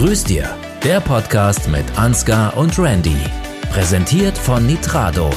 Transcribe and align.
Grüß 0.00 0.24
dir, 0.24 0.48
der 0.82 0.98
Podcast 0.98 1.68
mit 1.68 1.84
Ansgar 1.98 2.56
und 2.56 2.78
Randy. 2.78 3.18
Präsentiert 3.70 4.38
von 4.38 4.66
Nitrado. 4.66 5.28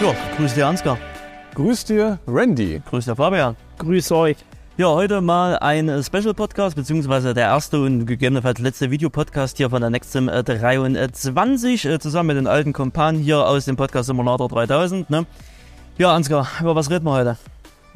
Ja, 0.00 0.14
grüß 0.36 0.54
dir 0.54 0.68
Ansgar. 0.68 0.96
Grüß 1.56 1.84
dir, 1.84 2.20
Randy. 2.28 2.80
Grüß 2.88 3.06
dir 3.06 3.16
Fabian. 3.16 3.56
Grüß 3.78 4.12
euch. 4.12 4.36
Ja, 4.76 4.86
heute 4.86 5.20
mal 5.20 5.58
ein 5.58 6.00
Special-Podcast, 6.00 6.76
beziehungsweise 6.76 7.34
der 7.34 7.46
erste 7.46 7.80
und 7.80 8.06
gegebenenfalls 8.06 8.60
letzte 8.60 8.92
Videopodcast 8.92 9.56
hier 9.56 9.70
von 9.70 9.80
der 9.80 9.90
Nextim 9.90 10.28
23, 10.28 11.86
äh, 11.86 11.98
zusammen 11.98 12.28
mit 12.28 12.36
den 12.36 12.46
alten 12.46 12.72
Kompanen 12.72 13.20
hier 13.20 13.44
aus 13.44 13.64
dem 13.64 13.74
Podcast 13.74 14.06
Simulator 14.06 14.48
3000. 14.48 15.10
Ne? 15.10 15.26
Ja, 15.98 16.14
Ansgar, 16.14 16.46
über 16.60 16.76
was 16.76 16.88
reden 16.88 17.04
wir 17.04 17.12
heute? 17.14 17.36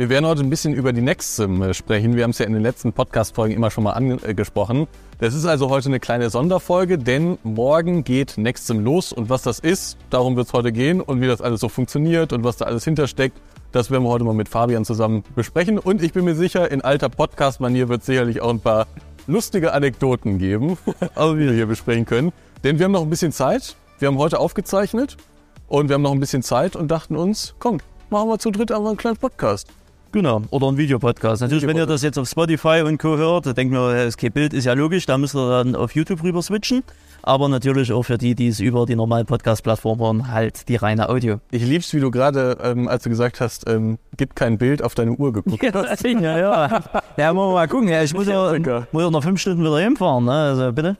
Wir 0.01 0.09
werden 0.09 0.25
heute 0.25 0.41
ein 0.41 0.48
bisschen 0.48 0.73
über 0.73 0.95
die 0.95 1.03
Nextsim 1.03 1.61
äh, 1.61 1.75
sprechen. 1.75 2.17
Wir 2.17 2.25
haben 2.25 2.31
es 2.31 2.39
ja 2.39 2.46
in 2.46 2.54
den 2.54 2.63
letzten 2.63 2.95
Podcast-Folgen 2.95 3.54
immer 3.54 3.71
schon 3.71 3.85
mal 3.85 3.93
angesprochen. 3.93 4.89
Das 5.18 5.35
ist 5.35 5.45
also 5.45 5.68
heute 5.68 5.90
eine 5.90 6.00
kleine 6.00 6.31
Sonderfolge, 6.31 6.96
denn 6.96 7.36
morgen 7.43 8.03
geht 8.03 8.39
Nextsim 8.39 8.82
los 8.82 9.13
und 9.13 9.29
was 9.29 9.43
das 9.43 9.59
ist, 9.59 9.99
darum 10.09 10.36
wird 10.36 10.46
es 10.46 10.54
heute 10.54 10.73
gehen 10.73 11.03
und 11.03 11.21
wie 11.21 11.26
das 11.26 11.43
alles 11.43 11.61
so 11.61 11.68
funktioniert 11.68 12.32
und 12.32 12.45
was 12.45 12.57
da 12.57 12.64
alles 12.64 12.82
hintersteckt, 12.85 13.36
das 13.73 13.90
werden 13.90 14.04
wir 14.04 14.09
heute 14.09 14.25
mal 14.25 14.32
mit 14.32 14.49
Fabian 14.49 14.86
zusammen 14.86 15.23
besprechen. 15.36 15.79
Und 15.79 16.03
ich 16.03 16.14
bin 16.14 16.25
mir 16.25 16.35
sicher, 16.35 16.71
in 16.71 16.81
alter 16.81 17.11
Podcast-Manier 17.11 17.90
wird 17.90 18.01
es 18.01 18.07
sicherlich 18.07 18.40
auch 18.40 18.48
ein 18.48 18.61
paar 18.61 18.87
lustige 19.26 19.75
Anekdoten 19.75 20.39
geben, 20.39 20.79
die 20.87 21.39
wir 21.39 21.53
hier 21.53 21.67
besprechen 21.67 22.07
können. 22.07 22.32
Denn 22.64 22.79
wir 22.79 22.87
haben 22.87 22.93
noch 22.93 23.03
ein 23.03 23.11
bisschen 23.11 23.32
Zeit. 23.32 23.76
Wir 23.98 24.09
haben 24.09 24.17
heute 24.17 24.39
aufgezeichnet 24.39 25.18
und 25.68 25.90
wir 25.90 25.95
haben 25.96 26.03
noch 26.03 26.12
ein 26.12 26.21
bisschen 26.21 26.43
Zeit 26.43 26.75
und 26.75 26.90
dachten 26.90 27.17
uns, 27.17 27.54
komm, 27.59 27.81
machen 28.09 28.31
wir 28.31 28.39
zu 28.39 28.51
dritt 28.51 28.73
einfach 28.73 28.89
einen 28.89 28.96
kleinen 28.96 29.18
Podcast. 29.18 29.68
Genau, 30.13 30.43
oder 30.50 30.67
ein 30.67 30.77
Videopodcast. 30.77 31.41
Natürlich, 31.43 31.67
wenn 31.67 31.77
ihr 31.77 31.87
das 31.87 32.03
jetzt 32.03 32.19
auf 32.19 32.28
Spotify 32.28 32.83
und 32.84 32.98
Co. 32.98 33.17
hört, 33.17 33.57
denkt 33.57 33.73
mir, 33.73 34.07
das 34.07 34.17
Bild 34.17 34.53
ist 34.53 34.65
ja 34.65 34.73
logisch, 34.73 35.07
da 35.07 35.17
müsst 35.17 35.37
ihr 35.37 35.48
dann 35.48 35.77
auf 35.77 35.95
YouTube 35.95 36.25
rüber 36.25 36.43
switchen. 36.43 36.83
Aber 37.23 37.48
natürlich 37.48 37.93
auch 37.93 38.03
für 38.03 38.19
die, 38.19 38.34
die 38.34 38.49
es 38.49 38.61
über 38.61 38.87
die 38.87 38.97
normalen 38.97 39.27
Podcast-Plattformen 39.27 40.01
hören, 40.01 40.33
halt 40.33 40.69
die 40.69 40.77
reine 40.77 41.11
Audio. 41.11 41.41
Ich 41.51 41.65
lieb's, 41.65 41.93
wie 41.95 42.01
du 42.01 42.11
gerade, 42.11 42.57
ähm, 42.62 42.89
als 42.89 43.05
du 43.05 43.11
gesagt 43.11 43.41
hast, 43.41 43.69
ähm, 43.69 43.99
gibt 44.17 44.34
kein 44.37 44.59
Bild 44.59 44.83
auf 44.83 44.95
deine 44.95 45.12
Uhr 45.12 45.33
geguckt 45.33 45.62
hast. 45.73 46.03
ja, 46.05 46.39
ja. 46.39 46.83
Ja, 47.17 47.33
muss 47.33 47.53
mal 47.53 47.69
gucken. 47.69 47.89
Ja, 47.89 48.03
ich 48.03 48.15
muss 48.15 48.27
ja, 48.27 48.53
muss 48.91 49.03
ja 49.03 49.11
noch 49.11 49.23
fünf 49.23 49.41
Stunden 49.41 49.61
wieder 49.62 49.79
hinfahren, 49.79 50.25
ne? 50.25 50.33
Also 50.33 50.73
bitte. 50.73 50.97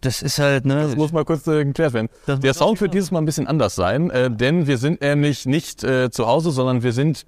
Das 0.00 0.22
ist 0.22 0.38
halt, 0.38 0.64
ne? 0.64 0.82
Das 0.82 0.96
muss 0.96 1.12
mal 1.12 1.24
kurz 1.24 1.46
äh, 1.46 1.64
geklärt 1.64 1.92
werden. 1.92 2.08
Das 2.26 2.40
Der 2.40 2.54
Sound 2.54 2.80
wird 2.80 2.94
dieses 2.94 3.12
Mal 3.12 3.20
ein 3.20 3.26
bisschen 3.26 3.46
anders 3.46 3.76
sein, 3.76 4.10
äh, 4.10 4.30
denn 4.30 4.66
wir 4.66 4.78
sind 4.78 5.00
nämlich 5.02 5.46
nicht 5.46 5.84
äh, 5.84 6.10
zu 6.10 6.26
Hause, 6.26 6.50
sondern 6.50 6.82
wir 6.82 6.92
sind 6.92 7.26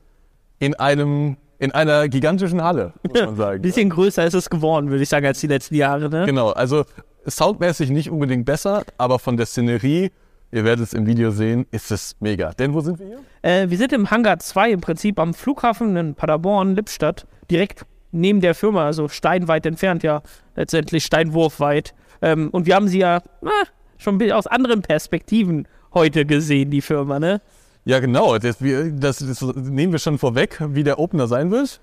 in 0.58 0.74
einem 0.74 1.36
in 1.58 1.72
einer 1.72 2.08
gigantischen 2.08 2.62
Halle, 2.62 2.92
muss 3.04 3.20
man 3.20 3.28
Ein 3.30 3.36
sagen. 3.36 3.62
bisschen 3.62 3.88
größer 3.88 4.24
ist 4.26 4.34
es 4.34 4.50
geworden, 4.50 4.90
würde 4.90 5.02
ich 5.02 5.08
sagen, 5.08 5.24
als 5.24 5.40
die 5.40 5.46
letzten 5.46 5.76
Jahre. 5.76 6.10
Ne? 6.10 6.26
Genau, 6.26 6.50
also 6.50 6.84
soundmäßig 7.26 7.90
nicht 7.90 8.10
unbedingt 8.10 8.44
besser, 8.44 8.82
aber 8.98 9.18
von 9.18 9.36
der 9.36 9.46
Szenerie, 9.46 10.10
ihr 10.50 10.64
werdet 10.64 10.86
es 10.86 10.92
im 10.92 11.06
Video 11.06 11.30
sehen, 11.30 11.64
ist 11.70 11.90
es 11.90 12.16
mega. 12.20 12.50
Denn 12.52 12.74
wo 12.74 12.80
sind 12.80 12.98
wir 12.98 13.06
hier? 13.06 13.18
Äh, 13.42 13.70
wir 13.70 13.78
sind 13.78 13.92
im 13.92 14.10
Hangar 14.10 14.38
2 14.38 14.72
im 14.72 14.80
Prinzip 14.80 15.18
am 15.18 15.32
Flughafen 15.32 15.96
in 15.96 16.14
Paderborn, 16.14 16.74
Lippstadt, 16.74 17.26
direkt 17.50 17.86
neben 18.12 18.40
der 18.40 18.54
Firma, 18.54 18.84
also 18.86 19.08
steinweit 19.08 19.64
entfernt, 19.66 20.02
ja, 20.02 20.22
letztendlich 20.56 21.04
steinwurfweit. 21.04 21.94
Ähm, 22.22 22.50
und 22.50 22.66
wir 22.66 22.74
haben 22.74 22.88
sie 22.88 22.98
ja 22.98 23.22
na, 23.42 23.50
schon 23.96 24.16
ein 24.16 24.18
bisschen 24.18 24.36
aus 24.36 24.46
anderen 24.46 24.82
Perspektiven 24.82 25.66
heute 25.92 26.26
gesehen, 26.26 26.70
die 26.70 26.80
Firma, 26.80 27.18
ne? 27.18 27.40
Ja, 27.84 28.00
genau. 28.00 28.38
Das, 28.38 28.62
wir, 28.62 28.90
das, 28.90 29.18
das 29.18 29.42
nehmen 29.42 29.92
wir 29.92 29.98
schon 29.98 30.18
vorweg, 30.18 30.58
wie 30.68 30.84
der 30.84 30.98
Opener 30.98 31.26
sein 31.26 31.50
wird. 31.50 31.80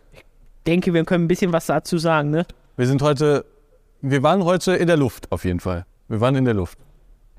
Denke, 0.66 0.94
wir 0.94 1.06
können 1.06 1.26
ein 1.26 1.28
bisschen 1.28 1.54
was 1.54 1.68
dazu 1.68 1.98
sagen, 1.98 2.32
ne? 2.32 2.46
Wir 2.76 2.88
sind 2.88 3.02
heute, 3.02 3.46
wir 4.02 4.24
waren 4.24 4.44
heute 4.44 4.74
in 4.74 4.88
der 4.88 4.98
Luft, 4.98 5.32
auf 5.32 5.46
jeden 5.46 5.60
Fall. 5.60 5.86
Wir 6.08 6.20
waren 6.20 6.36
in 6.36 6.46
der 6.46 6.56
Luft. 6.56 6.80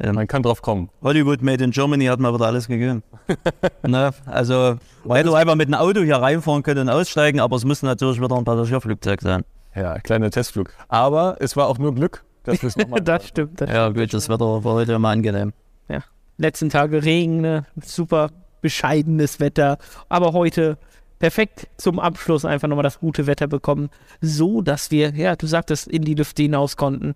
Ja. 0.00 0.12
Man 0.12 0.26
kann 0.26 0.42
drauf 0.42 0.62
kommen. 0.62 0.90
Hollywood 1.02 1.42
Made 1.42 1.62
in 1.62 1.70
Germany 1.70 2.06
hat 2.06 2.20
mal 2.20 2.32
wieder 2.34 2.46
alles 2.46 2.68
gegeben. 2.68 3.02
ne? 3.86 4.12
Also, 4.26 4.76
man 5.04 5.16
hätte 5.16 5.36
einfach 5.36 5.54
mit 5.56 5.66
einem 5.66 5.80
Auto 5.80 6.00
hier 6.02 6.16
reinfahren 6.16 6.62
können 6.62 6.82
und 6.82 6.88
aussteigen, 6.88 7.40
aber 7.40 7.56
es 7.56 7.64
müsste 7.64 7.86
natürlich 7.86 8.20
wieder 8.20 8.36
ein 8.36 8.44
Passagierflugzeug 8.44 9.20
sein. 9.22 9.44
Ja, 9.74 9.98
kleiner 10.00 10.30
Testflug. 10.30 10.72
Aber 10.88 11.36
es 11.40 11.56
war 11.56 11.66
auch 11.66 11.78
nur 11.78 11.94
Glück, 11.94 12.24
dass 12.44 12.62
wir 12.62 12.68
es 12.68 12.76
nochmal. 12.76 13.00
das 13.04 13.26
stimmt. 13.26 13.60
Das 13.60 13.70
Ja, 13.70 13.88
gut, 13.88 14.12
das 14.12 14.28
Wetter 14.28 14.64
war 14.64 14.74
heute 14.74 14.92
immer 14.92 15.08
angenehm. 15.08 15.52
letzten 16.38 16.70
Tage 16.70 17.04
Regen, 17.04 17.40
ne? 17.40 17.66
super 17.84 18.30
bescheidenes 18.62 19.38
Wetter, 19.40 19.76
aber 20.08 20.32
heute 20.32 20.78
perfekt 21.18 21.68
zum 21.76 22.00
Abschluss 22.00 22.44
einfach 22.44 22.66
nochmal 22.66 22.82
das 22.82 22.98
gute 22.98 23.26
Wetter 23.26 23.46
bekommen, 23.46 23.90
so 24.20 24.62
dass 24.62 24.90
wir, 24.90 25.14
ja, 25.14 25.36
du 25.36 25.46
sagtest, 25.46 25.86
in 25.86 26.02
die 26.02 26.14
Lüfte 26.14 26.42
hinaus 26.42 26.76
konnten. 26.76 27.14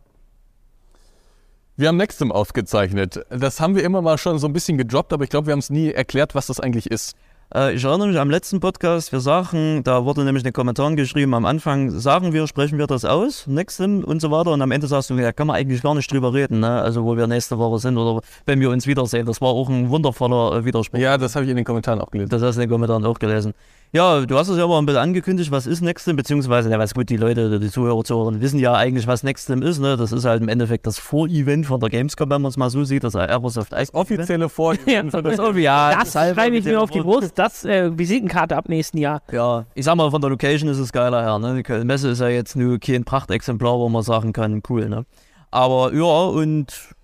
Wir 1.79 1.89
haben 1.89 1.97
Nextum 1.97 2.33
aufgezeichnet. 2.33 3.27
Das 3.29 3.61
haben 3.61 3.75
wir 3.75 3.85
immer 3.85 4.01
mal 4.01 4.17
schon 4.17 4.39
so 4.39 4.47
ein 4.47 4.53
bisschen 4.53 4.79
gedroppt, 4.79 5.13
aber 5.13 5.25
ich 5.25 5.31
glaube, 5.31 5.49
wir 5.49 5.53
haben 5.53 5.59
es 5.59 5.71
nie 5.71 5.91
erklärt, 5.91 6.35
was 6.35 6.47
das 6.47 6.61
eigentlich 6.61 6.91
ist. 6.91 7.17
Äh, 7.55 7.75
ich 7.75 7.85
erinnere 7.85 8.09
mich 8.09 8.19
am 8.19 8.29
letzten 8.29 8.59
Podcast, 8.59 9.13
wir 9.13 9.21
sagen, 9.21 9.85
da 9.85 10.05
wurde 10.05 10.25
nämlich 10.25 10.43
in 10.43 10.49
den 10.49 10.53
Kommentaren 10.53 10.97
geschrieben, 10.97 11.33
am 11.35 11.45
Anfang 11.45 11.91
sagen 11.91 12.33
wir, 12.33 12.47
sprechen 12.49 12.77
wir 12.77 12.89
das 12.89 13.05
aus, 13.05 13.47
Nextim 13.47 14.03
und 14.03 14.21
so 14.21 14.31
weiter. 14.33 14.51
Und 14.51 14.63
am 14.63 14.73
Ende 14.73 14.89
sagst 14.89 15.11
du, 15.11 15.15
ja, 15.15 15.33
kann 15.33 15.47
man 15.47 15.57
eigentlich 15.57 15.83
gar 15.83 15.95
nicht 15.95 16.11
drüber 16.11 16.35
reden, 16.35 16.61
ne? 16.61 16.83
also 16.83 17.05
wo 17.05 17.17
wir 17.17 17.27
nächste 17.29 17.57
Woche 17.59 17.79
sind 17.79 17.97
oder 17.99 18.21
wenn 18.47 18.59
wir 18.61 18.71
uns 18.71 18.87
wiedersehen. 18.87 19.27
Das 19.27 19.41
war 19.41 19.51
auch 19.51 19.69
ein 19.69 19.91
wundervoller 19.91 20.59
äh, 20.59 20.65
Widerspruch. 20.65 20.99
Ja, 20.99 21.19
das 21.19 21.37
habe 21.37 21.45
ich 21.45 21.51
in 21.51 21.57
den 21.57 21.65
Kommentaren 21.65 22.01
auch 22.01 22.11
gelesen. 22.11 22.31
Das 22.31 22.43
hast 22.43 22.57
du 22.57 22.63
in 22.63 22.69
den 22.69 22.73
Kommentaren 22.73 23.05
auch 23.05 23.19
gelesen. 23.19 23.55
Ja, 23.93 24.27
du 24.27 24.37
hast 24.37 24.49
es 24.49 24.59
ja 24.59 24.65
aber 24.65 24.79
ein 24.79 24.85
bisschen 24.85 25.01
angekündigt, 25.01 25.53
was 25.53 25.67
ist 25.67 25.81
Nextim, 25.81 26.17
beziehungsweise, 26.17 26.69
ja, 26.69 26.79
was 26.79 26.93
gut, 26.93 27.09
die 27.09 27.17
Leute, 27.17 27.61
die 27.61 27.71
Zuhörer, 27.71 28.03
Zuhörerinnen 28.03 28.41
wissen 28.41 28.59
ja 28.59 28.75
eigentlich, 28.75 29.07
was 29.07 29.23
Nextim 29.23 29.63
ist. 29.63 29.79
Ne? 29.79 29.97
Das 29.97 30.11
ist 30.11 30.25
halt 30.25 30.43
im 30.43 30.49
Endeffekt 30.49 30.87
das 30.87 30.99
Vorevent 30.99 31.67
von 31.67 31.79
der 31.79 31.89
Gamescom, 31.91 32.29
wenn 32.29 32.43
man 32.43 32.51
es 32.51 32.57
mal 32.57 32.69
so 32.69 32.83
sieht, 32.83 33.05
das 33.05 33.15
Aerosoft 33.15 33.73
Ice. 33.73 33.95
Offizielle 33.95 34.49
Vor 34.49 34.75
Ja, 34.87 35.03
Das, 35.05 35.37
ja, 35.57 36.01
das 36.01 36.13
schreibe 36.13 36.57
ich 36.57 36.65
mir 36.65 36.81
auf 36.81 36.91
die 36.91 37.01
Brust, 37.01 37.36
das 37.39 37.65
äh, 37.65 37.97
Visitenkarte 37.97 38.57
ab 38.57 38.69
nächsten 38.69 38.99
Jahr. 38.99 39.23
Ja, 39.31 39.67
ich 39.75 39.85
sag 39.85 39.97
mal, 39.97 40.11
von 40.11 40.21
der 40.21 40.31
Location 40.31 40.69
ist 40.69 40.79
es 40.79 40.93
geiler 40.93 41.23
her. 41.23 41.39
Ne? 41.39 41.63
Die 41.63 41.85
Messe 41.85 42.11
ist 42.11 42.21
ja 42.21 42.29
jetzt 42.29 42.57
nur 42.57 42.79
kein 42.79 43.05
Prachtexemplar, 43.05 43.79
wo 43.79 43.89
man 43.89 44.03
sagen 44.03 44.33
kann, 44.33 44.63
cool. 44.69 44.89
Ne? 44.89 45.05
Aber 45.51 45.93
ja, 45.93 46.05
und 46.05 46.95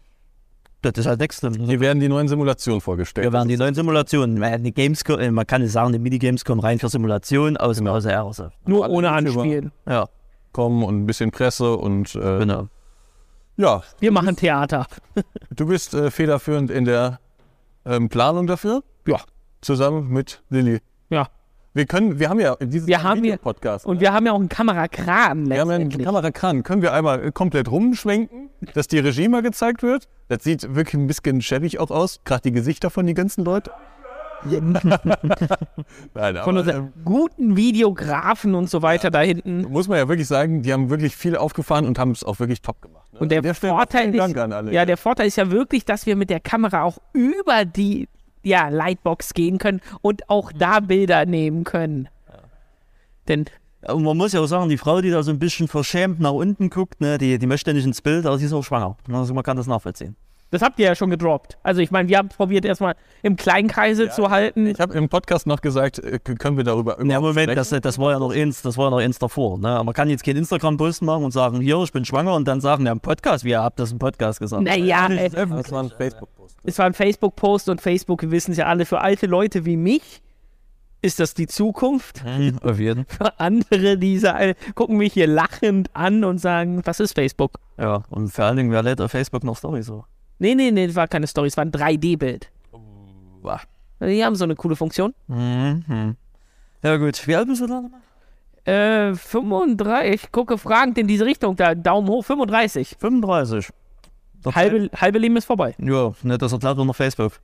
das 0.83 0.95
ist 0.97 1.07
halt 1.07 1.21
Nextim. 1.21 1.55
Hier 1.55 1.79
werden 1.79 2.01
die 2.01 2.09
neuen 2.09 2.27
Simulationen 2.27 2.81
vorgestellt. 2.81 3.25
Wir 3.25 3.33
werden 3.33 3.49
die 3.49 3.57
neuen 3.57 3.75
Simulationen, 3.75 4.63
die 4.65 4.73
Gamescom, 4.73 5.21
äh, 5.21 5.31
man 5.31 5.47
kann 5.47 5.63
nicht 5.63 5.73
sagen, 5.73 5.93
die 5.93 6.01
Minigamescom 6.01 6.59
rein 6.59 6.81
für 6.81 6.89
Simulationen 6.89 7.57
aus 7.57 7.77
dem 7.77 7.89
Hause 7.89 8.11
Aerosoft. 8.11 8.57
Nur 8.67 8.91
ohne. 8.91 9.13
Anspielen. 9.13 9.71
Ja, 9.87 10.09
kommen 10.53 10.83
und 10.83 11.03
ein 11.03 11.07
bisschen 11.07 11.31
Presse 11.31 11.77
und 11.77 12.15
äh, 12.17 12.39
genau. 12.39 12.69
ja, 13.57 13.83
Wir 14.01 14.11
machen 14.11 14.35
Theater. 14.35 14.87
du 15.51 15.67
bist 15.67 15.95
äh, 15.95 16.11
federführend 16.11 16.71
in 16.71 16.85
der 16.85 17.21
ähm, 17.85 18.09
Planung 18.09 18.47
dafür. 18.47 18.83
Ja. 19.07 19.21
Zusammen 19.63 20.09
mit 20.09 20.43
Lilly. 20.51 20.81
Ja. 21.09 21.29
Wir 21.75 21.87
können, 21.87 22.19
wir 22.19 22.29
haben 22.29 22.39
ja 22.41 22.55
dieses 22.57 22.87
Wir 22.87 23.03
haben 23.03 23.25
ja- 23.25 23.39
Podcast. 23.39 23.87
Und 23.87 24.01
wir 24.01 24.13
haben 24.13 24.27
ja 24.27 24.33
auch 24.33 24.39
einen 24.41 24.51
Kamerakran 24.51 25.49
wir 25.49 25.61
haben 25.61 25.71
ja 25.71 25.77
einen. 25.77 25.89
Kamerakran. 25.89 26.63
Können 26.65 26.83
wir 26.83 26.93
einmal 26.93 27.25
äh, 27.25 27.33
komplett 27.33 27.71
rumschwenken, 27.71 28.51
dass 28.75 28.89
die 28.89 28.99
Regie 28.99 29.29
mal 29.29 29.41
gezeigt 29.41 29.83
wird? 29.83 30.07
Das 30.29 30.45
sieht 30.45 30.75
wirklich 30.75 30.95
ein 31.01 31.07
bisschen 31.07 31.41
schäbig 31.41 31.79
auch 31.79 31.91
aus. 31.91 32.21
Gerade 32.25 32.43
die 32.43 32.53
Gesichter 32.53 32.91
von 32.91 33.07
den 33.07 33.15
ganzen 33.15 33.45
Leuten. 33.45 33.71
Nein, 34.45 34.65
Von 36.15 36.35
aber, 36.37 36.49
unseren 36.49 36.93
guten 37.05 37.57
Videografen 37.57 38.57
und 38.57 38.69
so 38.69 38.83
weiter 38.83 39.11
da 39.11 39.21
hinten. 39.21 39.63
muss 39.71 39.87
man 39.89 39.99
ja 39.99 40.09
wirklich 40.09 40.27
sagen, 40.27 40.63
die 40.63 40.73
haben 40.73 40.91
wirklich 40.91 41.15
viel 41.17 41.37
aufgefahren 41.37 41.87
und 41.87 41.99
haben 41.99 42.11
es 42.11 42.25
auch 42.25 42.41
wirklich 42.41 42.61
top 42.61 42.83
gemacht. 42.83 43.13
Ne? 43.13 43.21
Und 43.21 43.31
der 43.31 43.55
Stelle 43.55 43.73
Vorteil 43.73 44.11
ist, 44.15 44.19
Dank 44.19 44.37
an 44.39 44.53
alle. 44.53 44.73
ja, 44.73 44.85
der 44.85 44.97
Vorteil 44.97 45.29
ist 45.29 45.37
ja 45.37 45.51
wirklich, 45.53 45.85
dass 45.85 46.07
wir 46.07 46.17
mit 46.17 46.29
der 46.29 46.41
Kamera 46.41 46.83
auch 46.83 46.99
über 47.13 47.65
die 47.65 48.09
ja, 48.43 48.69
Lightbox 48.69 49.35
gehen 49.35 49.59
können 49.59 49.81
und 50.01 50.29
auch 50.29 50.53
da 50.53 50.81
Bilder 50.81 51.27
nehmen 51.27 51.65
können. 51.65 52.09
Denn 53.29 53.47
Und 53.87 54.03
man 54.03 54.17
muss 54.17 54.33
ja 54.33 54.41
auch 54.41 54.47
sagen, 54.47 54.69
die 54.69 54.79
Frau, 54.79 55.01
die 55.01 55.11
da 55.11 55.23
so 55.23 55.31
ein 55.31 55.39
bisschen 55.39 55.69
verschämt 55.69 56.21
nach 56.21 56.33
unten 56.33 56.71
guckt, 56.71 57.01
ne, 57.01 57.19
die, 57.19 57.39
die 57.39 57.47
möchte 57.47 57.73
nicht 57.73 57.85
ins 57.85 58.03
Bild, 58.03 58.27
aber 58.27 58.39
sie 58.39 58.47
ist 58.47 58.53
auch 58.53 58.63
schwanger. 58.63 58.97
Also 59.11 59.35
man 59.35 59.45
kann 59.45 59.57
das 59.57 59.67
nachvollziehen. 59.67 60.17
Das 60.53 60.63
habt 60.63 60.79
ihr 60.79 60.87
ja 60.87 60.95
schon 60.95 61.11
gedroppt. 61.11 61.59
Also 61.65 61.81
ich 61.81 61.91
meine, 61.91 62.09
wir 62.09 62.19
haben 62.19 62.29
probiert 62.29 62.65
erstmal 62.65 62.95
im 63.23 63.35
kleinen 63.35 63.67
Kreise 63.67 64.09
zu 64.11 64.31
halten. 64.31 64.67
Ich 64.69 64.79
habe 64.79 64.95
im 64.95 65.09
Podcast 65.09 65.47
noch 65.49 65.61
gesagt, 65.61 65.99
äh, 65.99 66.19
können 66.21 66.57
wir 66.57 66.63
darüber 66.65 67.05
Ja, 67.05 67.21
Moment, 67.21 67.51
sprechen? 67.51 67.57
das, 67.57 67.71
das 67.71 67.99
war 67.99 68.13
ja 68.13 68.19
noch 68.21 68.33
eins, 68.33 68.63
das 68.63 68.77
war 68.79 68.85
ja 68.85 68.91
noch 68.91 68.99
eins 69.01 69.19
davor. 69.19 69.59
Ne? 69.59 69.83
Man 69.85 69.93
kann 69.95 70.09
jetzt 70.09 70.23
kein 70.25 70.37
Instagram-Post 70.37 71.03
machen 71.03 71.25
und 71.25 71.33
sagen, 71.33 71.61
hier, 71.61 71.83
ich 71.83 71.91
bin 71.91 72.05
schwanger 72.05 72.35
und 72.35 72.47
dann 72.47 72.61
sagen, 72.61 72.87
ja, 72.87 72.93
im 72.93 73.01
Podcast, 73.01 73.45
wie 73.45 73.51
ihr 73.51 73.63
habt 73.63 73.81
das 73.81 73.91
im 73.91 73.99
Podcast 73.99 74.39
gesagt. 74.39 74.63
Naja, 74.63 75.09
äh, 75.09 75.29
Das 75.31 75.73
war 75.73 75.83
ein 75.83 75.91
Facebook-Post. 75.91 76.59
es 76.63 76.79
war 76.79 76.87
ein 76.87 76.95
Facebook-Post 76.95 77.69
und 77.71 77.81
Facebook, 77.81 78.23
wir 78.23 78.31
wissen 78.31 78.53
es 78.53 78.59
ja 78.59 78.67
alle, 78.67 78.85
für 78.87 79.01
alte 79.01 79.27
Leute 79.27 79.65
wie 79.65 79.77
mich 79.77 80.23
ist 81.05 81.19
das 81.19 81.35
die 81.35 81.49
Zukunft. 81.49 82.23
Hm, 82.25 82.59
Auf 82.63 82.79
jeden 82.79 83.07
Für 83.09 83.41
andere, 83.41 83.99
die 83.99 84.19
sa- 84.19 84.39
gucken 84.77 84.99
mich 84.99 85.13
hier 85.15 85.27
lachend 85.27 85.91
an 85.95 86.23
und 86.23 86.39
sagen, 86.39 86.81
was 86.85 87.01
ist 87.01 87.15
Facebook? 87.17 87.59
Ja, 87.77 88.05
und 88.11 88.29
vor 88.29 88.45
allen 88.45 88.57
Dingen, 88.59 88.71
wer 88.71 88.85
lädt 88.85 89.01
auf 89.01 89.11
Facebook 89.11 89.43
noch 89.43 89.57
Storys 89.57 89.87
so? 89.87 90.05
Nee, 90.43 90.57
nee, 90.57 90.73
nee, 90.73 90.89
das 90.89 90.97
war 90.97 91.07
keine 91.07 91.29
Story, 91.29 91.47
es 91.47 91.57
war 91.57 91.65
ein 91.65 91.71
3D-Bild. 91.71 92.51
Wow. 93.43 93.61
Die 94.01 94.25
haben 94.25 94.35
so 94.35 94.43
eine 94.43 94.57
coole 94.57 94.75
Funktion. 94.75 95.15
Mhm. 95.29 96.17
Ja 96.83 96.97
gut, 96.97 97.25
wie 97.29 97.37
alt 97.37 97.47
bist 97.47 97.61
du 97.61 97.69
da 97.69 97.81
nochmal? 97.81 98.01
Äh, 98.65 99.15
35. 99.15 100.15
Ich 100.15 100.33
gucke 100.33 100.59
fragend 100.59 100.99
in 100.99 101.07
diese 101.07 101.25
Richtung. 101.25 101.55
Da, 101.55 101.77
Daumen 101.77 102.09
hoch, 102.09 102.25
35. 102.25 102.97
35. 102.99 103.69
Der 104.45 104.55
Halbe, 104.57 104.91
halbe 104.97 105.21
Leben 105.21 105.37
ist 105.37 105.45
vorbei. 105.45 105.77
Ja, 105.79 106.13
ne, 106.25 106.39
das 106.39 106.53
erklärt 106.53 106.77
nur 106.77 106.87
noch 106.87 106.97
Facebook. 106.97 107.35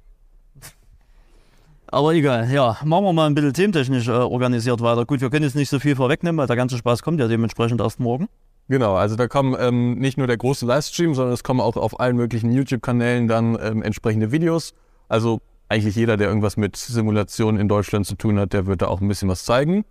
Aber 1.86 2.14
egal, 2.14 2.50
ja, 2.50 2.78
machen 2.84 3.04
wir 3.04 3.12
mal 3.12 3.26
ein 3.26 3.34
bisschen 3.36 3.52
thementechnisch 3.52 4.08
äh, 4.08 4.10
organisiert 4.10 4.80
weiter. 4.80 5.06
Gut, 5.06 5.20
wir 5.20 5.30
können 5.30 5.44
jetzt 5.44 5.54
nicht 5.54 5.70
so 5.70 5.78
viel 5.78 5.94
vorwegnehmen, 5.94 6.36
weil 6.36 6.48
der 6.48 6.56
ganze 6.56 6.76
Spaß 6.76 7.02
kommt 7.02 7.20
ja 7.20 7.28
dementsprechend 7.28 7.80
erst 7.80 8.00
morgen. 8.00 8.28
Genau, 8.68 8.96
also 8.96 9.16
da 9.16 9.28
kommen 9.28 9.56
ähm, 9.58 9.94
nicht 9.98 10.18
nur 10.18 10.26
der 10.26 10.36
große 10.36 10.66
Livestream, 10.66 11.14
sondern 11.14 11.32
es 11.32 11.42
kommen 11.42 11.60
auch 11.60 11.76
auf 11.76 11.98
allen 12.00 12.16
möglichen 12.16 12.52
YouTube-Kanälen 12.52 13.26
dann 13.26 13.58
ähm, 13.60 13.82
entsprechende 13.82 14.30
Videos. 14.30 14.74
Also 15.08 15.40
eigentlich 15.68 15.96
jeder, 15.96 16.16
der 16.18 16.28
irgendwas 16.28 16.56
mit 16.58 16.76
Simulation 16.76 17.58
in 17.58 17.68
Deutschland 17.68 18.06
zu 18.06 18.14
tun 18.14 18.38
hat, 18.38 18.52
der 18.52 18.66
wird 18.66 18.82
da 18.82 18.88
auch 18.88 19.00
ein 19.00 19.08
bisschen 19.08 19.28
was 19.28 19.44
zeigen. 19.44 19.84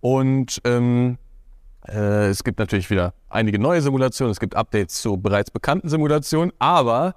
Und 0.00 0.60
ähm, 0.64 1.18
äh, 1.88 2.28
es 2.28 2.44
gibt 2.44 2.58
natürlich 2.58 2.88
wieder 2.88 3.14
einige 3.28 3.58
neue 3.58 3.80
Simulationen, 3.82 4.30
es 4.30 4.40
gibt 4.40 4.54
Updates 4.54 5.02
zu 5.02 5.16
bereits 5.16 5.50
bekannten 5.50 5.88
Simulationen, 5.88 6.52
aber 6.58 7.16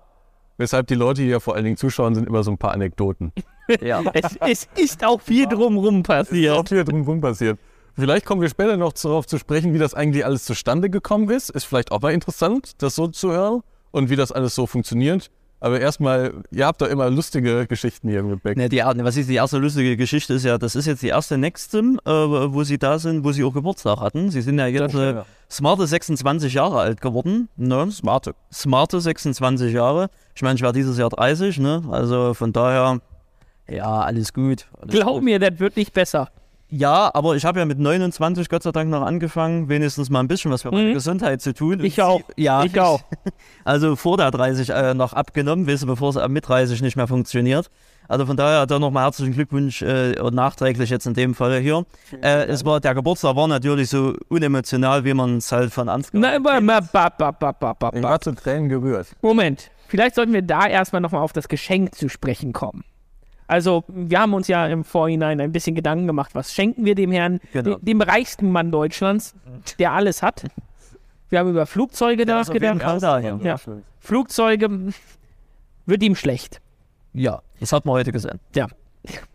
weshalb 0.58 0.88
die 0.88 0.96
Leute, 0.96 1.22
die 1.22 1.28
ja 1.30 1.40
vor 1.40 1.56
allen 1.56 1.66
Dingen 1.66 1.78
zuschauen, 1.78 2.16
sind 2.16 2.28
immer 2.28 2.44
so 2.44 2.52
ein 2.52 2.58
paar 2.58 2.72
Anekdoten. 2.72 3.32
Ja. 3.80 4.04
Es, 4.14 4.36
es 4.42 4.68
ist 4.76 5.06
auch 5.06 5.22
viel 5.22 5.48
drumrum 5.48 6.00
Ist 6.00 6.08
passiert. 6.08 6.54
auch 6.54 6.68
viel 6.68 6.84
drumherum 6.84 7.22
passiert. 7.22 7.58
Vielleicht 7.96 8.26
kommen 8.26 8.42
wir 8.42 8.50
später 8.50 8.76
noch 8.78 8.94
darauf 8.94 9.28
zu 9.28 9.38
sprechen, 9.38 9.74
wie 9.74 9.80
das 9.80 9.94
eigentlich 9.94 10.26
alles 10.26 10.46
zustande 10.46 10.90
gekommen 10.90 11.30
ist. 11.30 11.50
Ist 11.50 11.66
vielleicht 11.66 11.92
auch 11.92 12.02
mal 12.02 12.12
interessant, 12.14 12.82
das 12.82 12.96
so 12.96 13.08
zu 13.08 13.32
hören 13.32 13.62
und 13.92 14.10
wie 14.10 14.16
das 14.16 14.32
alles 14.32 14.56
so 14.56 14.66
funktioniert. 14.66 15.30
Aber 15.64 15.80
erstmal, 15.80 16.34
ihr 16.52 16.66
habt 16.66 16.82
da 16.82 16.88
immer 16.88 17.10
lustige 17.10 17.68
Geschichten 17.68 18.10
hier 18.10 18.22
mit 18.22 18.44
Beck. 18.44 18.58
Ne, 18.58 18.68
die, 18.68 18.80
was 18.80 19.16
ist 19.16 19.30
die 19.30 19.36
erste 19.36 19.60
lustige 19.60 19.96
Geschichte 19.96 20.34
ist 20.34 20.44
ja, 20.44 20.58
das 20.58 20.76
ist 20.76 20.88
jetzt 20.88 21.04
die 21.04 21.08
erste 21.08 21.38
Nextsim, 21.38 22.02
äh, 22.04 22.12
wo 22.12 22.66
sie 22.66 22.78
da 22.78 23.00
sind, 23.00 23.24
wo 23.24 23.32
sie 23.32 23.46
auch 23.46 23.54
Geburtstag 23.54 24.02
hatten. 24.02 24.30
Sie 24.30 24.42
sind 24.42 24.60
ja 24.60 24.68
jetzt 24.68 24.94
äh, 24.94 25.22
smarte 25.50 25.88
26 25.88 26.54
Jahre 26.54 26.80
alt 26.80 27.00
geworden. 27.00 27.48
Ne? 27.56 27.90
Smarte. 27.92 28.36
Smarte 28.52 29.00
26 29.00 29.72
Jahre. 29.72 30.10
Ich 30.36 30.42
meine, 30.42 30.56
ich 30.56 30.62
werde 30.62 30.78
dieses 30.78 30.98
Jahr 30.98 31.10
30, 31.10 31.60
ne? 31.60 31.82
Also 31.90 32.34
von 32.34 32.52
daher, 32.52 33.00
ja, 33.70 34.02
alles 34.02 34.34
gut. 34.34 34.66
Alles 34.82 34.94
Glaub 34.94 35.14
gut. 35.14 35.24
mir, 35.24 35.40
das 35.40 35.60
wird 35.60 35.78
nicht 35.78 35.94
besser. 35.94 36.30
Ja, 36.76 37.12
aber 37.14 37.36
ich 37.36 37.46
habe 37.46 37.60
ja 37.60 37.66
mit 37.66 37.78
29 37.78 38.50
Gott 38.50 38.64
sei 38.64 38.72
Dank 38.72 38.90
noch 38.90 39.04
angefangen, 39.04 39.70
wenigstens 39.70 40.10
mal 40.10 40.22
ein 40.22 40.28
bisschen 40.28 40.50
was 40.52 40.64
für 40.64 40.72
meine 40.72 40.90
Mhm. 40.90 40.94
Gesundheit 40.96 41.40
zu 41.40 41.54
tun. 41.54 41.74
Und 41.80 41.84
Ich 41.86 42.02
auch. 42.02 42.22
Sie, 42.36 42.44
ja, 42.44 42.64
Ich 42.64 42.80
auch. 42.82 43.02
Also 43.64 43.96
vor 43.96 44.18
der 44.18 44.32
30 44.32 44.70
äh, 44.70 44.94
noch 44.96 45.14
abgenommen, 45.14 45.68
weißt 45.68 45.84
du, 45.84 45.88
bevor 45.88 46.10
es 46.16 46.28
mit 46.30 46.48
30 46.48 46.82
nicht 46.82 46.96
mehr 46.96 47.06
funktioniert. 47.08 47.70
Also 48.08 48.26
von 48.26 48.36
daher 48.38 48.66
dann 48.66 48.82
nochmal 48.82 49.04
herzlichen 49.04 49.34
Glückwunsch 49.34 49.84
äh, 49.84 50.20
und 50.20 50.34
nachträglich 50.34 50.90
jetzt 50.90 51.06
in 51.06 51.14
dem 51.14 51.36
Fall 51.36 51.60
hier. 51.60 51.86
Äh, 52.24 52.46
es 52.48 52.66
war, 52.66 52.80
der 52.80 52.96
Geburtstag 52.96 53.36
war 53.36 53.48
natürlich 53.48 53.90
so 53.90 54.16
unemotional, 54.30 55.06
wie 55.06 55.14
man 55.14 55.38
es 55.38 55.52
halt 55.52 55.72
von 55.72 55.88
Ansgar 55.90 56.20
Na, 56.22 56.40
ba, 56.40 56.60
ba, 56.60 56.80
ba, 56.82 57.10
ba, 57.10 57.32
ba, 57.32 57.52
ba, 57.52 57.74
ba, 57.74 57.92
Ich 57.94 58.02
ba. 58.02 58.10
war 58.10 58.20
zu 58.20 58.32
Tränen 58.34 58.68
gerührt. 58.70 59.08
Moment. 59.22 59.70
Vielleicht 59.90 60.16
sollten 60.16 60.34
wir 60.34 60.42
da 60.42 60.66
erstmal 60.66 61.02
nochmal 61.02 61.22
auf 61.22 61.34
das 61.34 61.48
Geschenk 61.48 61.94
zu 61.94 62.10
sprechen 62.10 62.52
kommen. 62.52 62.84
Also, 63.54 63.84
wir 63.88 64.20
haben 64.20 64.34
uns 64.34 64.48
ja 64.48 64.66
im 64.66 64.84
Vorhinein 64.84 65.40
ein 65.40 65.52
bisschen 65.52 65.76
Gedanken 65.76 66.08
gemacht, 66.08 66.34
was 66.34 66.52
schenken 66.56 66.86
wir 66.86 66.96
dem 66.96 67.12
Herrn, 67.12 67.40
Genau. 67.52 67.76
de- 67.76 67.86
dem 67.86 68.02
reichsten 68.02 68.50
Mann 68.52 68.72
Deutschlands, 68.72 69.36
der 69.78 69.92
alles 69.92 70.24
hat. 70.24 70.44
Wir 71.30 71.38
haben 71.38 71.52
über 71.52 71.68
Flugzeuge 71.68 72.24
jeden 72.24 72.32
nachgedacht. 72.32 72.82
Ja. 73.24 73.38
Ja. 73.44 73.58
Flugzeuge 74.00 74.92
wird 75.86 76.02
ihm 76.02 76.16
schlecht. 76.16 76.62
ja, 77.14 77.44
das 77.60 77.72
hat 77.72 77.86
man 77.86 77.94
heute 77.94 78.12
gesehen. 78.12 78.40
Ja. 78.56 78.66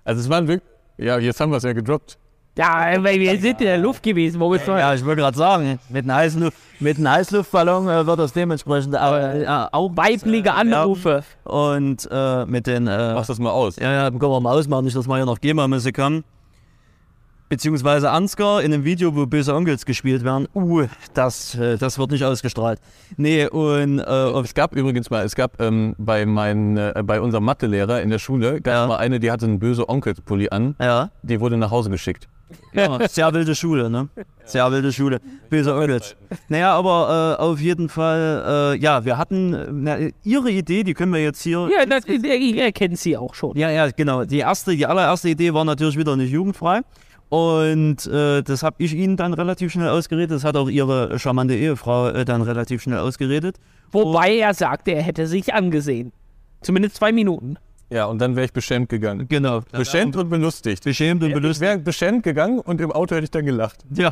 Also 0.05 0.21
es 0.21 0.29
waren 0.29 0.49
wirklich. 0.49 0.69
Ja, 0.97 1.17
jetzt 1.21 1.39
haben 1.41 1.51
wir 1.53 1.59
es 1.59 1.63
ja 1.63 1.73
gedroppt. 1.73 2.19
Ja, 2.59 2.93
weil 3.05 3.21
wir 3.21 3.39
sind 3.39 3.61
in 3.61 3.69
der 3.69 3.79
Luft 3.79 4.03
gewesen, 4.03 4.41
wo 4.41 4.51
wir 4.51 4.59
so. 4.59 4.73
Ja, 4.73 4.93
ich 4.93 5.05
wollte 5.05 5.23
gerade 5.23 5.39
sagen, 5.39 5.79
mit 5.91 6.03
einem, 6.05 6.17
Heißluft, 6.17 6.57
mit 6.81 6.97
einem 6.97 7.09
Heißluftballon 7.09 7.89
äh, 7.89 8.05
wird 8.05 8.19
das 8.19 8.33
dementsprechend 8.33 8.95
äh, 8.97 9.45
äh, 9.45 9.47
auch 9.47 9.91
Weibliche 9.95 10.53
Anrufe. 10.53 11.23
und 11.45 12.09
äh, 12.11 12.45
mit 12.47 12.67
den 12.67 12.89
äh, 12.89 13.15
Mach 13.15 13.25
das 13.25 13.39
mal 13.39 13.51
aus. 13.51 13.77
Ja, 13.77 13.93
ja, 13.93 14.11
können 14.11 14.23
wir 14.23 14.41
mal 14.41 14.59
ausmachen, 14.59 14.87
nicht, 14.87 14.97
dass 14.97 15.07
wir 15.07 15.15
hier 15.15 15.25
noch 15.25 15.41
GEMA-Musik 15.41 16.01
haben. 16.01 16.25
Beziehungsweise 17.49 18.11
Ansgar 18.11 18.63
in 18.63 18.75
einem 18.75 18.85
Video, 18.85 19.17
wo 19.17 19.25
böse 19.25 19.55
Onkels 19.55 19.87
gespielt 19.87 20.23
werden. 20.23 20.47
Uh, 20.55 20.85
das, 21.15 21.55
äh, 21.55 21.79
das 21.79 21.99
wird 21.99 22.11
nicht 22.11 22.23
ausgestrahlt. 22.25 22.79
Nee, 23.17 23.47
und 23.49 24.01
äh, 24.01 24.41
Es 24.41 24.53
gab 24.53 24.77
übrigens 24.77 25.09
mal, 25.09 25.25
es 25.25 25.35
gab 25.35 25.59
ähm, 25.61 25.95
bei, 25.97 26.27
meinen, 26.27 26.77
äh, 26.77 27.03
bei 27.05 27.21
unserem 27.23 27.45
Mathelehrer 27.45 28.03
in 28.03 28.11
der 28.11 28.19
Schule, 28.19 28.61
gab 28.61 28.75
Ja. 28.75 28.87
mal 28.87 28.97
eine, 28.99 29.19
die 29.19 29.31
hatte 29.31 29.47
einen 29.47 29.59
böse 29.59 29.89
Onkelspulli 29.89 30.51
an, 30.51 30.75
ja, 30.79 31.11
die 31.23 31.41
wurde 31.41 31.57
nach 31.57 31.71
Hause 31.71 31.89
geschickt. 31.89 32.29
ja, 32.73 33.07
sehr 33.09 33.33
wilde 33.33 33.55
Schule, 33.55 33.89
ne? 33.91 34.09
Sehr 34.45 34.71
wilde 34.71 34.91
Schule. 34.93 35.19
Böse 35.51 35.75
Onkels. 35.75 36.17
Naja, 36.49 36.73
aber 36.75 37.37
äh, 37.39 37.43
auf 37.43 37.61
jeden 37.61 37.89
Fall, 37.91 38.75
äh, 38.75 38.79
ja, 38.79 39.05
wir 39.05 39.17
hatten 39.19 39.83
na, 39.85 39.99
ihre 40.23 40.51
Idee, 40.51 40.83
die 40.83 40.95
können 40.95 41.13
wir 41.13 41.23
jetzt 41.23 41.43
hier. 41.43 41.69
Ja, 41.75 41.85
das, 41.87 42.05
ich 42.07 42.57
erkenne 42.59 42.97
sie 42.97 43.17
auch 43.19 43.35
schon. 43.35 43.57
Ja, 43.57 43.71
ja, 43.71 43.91
genau. 43.91 44.25
Die 44.25 44.39
erste, 44.39 44.75
die 44.77 44.87
allererste 44.87 45.29
Idee 45.29 45.53
war 45.53 45.65
natürlich 45.67 45.99
wieder 45.99 46.17
nicht 46.17 46.31
jugendfrei. 46.31 46.81
Und 47.29 48.07
äh, 48.07 48.43
das 48.43 48.63
habe 48.63 48.77
ich 48.83 48.95
ihnen 48.95 49.17
dann 49.17 49.35
relativ 49.35 49.73
schnell 49.73 49.89
ausgeredet. 49.89 50.31
Das 50.31 50.45
hat 50.45 50.57
auch 50.57 50.69
ihre 50.69 51.19
charmante 51.19 51.55
Ehefrau 51.55 52.09
äh, 52.09 52.25
dann 52.25 52.43
relativ 52.43 52.83
schnell 52.83 52.99
ausgeredet. 52.99 53.57
Wobei 53.93 54.37
er 54.37 54.55
sagte, 54.55 54.93
er 54.93 55.03
hätte 55.03 55.27
sich 55.27 55.53
angesehen. 55.53 56.13
Zumindest 56.63 56.97
zwei 56.97 57.13
Minuten. 57.13 57.59
Ja, 57.91 58.05
und 58.05 58.19
dann 58.21 58.37
wäre 58.37 58.45
ich 58.45 58.53
beschämt 58.53 58.89
gegangen. 58.91 59.27
Genau. 59.29 59.61
Beschämt 59.73 60.15
und 60.17 60.29
belustigt. 60.29 60.85
Beschämt 60.85 61.23
und 61.23 61.29
Ich 61.31 61.35
belustigt. 61.35 61.61
wäre 61.63 61.79
beschämt 61.79 62.23
gegangen 62.23 62.59
und 62.61 62.81
im 62.83 62.93
Auto 62.93 63.15
hätte 63.15 63.25
ich 63.25 63.31
dann 63.31 63.47
gelacht. 63.47 63.79
Ja. 63.95 64.11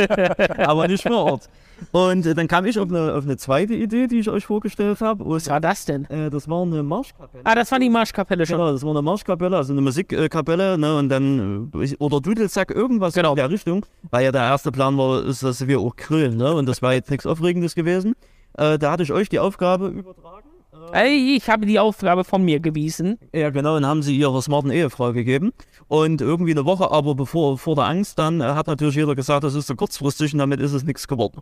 Aber 0.58 0.88
nicht 0.88 1.02
vor 1.04 1.24
Ort. 1.24 1.48
Und 1.90 2.26
äh, 2.26 2.34
dann 2.34 2.46
kam 2.48 2.64
ich 2.64 2.78
auf 2.78 2.88
eine, 2.88 3.12
auf 3.14 3.24
eine 3.24 3.36
zweite 3.36 3.74
Idee, 3.74 4.06
die 4.06 4.18
ich 4.20 4.28
euch 4.28 4.44
vorgestellt 4.46 5.00
habe. 5.00 5.24
Was 5.26 5.48
war 5.48 5.60
das 5.60 5.84
denn? 5.84 6.04
Äh, 6.10 6.30
das 6.30 6.48
war 6.48 6.62
eine 6.62 6.82
Marschkapelle. 6.82 7.44
Ah, 7.44 7.54
das 7.54 7.70
war 7.72 7.78
die 7.80 7.90
Marschkapelle 7.90 8.46
schon. 8.46 8.56
Genau, 8.58 8.72
das 8.72 8.82
war 8.82 8.90
eine 8.90 9.02
Marschkapelle, 9.02 9.56
also 9.56 9.72
eine 9.72 9.82
Musikkapelle, 9.82 10.78
ne, 10.78 10.96
und 10.96 11.08
dann, 11.08 11.70
äh, 11.74 11.94
oder 11.98 12.20
Dudelsack, 12.20 12.70
irgendwas 12.70 13.14
Genau. 13.14 13.30
in 13.30 13.36
der 13.36 13.50
Richtung, 13.50 13.84
weil 14.10 14.24
ja 14.24 14.32
der 14.32 14.42
erste 14.42 14.70
Plan 14.70 14.96
war, 14.96 15.24
ist, 15.24 15.42
dass 15.42 15.66
wir 15.66 15.80
auch 15.80 15.96
grillen, 15.96 16.36
ne, 16.36 16.52
und 16.54 16.66
das 16.66 16.82
war 16.82 16.94
jetzt 16.94 17.10
nichts 17.10 17.26
Aufregendes 17.26 17.74
gewesen. 17.74 18.14
Äh, 18.56 18.78
da 18.78 18.92
hatte 18.92 19.02
ich 19.02 19.12
euch 19.12 19.28
die 19.28 19.38
Aufgabe 19.40 19.88
übertragen. 19.88 20.48
Ey, 20.92 21.36
Ich 21.36 21.48
habe 21.48 21.66
die 21.66 21.78
Aufgabe 21.78 22.24
von 22.24 22.42
mir 22.44 22.60
gewiesen. 22.60 23.18
Ja, 23.32 23.50
genau, 23.50 23.76
und 23.76 23.86
haben 23.86 24.02
sie 24.02 24.16
ihrer 24.16 24.40
smarten 24.42 24.70
Ehefrau 24.70 25.12
gegeben. 25.12 25.52
Und 25.88 26.20
irgendwie 26.20 26.52
eine 26.52 26.64
Woche, 26.64 26.90
aber 26.90 27.14
bevor, 27.14 27.58
vor 27.58 27.74
der 27.76 27.84
Angst, 27.84 28.18
dann 28.18 28.40
äh, 28.40 28.44
hat 28.44 28.66
natürlich 28.66 28.96
jeder 28.96 29.14
gesagt, 29.14 29.44
das 29.44 29.54
ist 29.54 29.66
so 29.66 29.74
kurzfristig 29.74 30.32
und 30.32 30.38
damit 30.38 30.60
ist 30.60 30.72
es 30.72 30.82
nichts 30.84 31.06
geworden. 31.06 31.40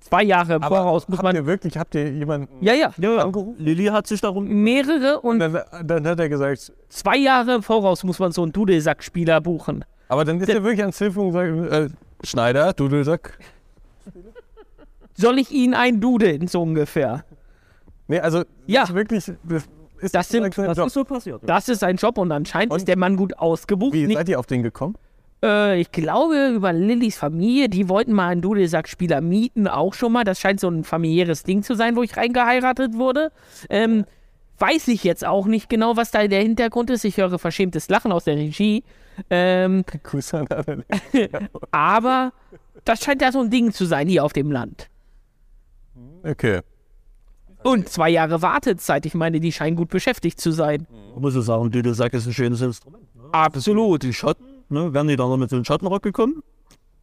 Zwei 0.00 0.22
Jahre 0.22 0.54
im 0.54 0.62
voraus 0.62 1.06
muss 1.08 1.18
habt 1.18 1.24
man. 1.24 1.36
ihr 1.36 1.44
wirklich, 1.44 1.76
habt 1.76 1.94
ihr 1.94 2.10
jemanden... 2.10 2.48
Ja, 2.64 2.72
ja. 2.72 2.92
Ja, 2.98 3.30
Lilly 3.58 3.86
hat 3.86 4.06
sich 4.06 4.20
darum. 4.20 4.46
Mehrere 4.46 5.20
und 5.20 5.38
Dann, 5.38 5.58
dann 5.84 6.06
hat 6.06 6.18
er 6.20 6.28
gesagt, 6.28 6.72
zwei 6.88 7.16
Jahre 7.18 7.60
Voraus 7.62 8.04
muss 8.04 8.18
man 8.18 8.32
so 8.32 8.42
einen 8.42 8.52
Dudelsack-Spieler 8.52 9.40
buchen. 9.40 9.84
aber 10.08 10.24
dann 10.24 10.40
ist 10.40 10.48
er 10.48 10.62
wirklich 10.62 10.80
ans 10.80 10.96
Telefon 10.98 11.26
und 11.26 11.32
sagt, 11.32 11.72
äh, 11.72 11.88
Schneider, 12.24 12.72
Dudelsack. 12.72 13.38
Soll 15.14 15.38
ich 15.40 15.50
Ihnen 15.50 15.74
einen 15.74 16.00
dudeln, 16.00 16.46
so 16.46 16.62
ungefähr? 16.62 17.24
Nee, 18.08 18.18
also 18.20 18.42
Ja. 18.66 18.80
das 18.82 18.90
ist 18.90 18.94
wirklich, 18.96 19.24
das 19.44 19.62
ist 20.00 20.14
Das 20.14 20.28
sind- 20.28 20.56
Das 20.58 20.76
Job. 20.76 20.86
ist 20.86 20.92
so 20.94 21.04
passiert. 21.04 21.40
Das 21.44 21.68
ist 21.68 21.82
ein 21.84 21.96
Job 21.96 22.18
und 22.18 22.30
anscheinend 22.32 22.72
Und- 22.72 22.78
ist 22.78 22.88
der 22.88 22.98
Mann 22.98 23.16
gut 23.16 23.38
ausgebucht. 23.38 23.92
Wie 23.94 24.06
Nicht, 24.06 24.16
seid 24.16 24.28
ihr 24.28 24.38
auf 24.38 24.46
den 24.46 24.62
gekommen? 24.62 24.94
äh, 25.44 25.80
ich 25.80 25.90
glaube, 25.92 26.48
über 26.54 26.72
Lillys 26.72 27.16
Familie, 27.18 27.68
die 27.68 27.88
wollten 27.88 28.12
mal 28.12 28.28
einen 28.28 28.40
Dudelsack-Spieler 28.42 29.20
mieten, 29.20 29.68
auch 29.68 29.94
schon 29.94 30.12
mal. 30.12 30.24
Das 30.24 30.40
scheint 30.40 30.58
so 30.60 30.68
ein 30.68 30.84
familiäres 30.84 31.42
Ding 31.44 31.62
zu 31.62 31.74
sein, 31.74 31.94
wo 31.96 32.02
ich 32.02 32.16
reingeheiratet 32.16 32.94
wurde. 32.94 33.30
Ähm, 33.70 34.04
weiß 34.58 34.88
ich 34.88 35.04
jetzt 35.04 35.24
auch 35.26 35.46
nicht 35.46 35.68
genau, 35.68 35.96
was 35.96 36.10
da 36.10 36.26
der 36.26 36.42
Hintergrund 36.42 36.90
ist. 36.90 37.04
Ich 37.04 37.16
höre 37.18 37.38
verschämtes 37.38 37.88
Lachen 37.88 38.10
aus 38.12 38.24
der 38.24 38.36
Regie. 38.36 38.82
Ähm, 39.30 39.84
Grüße 40.04 40.38
an 40.38 40.46
alle. 40.48 40.84
aber 41.72 42.32
das 42.84 43.02
scheint 43.02 43.20
ja 43.20 43.30
so 43.32 43.40
ein 43.40 43.50
Ding 43.50 43.72
zu 43.72 43.84
sein 43.84 44.08
hier 44.08 44.24
auf 44.24 44.32
dem 44.32 44.50
Land. 44.52 44.88
Okay. 46.24 46.60
Und 47.62 47.88
zwei 47.88 48.10
Jahre 48.10 48.40
Wartezeit. 48.42 49.06
Ich 49.06 49.14
meine, 49.14 49.40
die 49.40 49.52
scheinen 49.52 49.76
gut 49.76 49.88
beschäftigt 49.88 50.40
zu 50.40 50.52
sein. 50.52 50.86
Man 51.12 51.22
muss 51.22 51.34
ich 51.34 51.44
sagen, 51.44 51.70
Dudelsack 51.70 52.12
ist 52.14 52.26
ein 52.26 52.32
schönes 52.32 52.60
Instrument. 52.60 53.04
Absolut. 53.32 54.02
Die 54.02 54.12
Schotten, 54.12 54.46
ne, 54.68 54.92
wären 54.94 55.08
die 55.08 55.16
dann 55.16 55.28
noch 55.28 55.36
mit 55.36 55.50
so 55.50 55.56
einem 55.56 55.64
Schottenrock 55.64 56.02
gekommen? 56.02 56.42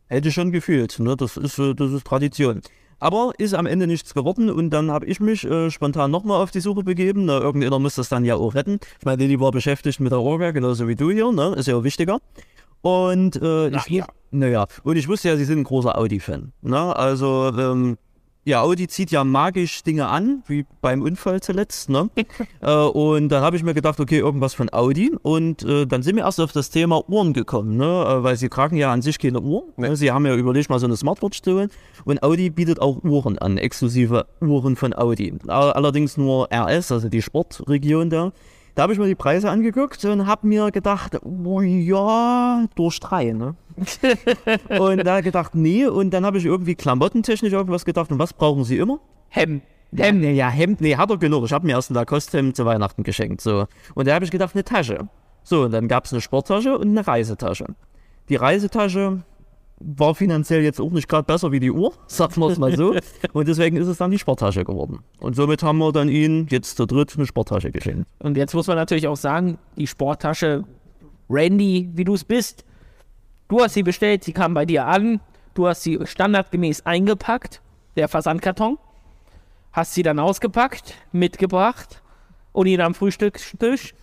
Hätte 0.08 0.30
ich 0.30 0.34
schon 0.34 0.52
gefühlt. 0.52 1.00
Ne? 1.00 1.16
Das, 1.16 1.38
ist, 1.38 1.60
äh, 1.60 1.74
das 1.74 1.92
ist 1.92 2.06
Tradition. 2.06 2.62
Aber 3.00 3.34
ist 3.38 3.54
am 3.54 3.66
Ende 3.66 3.88
nichts 3.88 4.14
geworden 4.14 4.50
und 4.50 4.70
dann 4.70 4.90
habe 4.90 5.06
ich 5.06 5.20
mich 5.20 5.44
äh, 5.44 5.70
spontan 5.70 6.12
nochmal 6.12 6.42
auf 6.42 6.52
die 6.52 6.62
Suche 6.62 6.84
begeben. 6.84 7.26
Na, 7.26 7.40
irgendjemand 7.40 7.84
muss 7.84 7.96
das 7.96 8.08
dann 8.08 8.24
ja 8.24 8.36
auch 8.36 8.56
retten. 8.56 8.80
Ich 9.00 9.06
meine, 9.06 9.28
die 9.28 9.40
war 9.40 9.52
beschäftigt 9.52 10.00
mit 10.00 10.12
der 10.12 10.22
Orga, 10.22 10.52
genauso 10.52 10.88
wie 10.88 10.96
du 10.96 11.12
hier, 11.12 11.32
ne? 11.32 11.54
ist 11.58 11.68
ja 11.68 11.76
auch 11.76 11.84
wichtiger. 11.84 12.20
Und 12.82 13.36
äh, 13.42 13.70
ich, 13.70 13.88
ja. 13.88 14.06
naja, 14.32 14.68
und 14.84 14.96
ich 14.96 15.08
wusste 15.08 15.30
ja, 15.30 15.36
sie 15.36 15.46
sind 15.46 15.60
ein 15.60 15.64
großer 15.64 15.98
Audi-Fan. 15.98 16.54
Ne? 16.62 16.96
Also 16.96 17.52
ähm, 17.58 17.98
Ja, 18.48 18.62
Audi 18.62 18.88
zieht 18.88 19.10
ja 19.10 19.24
magisch 19.24 19.82
Dinge 19.82 20.06
an, 20.08 20.44
wie 20.46 20.68
beim 20.80 21.02
Unfall 21.02 21.42
zuletzt. 21.42 21.90
Ne? 21.90 22.12
äh, 22.62 22.72
und 22.76 23.30
dann 23.30 23.42
habe 23.42 23.58
ich 23.58 23.64
mir 23.64 23.74
gedacht, 23.74 24.00
okay, 24.00 24.20
irgendwas 24.20 24.54
von 24.54 24.72
Audi. 24.72 25.12
Und 25.24 25.64
äh, 25.64 25.88
dann 25.88 26.04
sind 26.04 26.16
wir 26.16 26.26
erst 26.26 26.40
auf 26.40 26.52
das 26.52 26.70
Thema 26.70 27.02
Uhren 27.10 27.34
gekommen, 27.34 27.76
ne? 27.76 27.86
äh, 27.86 28.24
weil 28.24 28.36
sie 28.38 28.50
tragen 28.50 28.78
ja 28.78 28.94
an 28.94 29.02
sich 29.02 29.18
keine 29.18 29.42
Uhr. 29.42 29.64
Nee. 29.78 29.90
Ne? 29.90 29.96
Sie 29.96 30.12
haben 30.12 30.28
ja 30.28 30.36
überlegt, 30.36 30.70
mal 30.70 30.78
so 30.78 30.86
eine 30.86 30.96
Smartwatch 30.96 31.42
zu 31.42 31.56
holen. 31.56 31.72
Und 32.04 32.22
Audi 32.22 32.52
bietet 32.52 32.80
auch 32.80 33.04
Uhren 33.04 33.40
an, 33.40 33.58
exklusive 33.58 34.28
Uhren 34.42 34.76
von 34.76 34.94
Audi. 34.96 35.34
All- 35.48 35.74
Allerdings 35.74 36.16
nur 36.16 36.48
RS, 36.54 36.92
also 36.92 37.10
die 37.10 37.24
Sportregion 37.24 38.12
da. 38.12 38.32
Da 38.76 38.84
habe 38.84 38.94
ich 38.94 39.00
mir 39.00 39.08
die 39.08 39.16
Preise 39.16 39.50
angeguckt 39.50 40.04
und 40.04 40.28
habe 40.28 40.48
mir 40.48 40.70
gedacht, 40.70 41.18
oh 41.24 41.62
ja, 41.62 42.66
durch 42.76 43.00
drei, 43.00 43.32
ne? 43.32 43.56
und 44.80 45.06
da 45.06 45.22
gedacht, 45.22 45.56
nee. 45.56 45.86
Und 45.86 46.12
dann 46.12 46.26
habe 46.26 46.38
ich 46.38 46.46
irgendwie 46.46 46.76
klamottentechnisch 46.76 47.54
irgendwas 47.54 47.86
gedacht. 47.86 48.12
Und 48.12 48.20
was 48.20 48.34
brauchen 48.34 48.66
Sie 48.66 48.78
immer? 48.78 49.00
Hemd. 49.30 49.64
Hemd, 49.96 50.20
nee, 50.20 50.34
ja, 50.34 50.50
Hemd, 50.50 50.82
nee, 50.82 50.98
hat 50.98 51.10
er 51.10 51.18
genug. 51.18 51.46
Ich 51.46 51.54
habe 51.54 51.66
mir 51.66 51.74
erst 51.74 51.90
ein 51.90 51.94
Lacoste-Hemd 51.94 52.56
zu 52.56 52.66
Weihnachten 52.66 53.04
geschenkt. 53.04 53.40
So. 53.40 53.66
Und 53.94 54.08
da 54.10 54.16
habe 54.16 54.26
ich 54.26 54.32
gedacht, 54.32 54.56
eine 54.56 54.66
Tasche. 54.66 55.08
So, 55.44 55.64
und 55.64 55.72
dann 55.72 55.88
gab 55.88 56.04
es 56.04 56.12
eine 56.12 56.22
Sporttasche 56.22 56.78
und 56.78 56.90
eine 56.90 57.08
Reisetasche. 57.08 57.68
Die 58.28 58.36
Reisetasche 58.36 59.24
war 59.80 60.16
finanziell 60.16 60.62
jetzt 60.64 60.80
auch 60.80 60.92
nicht 60.92 61.08
gerade 61.08 61.26
besser 61.26 61.52
wie 61.52 61.60
die 61.60 61.72
Uhr, 61.72 61.94
sagen 62.08 62.40
wir 62.42 62.48
es 62.48 62.58
mal 62.58 62.76
so. 62.76 62.96
Und 63.34 63.48
deswegen 63.48 63.78
ist 63.78 63.88
es 63.88 63.98
dann 63.98 64.12
die 64.12 64.20
Sporttasche 64.20 64.64
geworden. 64.64 65.00
Und 65.20 65.36
somit 65.36 65.64
haben 65.64 65.78
wir 65.80 65.92
dann 65.92 66.10
ihn 66.10 66.48
jetzt 66.50 66.78
zu 66.78 66.86
dritt 66.86 67.14
eine 67.16 67.26
Sporttasche 67.26 67.72
geschenkt. 67.72 68.08
Und 68.20 68.38
jetzt 68.38 68.54
muss 68.54 68.68
man 68.68 68.78
natürlich 68.78 69.08
auch 69.08 69.18
sagen, 69.18 69.58
die 69.78 69.88
Sporttasche, 69.88 70.64
Randy, 71.30 71.90
wie 71.94 72.04
du 72.04 72.14
es 72.14 72.24
bist, 72.24 72.64
du 73.48 73.62
hast 73.62 73.74
sie 73.74 73.84
bestellt, 73.84 74.24
sie 74.24 74.34
kam 74.34 74.54
bei 74.54 74.66
dir 74.66 74.86
an, 74.86 75.20
du 75.54 75.68
hast 75.68 75.84
sie 75.84 76.00
standardgemäß 76.04 76.86
eingepackt, 76.86 77.62
der 77.98 78.08
Versandkarton, 78.08 78.78
hast 79.72 79.94
sie 79.94 80.04
dann 80.04 80.20
ausgepackt, 80.20 80.94
mitgebracht 81.12 82.02
und 82.54 82.68
ihn 82.68 82.82
am 82.82 82.94
Frühstückstisch 82.94 83.94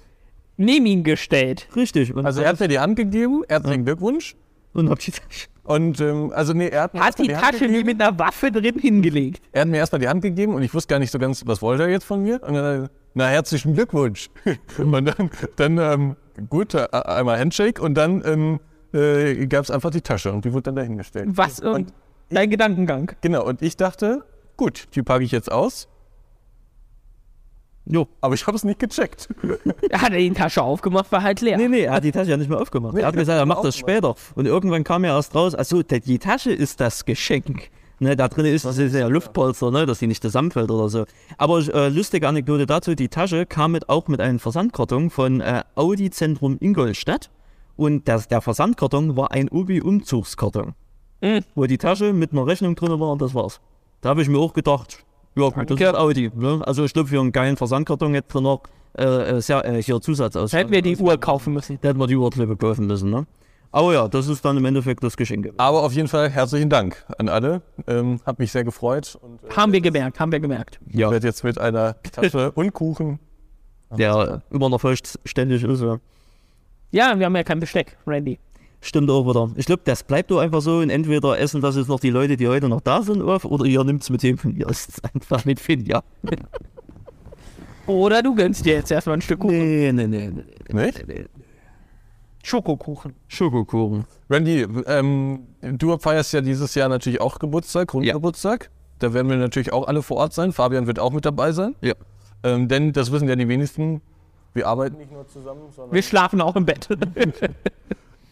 neben 0.57 0.87
ihn 0.87 1.03
gestellt. 1.05 1.69
Richtig. 1.75 2.15
Und, 2.15 2.27
Also 2.27 2.43
er 2.43 2.51
hat 2.51 2.61
mir 2.61 2.69
die 2.69 2.79
Hand 2.79 2.97
gegeben, 2.97 3.43
herzlichen 3.49 3.85
Glückwunsch. 3.85 4.37
Und 4.75 4.91
hab 4.91 4.99
die 4.99 5.11
Tasche. 5.11 5.49
Und 5.65 6.01
ähm, 6.01 6.33
also 6.35 6.53
nee, 6.55 6.69
er 6.69 6.83
hat, 6.85 6.95
mir 6.95 7.01
Hat 7.01 7.07
erstmal 7.19 7.29
die 7.29 7.37
Hand 7.37 7.45
Tasche 7.45 7.61
wie 7.65 7.69
gegeben. 7.69 7.87
mit 7.87 8.03
einer 8.03 8.19
Waffe 8.19 8.51
drin 8.51 8.79
hingelegt. 8.79 9.43
Er 9.53 9.63
hat 9.63 9.69
mir 9.69 9.77
erstmal 9.77 10.01
die 10.01 10.09
Hand 10.09 10.23
gegeben 10.23 10.55
und 10.55 10.63
ich 10.63 10.75
wusste 10.75 10.93
gar 10.93 10.99
nicht 10.99 11.13
so 11.13 11.19
ganz, 11.21 11.47
was 11.47 11.63
wollte 11.63 11.85
er 11.85 11.89
jetzt 11.91 12.05
von 12.05 12.23
mir. 12.23 12.43
Und 12.43 12.55
dann, 12.55 12.65
hat 12.65 12.89
er, 12.89 12.91
na, 13.15 13.27
herzlichen 13.29 13.75
Glückwunsch. 13.75 14.29
und 14.79 14.93
dann, 15.05 15.31
dann 15.57 15.79
ähm, 15.79 16.17
gut, 16.51 16.75
äh, 16.75 16.89
einmal 16.93 17.39
Handshake 17.39 17.81
und 17.81 17.95
dann 17.95 18.23
ähm, 18.27 18.61
äh, 18.93 19.47
gab 19.47 19.65
es 19.65 19.71
einfach 19.71 19.91
die 19.91 20.01
Tasche 20.01 20.33
und 20.33 20.45
die 20.45 20.53
wurde 20.53 20.65
dann 20.65 20.77
dahingestellt. 20.77 21.29
Was? 21.31 21.61
Und 21.61 21.75
Und, 21.75 21.93
dein 22.31 22.51
Gedankengang. 22.51 23.13
genau, 23.21 23.45
und 23.47 23.63
ich 23.63 23.77
dachte, 23.77 24.25
gut, 24.57 24.89
die 24.97 25.03
packe 25.03 25.23
ich 25.23 25.31
jetzt 25.31 25.53
aus. 25.53 25.89
Jo. 27.85 28.07
Aber 28.21 28.35
ich 28.35 28.47
habe 28.47 28.57
es 28.57 28.63
nicht 28.65 28.79
gecheckt. 28.79 29.29
Hat 29.93 30.13
er 30.13 30.19
die 30.19 30.31
Tasche 30.33 30.63
aufgemacht, 30.63 31.11
war 31.11 31.23
halt 31.23 31.41
leer. 31.41 31.57
Nee, 31.59 31.69
nee, 31.69 31.81
er 31.83 31.95
hat 31.95 32.05
die 32.05 32.13
Tasche 32.13 32.31
ja 32.31 32.37
nicht 32.37 32.49
mehr 32.49 32.61
aufgemacht. 32.61 32.95
Nee, 32.95 33.01
er 33.01 33.09
hat 33.09 33.15
er 33.15 33.19
gesagt, 33.19 33.37
er 33.37 33.41
hat 33.41 33.49
macht 33.49 33.65
das 33.65 33.77
später. 33.77 34.15
Und 34.37 34.47
irgendwann 34.47 34.85
kam 34.85 35.05
ja 35.05 35.17
erst 35.17 35.35
raus, 35.35 35.55
also 35.55 35.83
die- 35.83 36.01
die 36.01 36.19
Tasche 36.21 36.53
ist 36.53 36.81
das 36.81 37.05
Geschenk. 37.05 37.71
Ne, 37.99 38.17
da 38.17 38.27
drin 38.29 38.47
ist, 38.47 38.65
das 38.65 38.79
ist 38.79 38.95
ja 38.95 39.07
Luftpolster, 39.07 39.71
ne, 39.71 39.87
dass 39.87 39.99
sie 40.01 40.07
nicht 40.09 40.23
zusammenfällt 40.23 40.71
oder 40.73 40.89
so. 40.89 41.05
Aber 41.39 41.59
äh, 41.59 41.89
lustige 41.89 42.27
Anekdote 42.29 42.67
dazu, 42.67 42.95
die 42.97 43.09
Tasche 43.09 43.47
kam 43.47 43.73
mit, 43.73 43.89
auch 43.89 44.09
mit 44.09 44.21
einem 44.21 44.39
Versandkarton 44.41 45.11
von 45.11 45.41
äh, 45.41 45.63
Audi 45.77 46.11
Zentrum 46.11 46.57
Ingolstadt. 46.61 47.31
Und 47.77 48.07
das, 48.09 48.27
der 48.29 48.41
Versandkarton 48.41 49.17
war 49.17 49.31
ein 49.33 49.49
Ubi-Umzugskarton. 49.51 50.75
Mhm. 51.21 51.41
Wo 51.55 51.67
die 51.67 51.79
Tasche 51.79 52.13
mit 52.13 52.33
einer 52.33 52.47
Rechnung 52.47 52.75
drin 52.75 52.99
war 52.99 53.11
und 53.13 53.23
das 53.23 53.35
war's. 53.35 53.61
Da 54.01 54.09
habe 54.11 54.23
ich 54.23 54.29
mir 54.29 54.39
auch 54.39 54.53
gedacht, 54.53 55.05
ja 55.37 55.49
gut, 55.51 55.71
das 55.71 55.81
ist 55.81 55.95
Audi. 55.95 56.31
Ne? 56.35 56.61
Also 56.65 56.85
ich 56.85 56.93
glaube, 56.93 57.09
für 57.09 57.21
einen 57.21 57.33
geilen 57.33 57.57
Versandkarton 57.57 58.15
hätte 58.15 58.39
er 58.39 58.41
noch 58.41 58.63
äh, 58.99 59.05
äh, 59.05 59.41
sehr, 59.41 59.65
äh, 59.65 59.83
hier 59.83 60.01
Zusatz 60.01 60.37
aus. 60.37 60.53
Hätten 60.53 60.71
wir 60.71 60.83
die 60.83 60.97
Uhr 60.97 61.19
kaufen 61.19 61.55
müssen. 61.55 61.79
Da 61.81 61.89
hätten 61.89 61.99
wir 62.01 62.07
die 62.07 62.17
Uhrklippe 62.17 62.57
kaufen 62.57 62.87
müssen, 62.87 63.11
ne? 63.11 63.27
Aber 63.75 63.95
ja, 63.95 64.07
das 64.07 64.29
ist 64.29 64.45
dann 64.45 64.59
im 64.59 64.65
Endeffekt 64.67 65.03
das 65.03 65.17
Geschenk. 65.17 65.51
Aber 65.57 65.83
auf 65.83 65.95
jeden 65.95 66.09
Fall 66.09 66.29
herzlichen 66.29 66.69
Dank 66.69 67.07
an 67.17 67.31
alle. 67.31 67.63
Ähm, 67.87 68.21
hat 68.27 68.39
mich 68.39 68.53
sehr 68.53 68.65
gefreut 68.65 69.17
und 69.23 69.43
äh, 69.45 69.55
Haben 69.57 69.73
wir 69.73 69.81
gemerkt, 69.81 70.21
haben 70.21 70.31
wir 70.31 70.41
gemerkt. 70.41 70.79
ich 70.87 70.97
Ja, 70.97 71.11
werde 71.11 71.27
jetzt 71.27 71.43
mit 71.43 71.59
einer 71.59 71.97
Tasche 72.03 72.51
und 72.55 72.75
Kuchen. 72.75 73.19
der 73.91 74.43
immer 74.51 74.69
noch 74.69 74.81
vollständig 74.81 75.65
ist. 75.65 75.81
Ja. 75.81 75.99
Ja, 76.91 77.19
wir 77.19 77.25
haben 77.25 77.35
ja 77.37 77.43
kein 77.45 77.61
Besteck, 77.61 77.97
Randy. 78.07 78.39
Stimmt 78.85 79.09
auch 79.11 79.29
wieder. 79.29 79.49
Ich 79.55 79.67
glaube, 79.67 79.83
das 79.85 80.03
bleibt 80.03 80.33
doch 80.33 80.41
einfach 80.41 80.61
so 80.61 80.79
und 80.79 80.91
entweder 80.91 81.39
essen 81.39 81.61
das 81.61 81.77
jetzt 81.77 81.89
noch 81.89 82.01
die 82.01 82.11
Leute, 82.11 82.37
die 82.37 82.49
heute 82.49 82.69
noch 82.69 82.81
da 82.81 83.03
sind, 83.03 83.23
auf 83.23 83.45
oder 83.45 83.65
ihr 83.65 83.83
nimmt 83.85 84.03
es 84.03 84.11
mit 84.11 84.25
dem 84.25 84.37
von 84.37 84.57
ihr. 84.57 84.69
Es 84.69 84.87
ist 84.87 85.05
einfach 85.15 85.45
mit 85.45 85.61
Finn, 85.61 85.87
ja. 85.87 86.03
Oder 87.87 88.23
du 88.23 88.35
gönnst 88.35 88.65
dir 88.65 88.75
jetzt 88.75 88.91
erstmal 88.91 89.17
ein 89.17 89.23
Stück 89.23 89.41
Kuchen. 89.41 89.59
Nee, 89.59 89.93
nee, 89.93 90.07
nee. 90.07 90.31
nee, 90.31 90.45
nee, 90.69 90.85
Nicht? 90.85 91.09
nee. 91.09 91.27
Schokokuchen. 92.45 93.15
Schokokuchen. 93.29 94.05
Randy, 94.29 94.67
ähm, 94.87 95.47
du 95.61 95.97
feierst 95.99 96.33
ja 96.33 96.41
dieses 96.41 96.75
Jahr 96.75 96.89
natürlich 96.89 97.21
auch 97.21 97.39
Geburtstag, 97.39 97.89
Grundgeburtstag. 97.89 98.71
Da 98.99 99.13
werden 99.15 99.29
wir 99.29 99.37
natürlich 99.37 99.73
auch 99.73 99.87
alle 99.87 100.03
vor 100.03 100.17
Ort 100.17 100.33
sein. 100.33 100.53
Fabian 100.53 100.87
wird 100.87 100.99
auch 100.99 101.13
mit 101.13 101.25
dabei 101.25 101.53
sein. 101.53 101.75
Ja. 101.81 101.95
Ähm, 102.43 102.69
denn 102.69 102.93
das 102.93 103.13
wissen 103.13 103.29
ja 103.29 103.37
die 103.37 103.49
wenigsten. 103.49 104.01
Wir 104.55 104.67
arbeiten 104.67 104.99
nicht 104.99 105.13
nur 105.13 105.27
zusammen, 105.29 105.71
sondern. 105.71 105.95
Wir 105.95 106.03
schlafen 106.03 106.41
auch 106.41 106.57
im 106.57 106.67
Bett. 106.67 106.89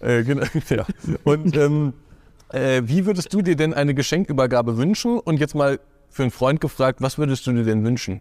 Äh, 0.00 0.24
genau, 0.24 0.44
ja. 0.70 0.86
Und 1.24 1.56
ähm, 1.56 1.92
äh, 2.52 2.82
wie 2.84 3.06
würdest 3.06 3.32
du 3.32 3.42
dir 3.42 3.56
denn 3.56 3.74
eine 3.74 3.94
Geschenkübergabe 3.94 4.76
wünschen? 4.76 5.18
Und 5.18 5.38
jetzt 5.40 5.54
mal 5.54 5.78
für 6.08 6.22
einen 6.22 6.32
Freund 6.32 6.60
gefragt, 6.60 7.00
was 7.00 7.18
würdest 7.18 7.46
du 7.46 7.52
dir 7.52 7.64
denn 7.64 7.84
wünschen? 7.84 8.20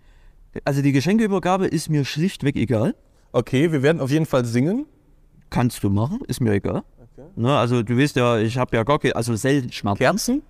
Also 0.65 0.81
die 0.81 0.91
Geschenkeübergabe 0.91 1.67
ist 1.67 1.89
mir 1.89 2.05
schlichtweg 2.05 2.55
egal. 2.55 2.95
Okay, 3.31 3.71
wir 3.71 3.83
werden 3.83 4.01
auf 4.01 4.09
jeden 4.09 4.25
Fall 4.25 4.45
singen. 4.45 4.86
Kannst 5.50 5.83
du 5.83 5.89
machen, 5.89 6.19
ist 6.27 6.41
mir 6.41 6.53
egal. 6.53 6.83
Ne, 7.36 7.55
also 7.55 7.83
du 7.83 7.98
weißt 7.98 8.15
ja, 8.15 8.38
ich 8.38 8.57
habe 8.57 8.75
ja 8.75 8.83
gar 8.83 9.00
keine, 9.00 9.15
also 9.15 9.36
selten 9.36 9.71
Schmerzen. 9.71 10.00
Kerzen? 10.00 10.43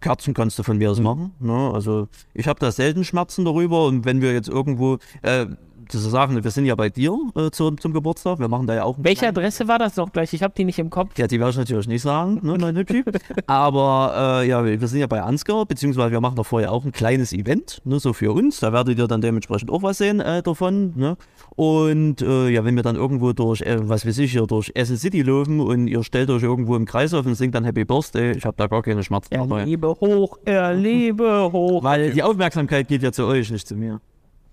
Kerzen 0.00 0.34
kannst 0.34 0.58
du 0.58 0.62
von 0.62 0.78
mir 0.78 0.90
aus 0.90 1.00
machen. 1.00 1.32
Ne? 1.40 1.70
Also 1.72 2.08
ich 2.34 2.48
habe 2.48 2.58
da 2.58 2.72
selten 2.72 3.04
Schmerzen 3.04 3.44
darüber 3.44 3.86
und 3.86 4.04
wenn 4.04 4.20
wir 4.20 4.32
jetzt 4.32 4.48
irgendwo, 4.48 4.98
äh, 5.22 5.46
ist 5.94 6.04
sagen, 6.04 6.42
wir 6.42 6.50
sind 6.50 6.66
ja 6.66 6.74
bei 6.74 6.88
dir 6.88 7.16
äh, 7.36 7.50
zum, 7.50 7.78
zum 7.78 7.92
Geburtstag, 7.92 8.38
wir 8.38 8.48
machen 8.48 8.66
da 8.66 8.74
ja 8.74 8.84
auch 8.84 8.96
Welche 8.98 9.28
Adresse 9.28 9.68
war 9.68 9.78
das 9.78 9.96
noch 9.96 10.12
gleich? 10.12 10.32
Ich 10.32 10.42
habe 10.42 10.54
die 10.56 10.64
nicht 10.64 10.78
im 10.78 10.90
Kopf. 10.90 11.16
ja, 11.16 11.26
die 11.26 11.38
werde 11.38 11.50
ich 11.50 11.56
natürlich 11.56 11.88
nicht 11.88 12.02
sagen, 12.02 12.40
ne, 12.42 12.56
mein 12.58 12.76
Hübschi. 12.76 13.04
Aber 13.46 14.40
äh, 14.42 14.48
ja, 14.48 14.64
wir 14.64 14.88
sind 14.88 15.00
ja 15.00 15.06
bei 15.06 15.22
Ansgar, 15.22 15.66
beziehungsweise 15.66 16.12
wir 16.12 16.20
machen 16.20 16.36
da 16.36 16.42
vorher 16.42 16.72
auch 16.72 16.84
ein 16.84 16.92
kleines 16.92 17.32
Event, 17.32 17.80
ne, 17.84 17.98
so 17.98 18.12
für 18.12 18.32
uns. 18.32 18.60
Da 18.60 18.72
werdet 18.72 18.98
ihr 18.98 19.06
dann 19.06 19.20
dementsprechend 19.20 19.70
auch 19.70 19.82
was 19.82 19.98
sehen 19.98 20.20
äh, 20.20 20.42
davon. 20.42 20.92
Ne? 20.96 21.16
Und 21.56 22.22
äh, 22.22 22.48
ja, 22.48 22.64
wenn 22.64 22.76
wir 22.76 22.82
dann 22.82 22.96
irgendwo 22.96 23.32
durch, 23.32 23.62
äh, 23.62 23.76
was 23.88 24.06
weiß 24.06 24.18
ich, 24.18 24.32
hier 24.32 24.46
durch 24.46 24.72
Essen 24.74 24.96
City 24.96 25.22
laufen 25.22 25.60
und 25.60 25.88
ihr 25.88 26.02
stellt 26.02 26.30
euch 26.30 26.42
irgendwo 26.42 26.76
im 26.76 26.84
Kreis 26.84 27.14
auf 27.14 27.26
und 27.26 27.34
singt 27.34 27.54
dann 27.54 27.64
Happy 27.64 27.84
Birthday, 27.84 28.32
ich 28.32 28.44
habe 28.44 28.56
da 28.56 28.66
gar 28.66 28.82
keine 28.82 29.02
Schmerzen 29.02 29.34
dabei. 29.34 29.60
Erlebe 29.60 29.88
hoch, 29.88 30.38
erlebe 30.44 31.50
hoch. 31.52 31.82
Weil 31.82 32.12
die 32.12 32.22
Aufmerksamkeit 32.22 32.88
geht 32.88 33.02
ja 33.02 33.12
zu 33.12 33.26
euch, 33.26 33.50
nicht 33.50 33.66
zu 33.66 33.76
mir. 33.76 34.00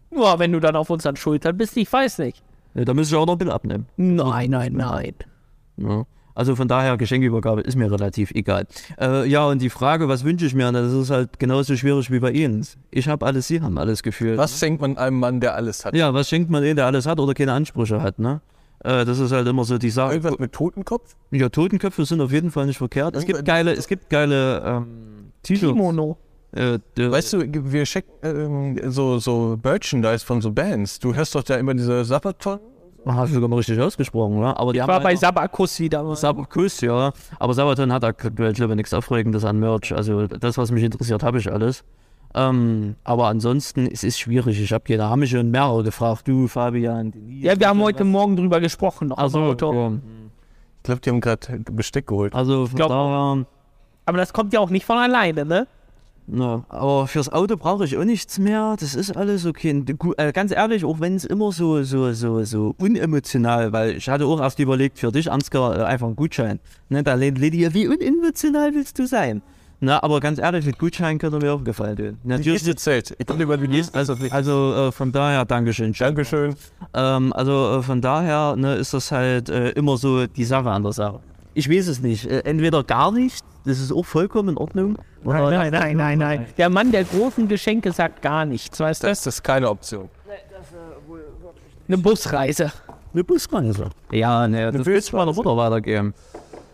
Nur 0.10 0.40
wenn 0.40 0.52
du 0.52 0.60
dann 0.60 0.76
auf 0.76 0.90
unseren 0.90 1.16
Schultern 1.16 1.58
bist, 1.58 1.76
ich 1.78 1.92
weiß 1.92 2.20
nicht. 2.20 2.44
Ja, 2.74 2.86
da 2.86 2.94
müsste 2.94 3.16
ich 3.16 3.20
auch 3.20 3.26
noch 3.26 3.34
ein 3.34 3.40
Bild 3.40 3.52
abnehmen. 3.52 3.88
Nein, 3.98 4.52
nein, 4.52 4.74
nein. 4.74 5.14
Ja. 5.78 6.06
Also 6.36 6.56
von 6.56 6.68
daher, 6.68 6.98
Geschenkübergabe 6.98 7.62
ist 7.62 7.76
mir 7.76 7.92
relativ 7.92 8.30
egal. 8.32 8.68
Äh, 9.02 9.28
ja, 9.28 9.48
und 9.48 9.60
die 9.60 9.72
Frage, 9.72 10.08
was 10.08 10.24
wünsche 10.24 10.46
ich 10.46 10.54
mir, 10.54 10.72
das 10.72 10.94
ist 10.94 11.10
halt 11.10 11.40
genauso 11.40 11.76
schwierig 11.76 12.12
wie 12.12 12.20
bei 12.20 12.30
Ihnen. 12.30 12.64
Ich 12.92 13.08
habe 13.08 13.26
alles, 13.26 13.48
Sie 13.48 13.60
haben 13.60 13.80
alles 13.80 14.04
gefühlt. 14.04 14.38
Was 14.38 14.60
schenkt 14.60 14.80
man 14.80 15.00
einem 15.00 15.20
Mann, 15.20 15.40
der 15.40 15.56
alles 15.56 15.84
hat? 15.84 15.96
Ja, 15.96 16.14
was 16.14 16.30
schenkt 16.30 16.52
man 16.52 16.62
dem, 16.62 16.76
der 16.76 16.86
alles 16.86 17.08
hat 17.08 17.20
oder 17.20 17.34
keine 17.34 17.54
Ansprüche 17.54 18.04
hat, 18.04 18.20
ne? 18.20 18.42
Äh, 18.84 19.04
das 19.04 19.18
ist 19.18 19.32
halt 19.32 19.48
immer 19.48 19.66
so 19.66 19.80
die 19.80 19.90
Sache. 19.90 20.14
Irgendwas 20.14 20.38
mit 20.38 20.54
Totenkopf? 20.54 21.16
Ja, 21.32 21.50
Totenköpfe 21.50 22.06
sind 22.06 22.22
auf 22.22 22.32
jeden 22.32 22.52
Fall 22.52 22.68
nicht 22.68 22.78
verkehrt. 22.78 23.16
Es 23.16 23.26
gibt 23.26 23.44
geile, 23.44 23.74
es 23.74 23.88
gibt 23.88 24.08
geile 24.12 24.62
ähm, 24.64 25.32
T-Shirts. 25.42 25.74
Kimono. 25.74 26.18
Äh, 26.54 26.80
Weißt 26.96 27.34
du, 27.34 27.39
wir 27.72 27.84
checken 27.84 28.13
ähm, 28.24 28.92
so, 28.92 29.20
so 29.20 29.58
Merchandise 29.62 30.25
von 30.25 30.42
so 30.42 30.51
Bands. 30.51 31.00
Du 31.00 31.13
hörst 31.13 31.36
doch 31.36 31.44
da 31.44 31.56
immer 31.56 31.74
diese 31.74 32.04
Sabaton. 32.06 32.60
Hast 33.06 33.30
du 33.30 33.36
sogar 33.36 33.48
mal 33.50 33.58
richtig 33.58 33.80
ausgesprochen, 33.80 34.38
oder? 34.38 34.58
Aber 34.60 34.74
die 34.74 34.82
haben 34.82 34.89
War 34.89 35.00
bei 35.00 35.10
halt 35.10 35.20
Sabakus 35.20 35.80
wieder. 35.80 36.16
Sabakus, 36.16 36.82
ja. 36.82 37.13
Aber 37.39 37.54
Sabaton 37.54 37.92
hat 37.94 38.04
aktuell, 38.04 38.54
glaube 38.54 38.74
ich, 38.74 38.77
nichts 38.77 38.94
Aufregendes 38.94 39.46
an 39.46 39.60
Merch. 39.60 39.94
Also 39.94 40.27
das, 40.27 40.58
was 40.58 40.72
mich 40.72 40.84
interessiert, 40.84 41.24
habe 41.24 41.38
ich 41.38 41.51
alles. 41.51 41.84
Ähm, 42.36 42.96
aber 43.04 43.27
ansonsten, 43.27 43.88
es 43.88 44.04
ist 44.04 44.20
schwierig. 44.20 44.60
Ich 44.62 44.74
habe 44.74 45.04
haben 45.04 45.20
mich 45.20 45.30
schon 45.32 45.50
mehrere 45.50 45.84
gefragt. 45.84 46.27
Du, 46.27 46.48
Fabian, 46.48 47.12
Denise. 47.12 47.46
Ja, 47.46 47.60
wir 47.60 47.70
haben 47.70 47.82
heute 47.82 48.04
Morgen 48.04 48.36
drüber 48.36 48.60
gesprochen. 48.60 49.12
Also, 49.13 49.39
ja. 49.54 49.92
Ich 50.77 50.84
glaube, 50.84 51.01
die 51.01 51.10
haben 51.10 51.22
gerade 51.22 51.60
Besteck 51.72 52.08
geholt. 52.08 52.34
also 52.36 52.68
von 52.68 52.75
glaub- 52.75 52.89
daher, 52.89 53.46
Aber 54.06 54.18
das 54.18 54.34
kommt 54.34 54.54
ja 54.54 54.60
auch 54.60 54.70
nicht 54.70 54.86
von 54.86 54.98
alleine, 54.98 55.46
ne? 55.46 55.68
Na, 56.29 56.65
aber 56.67 57.07
fürs 57.07 57.29
Auto 57.29 57.55
brauche 57.55 57.86
ich 57.86 57.98
auch 57.98 58.03
nichts 58.03 58.38
mehr. 58.38 58.75
Das 58.77 58.96
ist 58.96 59.15
alles 59.15 59.46
okay. 59.46 59.84
Äh, 60.17 60.34
ganz 60.34 60.51
ehrlich, 60.51 60.84
auch 60.84 61.00
wenn 61.00 61.15
es 61.15 61.24
immer 61.24 61.53
so, 61.53 61.84
so, 61.84 62.12
so, 62.12 62.43
so 62.43 62.75
unemotional, 62.77 63.72
weil 63.72 63.96
ich 63.96 64.10
hatte 64.10 64.25
auch 64.25 64.41
erst 64.41 64.60
überlegt, 64.60 65.00
für 65.00 65.10
dich, 65.10 65.31
Ansgar, 65.31 65.79
äh, 65.79 65.84
einfach 65.84 66.07
einen 66.07 66.17
Gutschein. 66.17 66.60
Ne, 66.89 67.01
da 67.01 67.13
lädt 67.13 67.38
Lydia, 67.38 67.74
wie 67.74 67.88
unemotional 67.88 68.74
willst 68.74 69.00
du 69.00 69.07
sein? 69.07 69.41
Na, 69.79 70.03
aber 70.03 70.19
ganz 70.19 70.39
ehrlich, 70.39 70.65
mit 70.65 70.77
Gutschein 70.79 71.17
könnte 71.17 71.38
mir 71.38 71.53
auch 71.53 71.63
gefallen. 71.63 71.96
Die 71.96 72.27
Natürlich, 72.27 72.77
zählt. 72.77 73.15
Ich 73.17 73.25
bin 73.25 73.39
über 73.39 73.55
die 73.55 73.69
nächste. 73.69 73.98
also, 73.98 74.15
also 74.31 74.74
äh, 74.74 74.91
von 74.91 75.13
daher, 75.13 75.46
Dankeschön. 75.46 75.93
Dankeschön. 75.93 76.55
Ähm, 76.93 77.31
also 77.31 77.77
äh, 77.77 77.84
von 77.84 78.01
daher 78.01 78.57
ne, 78.57 78.75
ist 78.75 78.93
das 78.93 79.13
halt 79.13 79.50
äh, 79.50 79.69
immer 79.69 79.96
so 79.98 80.27
die 80.27 80.46
Sache 80.46 80.72
an 80.72 80.84
der 80.84 80.91
Sache. 80.91 81.22
Ich 81.53 81.69
weiß 81.69 81.88
es 81.88 82.01
nicht. 82.01 82.25
Äh, 82.25 82.39
entweder 82.39 82.84
gar 82.84 83.12
nicht, 83.12 83.46
das 83.65 83.79
ist 83.79 83.91
auch 83.91 84.05
vollkommen 84.05 84.50
in 84.50 84.57
Ordnung. 84.57 84.98
Nein, 85.27 85.51
nein, 85.51 85.72
nein, 85.72 85.98
nein, 85.98 86.17
nein. 86.17 86.46
Der 86.57 86.69
Mann 86.69 86.91
der 86.91 87.03
großen 87.03 87.48
Geschenke 87.48 87.91
sagt 87.91 88.22
gar 88.22 88.46
nichts, 88.46 88.79
weißt 88.79 89.03
du? 89.03 89.07
Das 89.07 89.27
ist 89.27 89.43
keine 89.43 89.69
Option. 89.69 90.10
Eine 91.88 91.98
Busreise. 91.98 92.72
Eine 93.13 93.24
Busreise. 93.24 93.89
Ja, 94.12 94.48
ne, 94.48 94.72
das 94.72 94.86
willst 94.86 95.12
du 95.12 95.17
meiner 95.17 95.34
Mutter 95.34 95.55
weitergeben. 95.57 96.13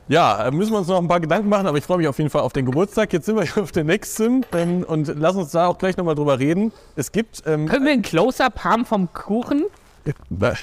Ja, 0.08 0.48
äh, 0.48 0.52
müssen 0.52 0.72
wir 0.72 0.80
uns 0.80 0.88
noch 0.88 1.00
ein 1.00 1.08
paar 1.08 1.20
Gedanken 1.20 1.50
machen, 1.50 1.66
aber 1.66 1.78
ich 1.78 1.84
freue 1.84 1.98
mich 1.98 2.08
auf 2.08 2.18
jeden 2.18 2.30
Fall 2.30 2.42
auf 2.42 2.54
den 2.54 2.66
Geburtstag. 2.66 3.14
Jetzt 3.14 3.26
sind 3.26 3.38
wir 3.38 3.44
hier 3.54 3.64
auf 3.64 3.72
der 3.72 3.86
nächsten 3.86 4.46
ähm, 4.54 4.84
und 4.84 5.08
lass 5.18 5.36
uns 5.36 5.52
da 5.52 5.68
auch 5.68 5.78
gleich 5.78 5.98
nochmal 5.98 6.16
drüber 6.16 6.40
reden. 6.40 6.72
Es 6.96 7.12
gibt. 7.12 7.44
Ähm, 7.48 7.68
Können 7.68 7.86
wir 7.86 7.94
ein 7.94 8.02
Close-Up 8.02 8.64
haben 8.64 8.86
vom 8.86 9.12
Kuchen? 9.14 9.66
äh, 10.06 10.54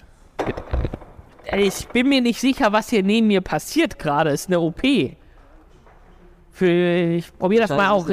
Ich 1.66 1.88
bin 1.88 2.08
mir 2.08 2.20
nicht 2.20 2.40
sicher, 2.40 2.72
was 2.72 2.90
hier 2.90 3.02
neben 3.02 3.28
mir 3.28 3.40
passiert 3.40 3.98
gerade. 3.98 4.30
Ist 4.30 4.48
eine 4.48 4.60
OP. 4.60 4.82
Für, 6.60 7.14
ich 7.16 7.38
probiere 7.38 7.62
das 7.66 7.70
mal 7.70 7.88
auch 7.88 8.06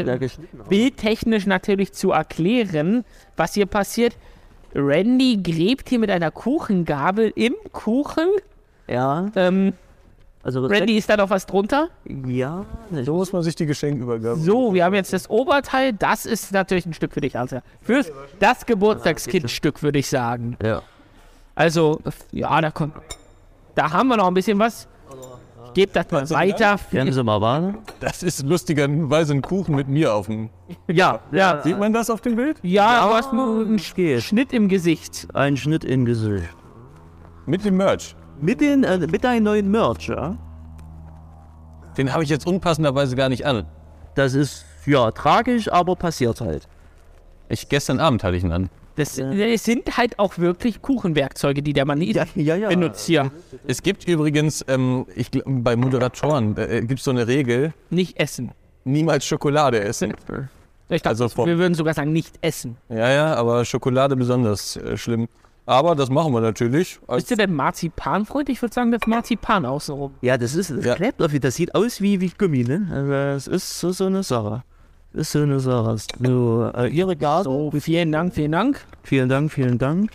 bildtechnisch 0.69 1.45
natürlich 1.47 1.91
zu 1.91 2.11
erklären, 2.11 3.03
was 3.35 3.55
hier 3.55 3.65
passiert. 3.65 4.15
Randy 4.73 5.41
gräbt 5.43 5.89
hier 5.89 5.99
mit 5.99 6.09
einer 6.09 6.31
Kuchengabel 6.31 7.33
im 7.35 7.55
Kuchen. 7.73 8.29
Ja, 8.87 9.25
Ähm, 9.35 9.73
also 10.43 10.65
Randy, 10.65 10.95
ist 10.97 11.09
da 11.09 11.17
noch 11.17 11.29
was 11.29 11.45
drunter? 11.45 11.89
Ja, 12.25 12.65
so 13.03 13.15
muss 13.15 13.33
man 13.33 13.43
sich 13.43 13.55
die 13.55 13.65
Geschenkübergabe. 13.65 14.39
So, 14.39 14.73
wir 14.73 14.85
haben 14.85 14.95
jetzt 14.95 15.11
das 15.11 15.29
Oberteil. 15.29 15.91
Das 15.91 16.25
ist 16.25 16.53
natürlich 16.53 16.85
ein 16.85 16.93
Stück 16.93 17.11
für 17.11 17.19
dich, 17.19 17.37
Alter. 17.37 17.63
Fürs 17.81 18.13
das 18.39 18.65
Geburtstagskindstück, 18.65 19.83
würde 19.83 19.99
ich 19.99 20.07
sagen. 20.07 20.55
ja. 20.63 20.81
Also, 21.53 21.99
ja, 22.31 22.61
da 22.61 22.71
kommt. 22.71 22.93
Da 23.75 23.91
haben 23.91 24.07
wir 24.07 24.15
noch 24.15 24.27
ein 24.27 24.33
bisschen 24.35 24.57
was. 24.57 24.87
Gebe 25.77 25.91
das 25.93 26.09
mal 26.09 26.27
weiter. 26.31 26.79
Gerne 26.89 27.13
Sie 27.13 27.23
mal 27.23 27.39
warten. 27.39 27.77
Das 27.99 28.23
ist 28.23 28.43
lustigerweise 28.43 29.35
ein 29.35 29.43
Kuchen 29.43 29.75
mit 29.75 29.87
mir 29.87 30.11
auf 30.11 30.25
dem. 30.25 30.49
Ja, 30.87 31.19
ja. 31.31 31.61
Sieht 31.61 31.77
man 31.77 31.93
das 31.93 32.09
auf 32.09 32.19
dem 32.19 32.35
Bild? 32.35 32.57
Ja, 32.63 33.07
du 33.07 33.13
hast 33.13 33.31
nur 33.31 33.61
einen 33.61 33.77
Sch- 33.77 33.93
geht. 33.93 34.23
Schnitt 34.23 34.53
im 34.53 34.69
Gesicht. 34.69 35.27
Ein 35.35 35.55
Schnitt 35.55 35.83
in 35.83 36.03
Gesicht. 36.05 36.49
Mit 37.45 37.63
dem 37.63 37.77
Merch. 37.77 38.15
Mit, 38.41 38.59
den, 38.59 38.83
äh, 38.83 38.97
mit 38.97 39.23
deinem 39.23 39.43
neuen 39.43 39.69
Merch, 39.69 40.07
ja? 40.07 40.35
Den 41.95 42.11
habe 42.11 42.23
ich 42.23 42.29
jetzt 42.31 42.47
unpassenderweise 42.47 43.15
gar 43.15 43.29
nicht 43.29 43.45
an. 43.45 43.67
Das 44.15 44.33
ist, 44.33 44.65
ja, 44.87 45.11
tragisch, 45.11 45.71
aber 45.71 45.95
passiert 45.95 46.41
halt. 46.41 46.67
Ich, 47.49 47.69
gestern 47.69 47.99
Abend 47.99 48.23
hatte 48.23 48.35
ich 48.35 48.43
ihn 48.43 48.51
an. 48.51 48.71
Das, 48.97 49.15
das 49.15 49.63
sind 49.63 49.95
halt 49.95 50.19
auch 50.19 50.37
wirklich 50.39 50.81
Kuchenwerkzeuge, 50.81 51.61
die 51.61 51.71
der 51.71 51.85
Mann 51.85 52.01
ja, 52.01 52.25
ja. 52.35 52.67
benutzt 52.67 53.05
hier. 53.05 53.31
Es 53.65 53.81
gibt 53.83 54.07
übrigens, 54.07 54.65
ähm, 54.67 55.05
ich, 55.15 55.29
bei 55.45 55.75
Moderatoren 55.75 56.57
äh, 56.57 56.81
gibt 56.81 56.99
es 56.99 57.05
so 57.05 57.11
eine 57.11 57.27
Regel, 57.27 57.73
Nicht 57.89 58.19
essen. 58.19 58.51
niemals 58.83 59.23
Schokolade 59.25 59.79
essen. 59.81 60.13
Ich 60.89 61.01
glaub, 61.03 61.11
Also 61.11 61.45
wir 61.45 61.57
würden 61.57 61.73
sogar 61.75 61.93
sagen, 61.93 62.11
nicht 62.11 62.35
essen. 62.41 62.77
Ja, 62.89 63.09
ja, 63.09 63.35
aber 63.35 63.63
Schokolade 63.65 64.15
besonders 64.15 64.77
äh, 64.77 64.97
schlimm. 64.97 65.27
Aber 65.67 65.95
das 65.95 66.09
machen 66.09 66.33
wir 66.33 66.39
natürlich. 66.39 66.97
Bist 67.07 67.29
du 67.29 67.35
denn 67.35 67.53
Marzipanfreund? 67.53 68.47
Ich 68.49 68.61
würde 68.61 68.73
sagen, 68.73 68.91
das 68.91 69.01
Marzipan 69.05 69.65
außenrum. 69.65 70.13
Ja, 70.21 70.37
das 70.37 70.55
ist, 70.55 70.71
das 70.71 70.85
Ja. 70.85 70.95
klebt 70.95 71.21
auf, 71.21 71.31
das 71.37 71.55
sieht 71.55 71.75
aus 71.75 72.01
wie, 72.01 72.21
wie 72.21 72.29
Gummi, 72.37 72.63
ne? 72.63 72.87
Also, 72.89 73.13
es 73.13 73.47
ist 73.47 73.79
so, 73.79 73.91
so 73.91 74.05
eine 74.05 74.23
Sache. 74.23 74.63
Ist 75.17 75.31
so 75.31 75.39
eine 75.41 75.59
Sache. 75.59 75.95
So, 76.23 76.71
äh, 76.75 76.89
Ihre 76.89 77.15
Gase. 77.15 77.45
So, 77.45 77.71
vielen 77.79 78.11
Dank, 78.11 78.35
vielen 78.35 78.51
Dank. 78.51 78.85
Vielen 79.01 79.27
Dank, 79.29 79.51
vielen 79.51 79.79
Dank. 79.79 80.11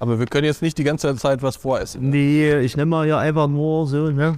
aber 0.00 0.18
wir 0.18 0.26
können 0.26 0.44
jetzt 0.44 0.60
nicht 0.60 0.76
die 0.76 0.82
ganze 0.82 1.14
Zeit 1.14 1.40
was 1.42 1.54
voressen. 1.54 2.10
Nee, 2.10 2.58
ich 2.58 2.76
nehme 2.76 2.90
mal 2.90 3.04
hier 3.06 3.18
einfach 3.18 3.46
nur 3.46 3.86
so, 3.86 4.10
ne? 4.10 4.34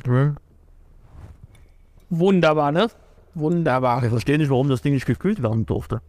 Wunderbar, 2.11 2.73
ne? 2.73 2.88
Wunderbar. 3.35 4.03
Ich 4.05 4.11
verstehe 4.11 4.37
nicht, 4.37 4.50
warum 4.50 4.69
das 4.69 4.83
Ding 4.83 4.93
nicht 4.93 5.07
gekühlt 5.07 5.43
werden 5.43 5.65
durfte. 5.65 6.02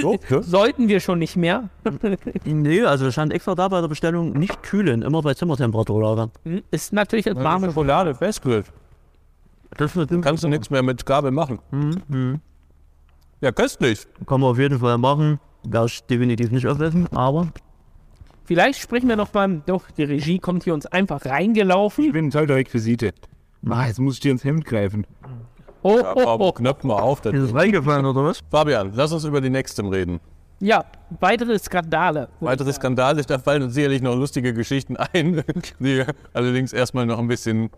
So, 0.00 0.16
ja. 0.30 0.40
Sollten 0.42 0.86
wir 0.86 1.00
schon 1.00 1.18
nicht 1.18 1.36
mehr. 1.36 1.68
Nee, 2.44 2.82
also 2.82 3.10
stand 3.10 3.32
extra 3.32 3.56
da 3.56 3.66
bei 3.66 3.80
der 3.80 3.88
Bestellung 3.88 4.32
nicht 4.34 4.62
kühlen, 4.62 5.02
immer 5.02 5.20
bei 5.22 5.34
Zimmertemperatur 5.34 6.00
lagern. 6.00 6.30
Hm, 6.44 6.62
Ist 6.70 6.92
natürlich 6.92 7.24
das 7.24 7.34
warme. 7.36 7.66
Schokolade 7.66 8.14
festgrillt. 8.14 8.66
Das 9.76 9.94
wird, 9.96 10.10
Kannst 10.22 10.42
du 10.44 10.48
nichts 10.48 10.70
mehr 10.70 10.82
mit 10.82 11.04
Gabel 11.06 11.30
machen. 11.30 11.58
Mhm, 11.70 12.40
Ja, 13.40 13.52
köstlich. 13.52 14.06
kann 14.26 14.40
man 14.40 14.50
auf 14.50 14.58
jeden 14.58 14.78
Fall 14.78 14.98
machen. 14.98 15.38
Werde 15.64 15.86
ich 15.86 16.02
definitiv 16.04 16.50
nicht 16.50 16.66
aufessen, 16.66 17.08
aber 17.12 17.48
Vielleicht 18.44 18.78
sprechen 18.78 19.08
wir 19.08 19.16
noch 19.16 19.30
beim. 19.30 19.62
Doch, 19.66 19.90
die 19.90 20.04
Regie 20.04 20.38
kommt 20.38 20.62
hier 20.62 20.72
uns 20.72 20.86
einfach 20.86 21.24
reingelaufen. 21.26 22.04
Ich 22.04 22.12
bin 22.12 22.30
total 22.30 22.52
Requisite. 22.56 23.12
Ah, 23.68 23.86
jetzt 23.88 23.98
muss 23.98 24.14
ich 24.14 24.20
dir 24.20 24.30
ins 24.30 24.44
Hemd 24.44 24.64
greifen. 24.64 25.04
Oh, 25.82 25.98
Ja, 25.98 26.14
oh, 26.14 26.36
oh. 26.38 26.52
knöpf 26.52 26.84
mal 26.84 27.00
auf. 27.00 27.20
Das 27.20 27.34
ist 27.34 27.42
es 27.42 27.54
reingefallen 27.54 28.06
oder 28.06 28.24
was? 28.24 28.42
Fabian, 28.50 28.92
lass 28.94 29.12
uns 29.12 29.24
über 29.24 29.40
die 29.40 29.50
Nextem 29.50 29.88
reden. 29.88 30.20
Ja, 30.60 30.84
weitere 31.20 31.58
Skandale. 31.58 32.28
Weitere 32.40 32.72
Skandale, 32.72 33.22
da 33.22 33.38
fallen 33.40 33.64
uns 33.64 33.74
sicherlich 33.74 34.00
noch 34.00 34.14
lustige 34.14 34.54
Geschichten 34.54 34.96
ein, 34.96 35.42
die 35.80 36.04
allerdings 36.32 36.72
erstmal 36.72 37.04
noch 37.04 37.18
ein 37.18 37.26
bisschen 37.28 37.68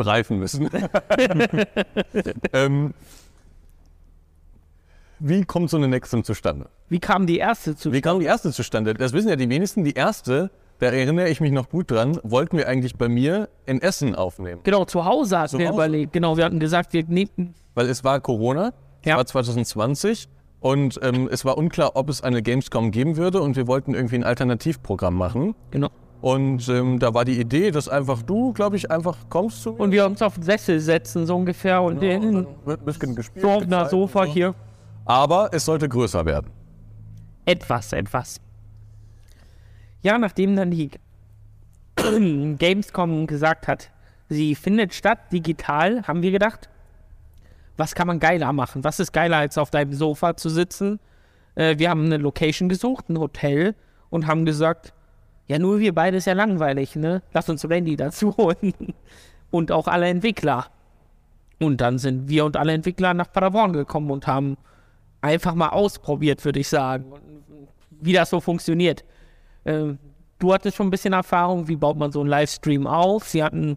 reifen 0.00 0.38
müssen. 0.38 0.68
ähm, 2.52 2.94
wie 5.18 5.44
kommt 5.44 5.68
so 5.70 5.76
eine 5.76 5.88
Nextem 5.88 6.24
zustande? 6.24 6.68
Wie 6.88 6.98
kam 6.98 7.26
die 7.26 7.38
erste 7.38 7.76
zu? 7.76 7.92
Wie 7.92 8.00
kam 8.00 8.20
die 8.20 8.26
erste 8.26 8.52
zustande? 8.52 8.94
Das 8.94 9.12
wissen 9.12 9.28
ja 9.28 9.36
die 9.36 9.48
wenigsten. 9.48 9.84
Die 9.84 9.92
erste, 9.92 10.50
da 10.78 10.86
erinnere 10.86 11.28
ich 11.28 11.40
mich 11.40 11.52
noch 11.52 11.68
gut 11.68 11.90
dran, 11.90 12.18
wollten 12.22 12.56
wir 12.56 12.66
eigentlich 12.68 12.96
bei 12.96 13.08
mir 13.08 13.48
in 13.66 13.82
Essen 13.82 14.14
aufnehmen. 14.14 14.62
Genau, 14.64 14.86
zu 14.86 15.04
Hause 15.04 15.38
hatten 15.38 15.50
Zu 15.50 15.58
wir 15.58 15.68
Hause? 15.68 15.74
überlegt. 15.76 16.12
Genau, 16.14 16.36
wir 16.38 16.44
hatten 16.44 16.58
gesagt, 16.58 16.92
wir 16.94 17.04
nehmen. 17.06 17.54
Weil 17.74 17.88
es 17.90 18.02
war 18.02 18.20
Corona, 18.20 18.72
es 19.02 19.08
Ja. 19.10 19.16
war 19.18 19.26
2020 19.26 20.28
und 20.60 20.98
ähm, 21.02 21.28
es 21.30 21.44
war 21.44 21.58
unklar, 21.58 21.96
ob 21.96 22.08
es 22.08 22.22
eine 22.22 22.42
Gamescom 22.42 22.90
geben 22.90 23.16
würde 23.18 23.42
und 23.42 23.56
wir 23.56 23.66
wollten 23.66 23.94
irgendwie 23.94 24.16
ein 24.16 24.24
Alternativprogramm 24.24 25.14
machen. 25.14 25.54
Genau. 25.70 25.90
Und 26.20 26.68
ähm, 26.68 26.98
da 26.98 27.14
war 27.14 27.24
die 27.24 27.40
Idee, 27.40 27.70
dass 27.70 27.88
einfach 27.88 28.22
du, 28.22 28.52
glaube 28.52 28.76
ich, 28.76 28.90
einfach 28.90 29.16
kommst 29.30 29.62
zu 29.62 29.72
mir. 29.72 29.80
Und 29.80 29.90
wir 29.92 30.04
uns 30.04 30.20
auf 30.20 30.34
den 30.34 30.42
Sessel 30.42 30.78
setzen, 30.80 31.26
so 31.26 31.36
ungefähr. 31.36 31.80
Und 31.80 32.00
den 32.02 32.46
wird 32.64 32.80
ein 32.80 32.84
bisschen 32.84 33.14
gespielt. 33.14 33.42
so 33.42 33.50
auf 33.50 33.62
einer 33.62 33.88
Sofa 33.88 34.26
so. 34.26 34.32
hier. 34.32 34.54
Aber 35.06 35.48
es 35.52 35.64
sollte 35.64 35.88
größer 35.88 36.24
werden. 36.26 36.50
Etwas, 37.46 37.92
etwas. 37.92 38.40
Ja, 40.02 40.18
nachdem 40.18 40.56
dann 40.56 40.70
die 40.70 40.90
Gamescom 42.58 43.26
gesagt 43.26 43.66
hat, 43.66 43.90
sie 44.28 44.54
findet 44.54 44.94
statt 44.94 45.18
digital, 45.32 46.02
haben 46.06 46.22
wir 46.22 46.30
gedacht, 46.30 46.68
was 47.76 47.94
kann 47.94 48.06
man 48.06 48.20
geiler 48.20 48.52
machen? 48.52 48.84
Was 48.84 49.00
ist 49.00 49.12
geiler, 49.12 49.38
als 49.38 49.56
auf 49.56 49.70
deinem 49.70 49.94
Sofa 49.94 50.36
zu 50.36 50.50
sitzen? 50.50 51.00
Äh, 51.54 51.78
wir 51.78 51.88
haben 51.88 52.04
eine 52.04 52.18
Location 52.18 52.68
gesucht, 52.68 53.08
ein 53.08 53.18
Hotel, 53.18 53.74
und 54.10 54.26
haben 54.26 54.44
gesagt, 54.44 54.92
ja, 55.50 55.58
nur 55.58 55.80
wir 55.80 55.92
beide 55.92 56.18
ist 56.18 56.28
ja 56.28 56.34
langweilig, 56.34 56.94
ne? 56.94 57.22
Lass 57.32 57.48
uns 57.48 57.68
Randy 57.68 57.96
dazu 57.96 58.36
holen. 58.36 58.94
Und 59.50 59.72
auch 59.72 59.88
alle 59.88 60.06
Entwickler. 60.06 60.66
Und 61.58 61.80
dann 61.80 61.98
sind 61.98 62.28
wir 62.28 62.44
und 62.44 62.56
alle 62.56 62.72
Entwickler 62.72 63.14
nach 63.14 63.32
Paderborn 63.32 63.72
gekommen 63.72 64.12
und 64.12 64.28
haben 64.28 64.56
einfach 65.20 65.56
mal 65.56 65.70
ausprobiert, 65.70 66.44
würde 66.44 66.60
ich 66.60 66.68
sagen, 66.68 67.10
und 67.10 67.66
wie 67.90 68.12
das 68.12 68.30
so 68.30 68.38
funktioniert. 68.40 69.04
Ähm, 69.64 69.98
du 70.38 70.54
hattest 70.54 70.76
schon 70.76 70.86
ein 70.86 70.92
bisschen 70.92 71.14
Erfahrung, 71.14 71.66
wie 71.66 71.74
baut 71.74 71.96
man 71.96 72.12
so 72.12 72.20
einen 72.20 72.30
Livestream 72.30 72.86
auf. 72.86 73.28
Sie 73.28 73.42
hatten 73.42 73.76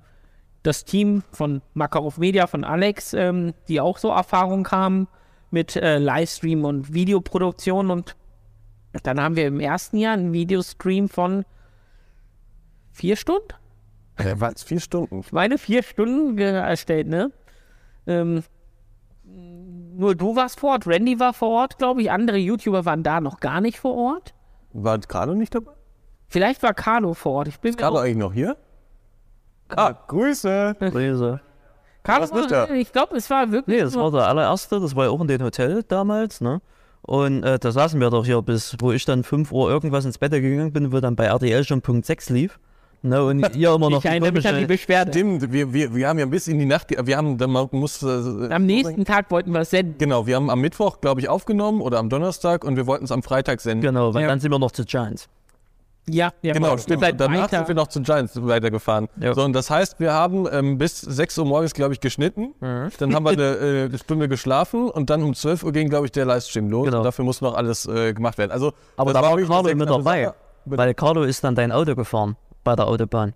das 0.61 0.85
Team 0.85 1.23
von 1.31 1.63
Makarov 1.73 2.19
Media, 2.19 2.45
von 2.45 2.63
Alex, 2.63 3.15
ähm, 3.15 3.55
die 3.67 3.81
auch 3.81 3.97
so 3.97 4.09
Erfahrung 4.09 4.67
haben 4.69 5.07
mit 5.49 5.75
äh, 5.75 5.97
Livestream 5.97 6.65
und 6.65 6.93
Videoproduktion. 6.93 7.89
Und 7.89 8.15
dann 9.01 9.19
haben 9.19 9.35
wir 9.35 9.47
im 9.47 9.59
ersten 9.59 9.97
Jahr 9.97 10.13
einen 10.13 10.33
Videostream 10.33 11.09
von 11.09 11.45
vier 12.93 13.15
Stunden? 13.15 13.47
Ja, 14.19 14.39
war 14.39 14.53
es 14.53 14.63
vier 14.63 14.79
Stunden. 14.79 15.19
Ich 15.19 15.31
meine, 15.31 15.57
vier 15.57 15.83
Stunden 15.83 16.37
erstellt, 16.37 17.07
ne? 17.07 17.31
Ähm, 18.05 18.43
nur 19.25 20.15
du 20.15 20.35
warst 20.35 20.59
vor 20.59 20.71
Ort, 20.71 20.87
Randy 20.87 21.19
war 21.19 21.33
vor 21.33 21.49
Ort, 21.49 21.77
glaube 21.77 22.01
ich. 22.01 22.11
Andere 22.11 22.37
YouTuber 22.37 22.85
waren 22.85 23.03
da 23.03 23.21
noch 23.21 23.39
gar 23.39 23.61
nicht 23.61 23.79
vor 23.79 23.95
Ort. 23.95 24.33
War 24.73 24.99
Carlo 24.99 25.33
nicht 25.33 25.53
dabei? 25.53 25.71
Vielleicht 26.27 26.63
war 26.63 26.73
Carlo 26.73 27.13
vor 27.13 27.33
Ort. 27.33 27.47
Ich 27.47 27.59
bin 27.59 27.71
Ist 27.71 27.77
Carlo 27.77 27.97
eigentlich 27.99 28.17
noch 28.17 28.33
hier? 28.33 28.57
Ah, 29.69 29.93
Grüße. 30.07 30.75
Grüße. 30.79 31.41
Carlo 32.03 32.23
was 32.23 32.31
ist 32.31 32.51
war, 32.51 32.67
da? 32.67 32.73
ich 32.73 32.91
glaube, 32.91 33.15
es 33.15 33.29
war 33.29 33.51
wirklich. 33.51 33.77
Nee, 33.77 33.83
das 33.83 33.95
war 33.95 34.11
der 34.11 34.27
allererste, 34.27 34.79
das 34.79 34.95
war 34.95 35.05
ja 35.05 35.11
auch 35.11 35.21
in 35.21 35.27
dem 35.27 35.41
Hotel 35.41 35.83
damals, 35.83 36.41
ne? 36.41 36.61
Und 37.01 37.43
äh, 37.43 37.59
da 37.59 37.71
saßen 37.71 37.99
wir 37.99 38.09
doch 38.09 38.25
hier 38.25 38.41
bis, 38.41 38.75
wo 38.79 38.91
ich 38.91 39.05
dann 39.05 39.23
5 39.23 39.51
Uhr 39.51 39.69
irgendwas 39.69 40.05
ins 40.05 40.17
Bett 40.17 40.31
gegangen 40.31 40.71
bin, 40.71 40.91
wo 40.91 40.99
dann 40.99 41.15
bei 41.15 41.25
RTL 41.25 41.63
schon 41.63 41.81
Punkt 41.81 42.05
6 42.05 42.29
lief. 42.29 42.59
Ne, 43.05 43.21
und 43.21 43.39
ihr 43.57 43.73
immer 43.73 43.89
noch 43.89 43.99
Ich 43.99 44.05
erinnere 44.05 44.31
mich 44.31 44.47
an 44.47 44.57
die 44.57 44.65
Beschwerde. 44.65 45.11
Stimmt, 45.11 45.51
wir, 45.51 45.73
wir, 45.73 45.93
wir 45.93 46.07
haben 46.07 46.19
ja 46.19 46.25
bis 46.25 46.47
in 46.47 46.57
die 46.57 46.65
Nacht, 46.65 46.87
wir 47.05 47.17
haben, 47.17 47.37
dann 47.37 47.51
muss, 47.51 48.01
äh, 48.01 48.49
Am 48.49 48.65
nächsten 48.65 49.03
Tag 49.03 49.29
wollten 49.29 49.51
wir 49.51 49.59
es 49.59 49.71
senden. 49.71 49.97
Genau, 49.97 50.25
wir 50.25 50.37
haben 50.37 50.49
am 50.49 50.61
Mittwoch, 50.61 51.01
glaube 51.01 51.19
ich, 51.19 51.27
aufgenommen 51.27 51.81
oder 51.81 51.99
am 51.99 52.07
Donnerstag 52.09 52.63
und 52.63 52.77
wir 52.77 52.87
wollten 52.87 53.03
es 53.03 53.11
am 53.11 53.21
Freitag 53.21 53.59
senden. 53.59 53.81
Genau, 53.81 54.13
weil 54.13 54.21
Ja. 54.21 54.29
dann 54.29 54.39
sind 54.39 54.51
wir 54.51 54.59
noch 54.59 54.71
zu 54.71 54.85
Giants. 54.85 55.27
Ja, 56.09 56.31
ja 56.41 56.53
Genau, 56.53 56.77
stimmt. 56.77 57.01
danach 57.01 57.43
weiter. 57.43 57.57
sind 57.57 57.67
wir 57.67 57.75
noch 57.75 57.87
zu 57.87 58.01
Giants 58.01 58.41
weitergefahren. 58.41 59.09
Ja. 59.19 59.33
So, 59.33 59.43
und 59.43 59.51
das 59.53 59.69
heißt, 59.69 59.99
wir 59.99 60.13
haben 60.13 60.47
ähm, 60.49 60.77
bis 60.77 61.01
6 61.01 61.37
Uhr 61.39 61.45
morgens, 61.45 61.73
glaube 61.73 61.93
ich, 61.93 61.99
geschnitten. 61.99 62.53
Dann 62.61 63.13
haben 63.15 63.25
wir 63.25 63.31
eine 63.31 63.91
äh, 63.93 63.97
Stunde 63.97 64.29
geschlafen 64.29 64.89
und 64.89 65.09
dann 65.09 65.23
um 65.23 65.33
12 65.33 65.63
Uhr 65.63 65.73
ging, 65.73 65.89
glaube 65.89 66.05
ich, 66.05 66.13
der 66.13 66.23
Livestream 66.25 66.69
los. 66.69 66.85
Genau. 66.85 66.99
Und 66.99 67.03
dafür 67.03 67.25
muss 67.25 67.41
noch 67.41 67.53
alles 67.53 67.85
äh, 67.85 68.13
gemacht 68.13 68.37
werden. 68.37 68.51
Also, 68.51 68.71
Aber 68.95 69.11
da 69.11 69.21
war 69.21 69.35
Carlo 69.37 69.63
knappe 69.63 69.85
dabei. 69.85 70.23
Sache. 70.23 70.35
Weil 70.65 70.93
Carlo 70.93 71.23
ist 71.23 71.43
dann 71.43 71.55
dein 71.55 71.73
Auto 71.73 71.95
gefahren 71.95 72.37
bei 72.63 72.75
der 72.75 72.87
Autobahn. 72.87 73.33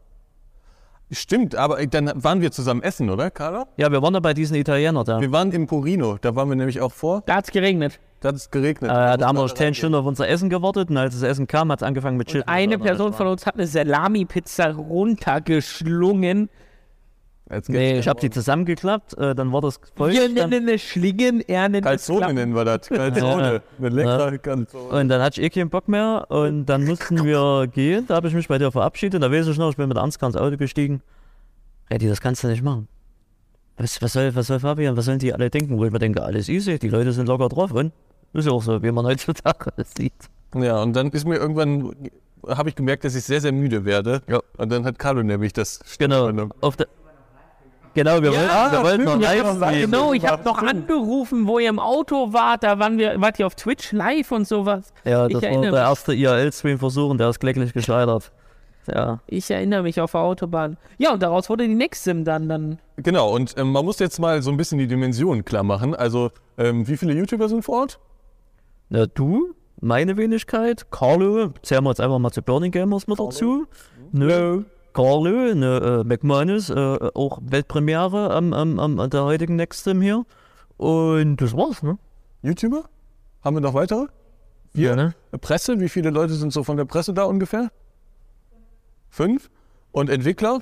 Stimmt, 1.09 1.55
aber 1.55 1.79
äh, 1.79 1.87
dann 1.87 2.11
waren 2.15 2.41
wir 2.41 2.51
zusammen 2.51 2.83
essen, 2.83 3.09
oder, 3.09 3.31
Carlo? 3.31 3.65
Ja, 3.77 3.89
wir 3.91 4.01
waren 4.01 4.13
ja 4.13 4.19
bei 4.19 4.33
diesen 4.33 4.55
Italiener 4.57 5.05
da. 5.05 5.21
Wir 5.21 5.31
waren 5.31 5.51
im 5.53 5.65
Purino, 5.65 6.17
da 6.19 6.35
waren 6.35 6.49
wir 6.49 6.55
nämlich 6.57 6.81
auch 6.81 6.91
vor. 6.91 7.23
Da 7.25 7.35
hat 7.35 7.45
es 7.45 7.51
geregnet. 7.51 7.99
Da 8.19 8.29
hat 8.29 8.35
es 8.35 8.51
geregnet. 8.51 8.91
Äh, 8.91 8.93
da 8.93 9.27
haben 9.27 9.37
wir 9.37 9.43
mussten 9.43 9.57
noch 9.57 9.65
10 9.67 9.73
Stunden 9.75 9.95
auf 9.95 10.05
unser 10.05 10.27
Essen 10.27 10.49
gewartet 10.49 10.89
und 10.89 10.97
als 10.97 11.13
das 11.13 11.23
Essen 11.23 11.47
kam, 11.47 11.71
hat 11.71 11.79
es 11.79 11.83
angefangen 11.83 12.17
mit 12.17 12.27
Chips. 12.27 12.47
Eine 12.47 12.77
Person 12.77 13.13
von 13.13 13.27
uns 13.27 13.45
hat 13.45 13.55
eine 13.55 13.67
Salami-Pizza 13.67 14.71
runtergeschlungen. 14.71 16.49
Nee, 17.67 17.99
ich 17.99 18.07
habe 18.07 18.19
die 18.19 18.29
zusammengeklappt, 18.29 19.17
äh, 19.17 19.33
dann 19.33 19.53
war 19.53 19.61
das 19.61 19.79
voll. 19.95 20.11
Wir 20.11 20.27
nennen 20.27 20.67
es 20.67 20.81
Schlingen, 20.81 21.41
er 21.41 21.69
nennt 21.69 21.85
es 21.85 21.89
Calzone 21.89 22.19
Klappen. 22.19 22.35
nennen 22.35 22.55
wir 22.55 22.65
das. 22.65 22.81
Calzone. 22.89 23.61
Eine 23.79 23.89
leckere 23.89 24.37
Calzone. 24.37 25.01
Und 25.01 25.07
dann 25.09 25.21
hatte 25.21 25.39
ich 25.41 25.47
eh 25.47 25.49
keinen 25.49 25.69
Bock 25.69 25.87
mehr 25.87 26.25
und 26.29 26.65
dann 26.65 26.83
mussten 26.83 27.23
wir 27.23 27.67
gehen. 27.67 28.05
Da 28.07 28.15
habe 28.15 28.27
ich 28.27 28.33
mich 28.33 28.47
bei 28.47 28.57
dir 28.57 28.71
verabschiedet. 28.71 29.21
Da 29.23 29.31
weiß 29.31 29.47
ich 29.47 29.57
noch, 29.57 29.69
ich 29.69 29.77
bin 29.77 29.87
mit 29.87 29.97
Ansgar 29.97 30.27
ins 30.29 30.35
Auto 30.35 30.57
gestiegen. 30.57 31.01
Reddy, 31.89 32.09
das 32.09 32.19
kannst 32.19 32.43
du 32.43 32.47
nicht 32.47 32.63
machen. 32.63 32.87
Was, 33.77 34.01
was, 34.01 34.13
soll, 34.13 34.35
was 34.35 34.47
soll 34.47 34.59
Fabian, 34.59 34.97
was 34.97 35.05
sollen 35.05 35.19
die 35.19 35.33
alle 35.33 35.49
denken? 35.49 35.77
Wo 35.77 35.85
ich 35.85 35.91
mir 35.91 35.99
denke, 35.99 36.23
alles 36.23 36.49
easy, 36.49 36.79
die 36.79 36.89
Leute 36.89 37.13
sind 37.13 37.27
locker 37.27 37.47
drauf. 37.47 37.71
Und 37.71 37.93
ist 38.33 38.45
ja 38.45 38.51
auch 38.51 38.61
so, 38.61 38.81
wie 38.83 38.91
man 38.91 39.05
heutzutage 39.05 39.71
das 39.77 39.91
sieht. 39.97 40.13
Ja, 40.55 40.81
und 40.81 40.93
dann 40.93 41.11
ist 41.11 41.25
mir 41.25 41.37
irgendwann, 41.37 41.93
habe 42.47 42.69
ich 42.69 42.75
gemerkt, 42.75 43.03
dass 43.05 43.15
ich 43.15 43.23
sehr, 43.23 43.39
sehr 43.39 43.51
müde 43.51 43.85
werde. 43.85 44.21
Ja. 44.27 44.41
Und 44.57 44.71
dann 44.71 44.83
hat 44.85 44.99
Carlo 44.99 45.23
nämlich 45.23 45.53
das 45.53 45.79
Genau. 45.97 46.29
Auf 46.61 46.75
der, 46.75 46.87
genau, 47.97 48.21
wir 48.21 48.31
wollten, 48.31 48.71
wir 48.71 48.83
wollten 48.83 49.03
noch 49.03 49.19
live 49.19 49.55
streamen. 49.55 49.81
Genau, 49.81 50.13
ich 50.13 50.25
habe 50.25 50.43
noch 50.43 50.61
angerufen, 50.61 51.47
wo 51.47 51.59
ihr 51.59 51.69
im 51.69 51.79
Auto 51.79 52.31
wart. 52.31 52.63
Da 52.63 52.79
waren 52.79 52.97
wir, 52.97 53.19
wart 53.19 53.39
ihr 53.39 53.47
auf 53.47 53.55
Twitch 53.55 53.91
live 53.91 54.31
und 54.31 54.47
sowas. 54.47 54.93
Ja, 55.03 55.25
Ich 55.27 55.33
das 55.33 55.41
war 55.41 55.49
erinnere 55.49 55.71
der 55.71 55.81
erste 55.81 56.13
IRL-Stream-Versuch 56.13 57.09
und 57.09 57.17
der 57.17 57.29
ist 57.29 57.39
kläglich 57.39 57.73
gescheitert. 57.73 58.31
Ja, 58.87 59.19
Ich 59.27 59.51
erinnere 59.51 59.83
mich 59.83 59.99
auf 59.99 60.11
der 60.11 60.21
Autobahn. 60.21 60.77
Ja, 60.97 61.11
und 61.11 61.21
daraus 61.21 61.49
wurde 61.49 61.67
die 61.67 61.75
Nextsim 61.75 62.23
dann. 62.23 62.47
dann 62.47 62.79
Genau, 62.97 63.33
und 63.35 63.55
ähm, 63.57 63.71
man 63.71 63.83
muss 63.83 63.99
jetzt 63.99 64.19
mal 64.19 64.41
so 64.41 64.49
ein 64.51 64.57
bisschen 64.57 64.77
die 64.77 64.87
Dimensionen 64.87 65.43
klar 65.43 65.63
machen. 65.63 65.93
Also, 65.93 66.31
ähm, 66.57 66.87
wie 66.87 66.95
viele 66.95 67.13
YouTuber 67.13 67.49
sind 67.49 67.63
vor 67.63 67.81
Ort? 67.81 67.99
Na, 68.89 69.05
du, 69.07 69.53
meine 69.81 70.15
Wenigkeit, 70.15 70.89
Carlo, 70.91 71.49
zählen 71.63 71.83
wir 71.83 71.89
jetzt 71.89 71.99
einfach 71.99 72.19
mal 72.19 72.31
zu 72.31 72.41
Burning 72.41 72.71
Gamers 72.71 73.07
mit 73.07 73.19
dazu. 73.19 73.65
Ne, 74.13 74.63
Carlo, 74.97 75.53
ne, 75.53 76.01
äh, 76.01 76.03
McManus, 76.03 76.71
äh, 76.71 76.97
auch 77.13 77.37
Weltpremiere 77.43 78.31
am, 78.33 78.51
am, 78.51 78.79
am 78.79 79.09
der 79.11 79.25
heutigen 79.25 79.55
Nextsim 79.55 80.01
hier. 80.01 80.25
Und 80.77 81.37
das 81.37 81.55
war's, 81.55 81.83
ne? 81.83 81.99
YouTuber? 82.41 82.89
Haben 83.43 83.57
wir 83.57 83.61
noch 83.61 83.75
weitere? 83.75 84.07
Ja, 84.73 84.95
ne? 84.95 85.13
Presse? 85.39 85.79
Wie 85.79 85.89
viele 85.89 86.09
Leute 86.09 86.33
sind 86.33 86.51
so 86.51 86.63
von 86.63 86.77
der 86.77 86.85
Presse 86.85 87.13
da 87.13 87.25
ungefähr? 87.25 87.69
Fünf? 89.11 89.51
Und 89.91 90.09
Entwickler? 90.09 90.61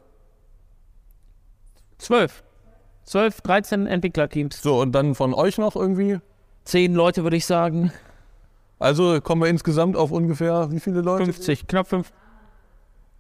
zwölf. 1.98 2.44
Zwölf, 3.06 3.40
13 3.40 3.88
Entwicklerteams. 3.88 4.62
So, 4.62 4.82
und 4.82 4.92
dann 4.92 5.16
von 5.16 5.34
euch 5.34 5.58
noch 5.58 5.78
irgendwie? 5.78 6.20
Zehn 6.66 6.94
Leute, 6.94 7.24
würde 7.24 7.38
ich 7.38 7.46
sagen. 7.46 7.94
Also 8.80 9.22
kommen 9.22 9.44
wir 9.44 9.48
insgesamt 9.48 9.96
auf 9.96 10.12
ungefähr 10.12 10.72
wie 10.72 10.82
viele 10.82 11.00
Leute? 11.00 11.24
50, 11.24 11.68
knapp 11.68 11.88
fünf- 11.88 12.12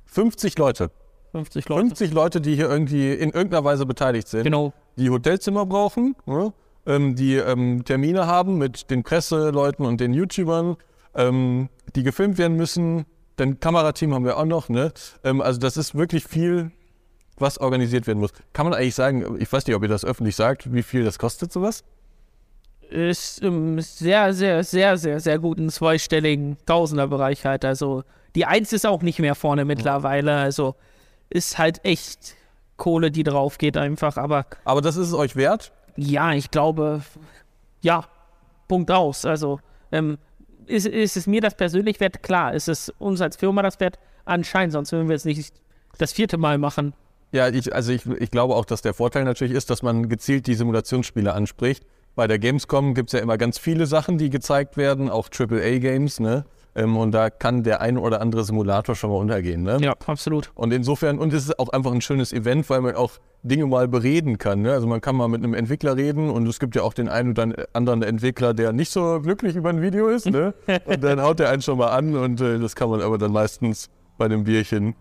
50 0.08 0.58
Leute. 0.58 0.92
50 1.36 1.68
Leute. 1.68 1.82
50 1.88 2.14
Leute, 2.14 2.42
die 2.42 2.56
hier 2.56 2.70
irgendwie 2.70 3.12
in 3.12 3.32
irgendeiner 3.32 3.66
Weise 3.66 3.86
beteiligt 3.86 4.30
sind. 4.30 4.44
Genau. 4.44 4.72
die 4.96 5.10
Hotelzimmer 5.10 5.66
brauchen, 5.66 6.16
ne? 6.26 6.54
ähm, 6.86 7.16
die 7.16 7.36
ähm, 7.36 7.84
Termine 7.84 8.26
haben 8.26 8.58
mit 8.58 8.90
den 8.90 9.04
Presseleuten 9.04 9.86
und 9.86 10.00
den 10.00 10.14
YouTubern, 10.14 10.78
ähm, 11.14 11.68
die 11.96 12.04
gefilmt 12.04 12.38
werden 12.38 12.56
müssen. 12.56 13.06
Dann 13.36 13.60
Kamerateam 13.60 14.14
haben 14.14 14.24
wir 14.24 14.38
auch 14.38 14.46
noch. 14.46 14.70
Ne? 14.70 14.94
Ähm, 15.26 15.42
also 15.42 15.60
das 15.60 15.76
ist 15.76 15.94
wirklich 15.94 16.24
viel, 16.24 16.72
was 17.38 17.58
organisiert 17.58 18.08
werden 18.08 18.20
muss. 18.20 18.32
Kann 18.54 18.66
man 18.66 18.74
eigentlich 18.74 18.96
sagen, 18.96 19.36
ich 19.38 19.52
weiß 19.52 19.68
nicht, 19.68 19.76
ob 19.76 19.84
ihr 19.84 19.90
das 19.90 20.06
öffentlich 20.06 20.38
sagt, 20.38 20.74
wie 20.74 20.84
viel 20.84 21.04
das 21.04 21.20
kostet 21.20 21.52
sowas? 21.52 21.84
Ist 22.90 23.42
im 23.42 23.82
sehr, 23.82 24.34
sehr, 24.34 24.64
sehr, 24.64 24.96
sehr, 24.98 25.20
sehr 25.20 25.40
guten 25.40 25.70
zweistelligen 25.70 26.56
Tausenderbereich 26.66 27.46
halt. 27.46 27.66
Also 27.66 28.04
die 28.36 28.46
Eins 28.46 28.72
ist 28.72 28.86
auch 28.86 29.02
nicht 29.02 29.20
mehr 29.20 29.36
vorne 29.36 29.66
mittlerweile. 29.66 30.36
Also 30.36 30.76
ist 31.30 31.58
halt 31.58 31.84
echt 31.84 32.36
Kohle, 32.78 33.12
die 33.12 33.24
drauf 33.24 33.58
geht 33.58 33.78
einfach. 33.78 34.18
Aber 34.18 34.46
Aber 34.66 34.82
das 34.82 34.98
ist 34.98 35.08
es 35.10 35.14
euch 35.14 35.36
wert. 35.36 35.72
ja, 35.96 36.34
ich 36.34 36.52
glaube, 36.52 37.02
ja, 37.82 38.06
Punkt 38.68 38.92
aus. 38.92 39.26
Also 39.26 39.60
ähm, 39.92 40.18
ist, 40.66 40.88
ist 40.88 41.16
es 41.18 41.28
mir 41.28 41.42
das 41.42 41.56
persönlich 41.56 42.00
wert? 42.00 42.24
Klar, 42.24 42.54
ist 42.54 42.68
es 42.68 42.90
uns 43.00 43.22
als 43.22 43.38
Firma 43.38 43.62
das 43.62 43.80
wert? 43.80 44.00
Anscheinend, 44.26 44.74
sonst 44.74 44.92
würden 44.92 45.08
wir 45.08 45.16
es 45.16 45.26
nicht 45.26 45.54
das 45.98 46.12
vierte 46.14 46.38
Mal 46.38 46.58
machen. 46.58 46.94
Ja, 47.32 47.48
ich, 47.50 47.74
also 47.74 47.92
ich, 47.92 48.06
ich 48.06 48.32
glaube 48.32 48.56
auch, 48.56 48.66
dass 48.66 48.82
der 48.82 48.94
Vorteil 48.94 49.24
natürlich 49.24 49.54
ist, 49.54 49.70
dass 49.70 49.84
man 49.84 50.10
gezielt 50.10 50.48
die 50.48 50.56
Simulationsspiele 50.56 51.34
anspricht. 51.34 51.86
Bei 52.16 52.28
der 52.28 52.40
Gamescom 52.40 52.94
gibt 52.94 53.10
es 53.10 53.14
ja 53.14 53.20
immer 53.20 53.38
ganz 53.38 53.58
viele 53.58 53.86
Sachen, 53.88 54.18
die 54.18 54.30
gezeigt 54.30 54.78
werden, 54.78 55.10
auch 55.10 55.30
AAA-Games, 55.30 56.20
ne? 56.22 56.46
Ähm, 56.76 56.98
und 56.98 57.12
da 57.12 57.30
kann 57.30 57.64
der 57.64 57.82
ein 57.82 57.98
oder 57.98 58.22
andere 58.22 58.44
Simulator 58.44 58.96
schon 58.96 59.10
mal 59.10 59.18
untergehen, 59.18 59.64
ne? 59.64 59.78
Ja, 59.82 59.96
absolut. 60.06 60.52
Und 60.56 60.74
insofern, 60.74 61.20
und 61.20 61.34
es 61.34 61.46
ist 61.46 61.60
auch 61.60 61.70
einfach 61.70 61.92
ein 61.92 62.02
schönes 62.02 62.34
Event, 62.34 62.70
weil 62.70 62.82
man 62.82 62.96
auch 62.96 63.14
Dinge 63.44 63.68
mal 63.68 63.88
bereden 63.88 64.38
kann. 64.38 64.64
Ne? 64.64 64.74
Also 64.74 64.88
man 64.88 65.02
kann 65.02 65.16
mal 65.16 65.28
mit 65.28 65.44
einem 65.44 65.54
Entwickler 65.54 65.96
reden 65.96 66.30
und 66.30 66.48
es 66.48 66.60
gibt 66.60 66.76
ja 66.76 66.82
auch 66.82 66.94
den 66.94 67.08
einen 67.08 67.32
oder 67.32 67.68
anderen 67.74 68.02
Entwickler, 68.02 68.54
der 68.54 68.74
nicht 68.74 68.92
so 68.92 69.22
glücklich 69.22 69.56
über 69.56 69.70
ein 69.70 69.82
Video 69.82 70.08
ist. 70.08 70.26
Ne? 70.26 70.54
Und 70.86 71.04
dann 71.04 71.22
haut 71.22 71.40
der 71.40 71.50
einen 71.50 71.62
schon 71.62 71.78
mal 71.78 71.90
an 71.90 72.16
und 72.16 72.42
äh, 72.42 72.60
das 72.60 72.76
kann 72.76 72.90
man 72.90 73.02
aber 73.02 73.18
dann 73.18 73.32
meistens 73.32 73.90
bei 74.18 74.26
einem 74.26 74.44
Bierchen 74.44 74.96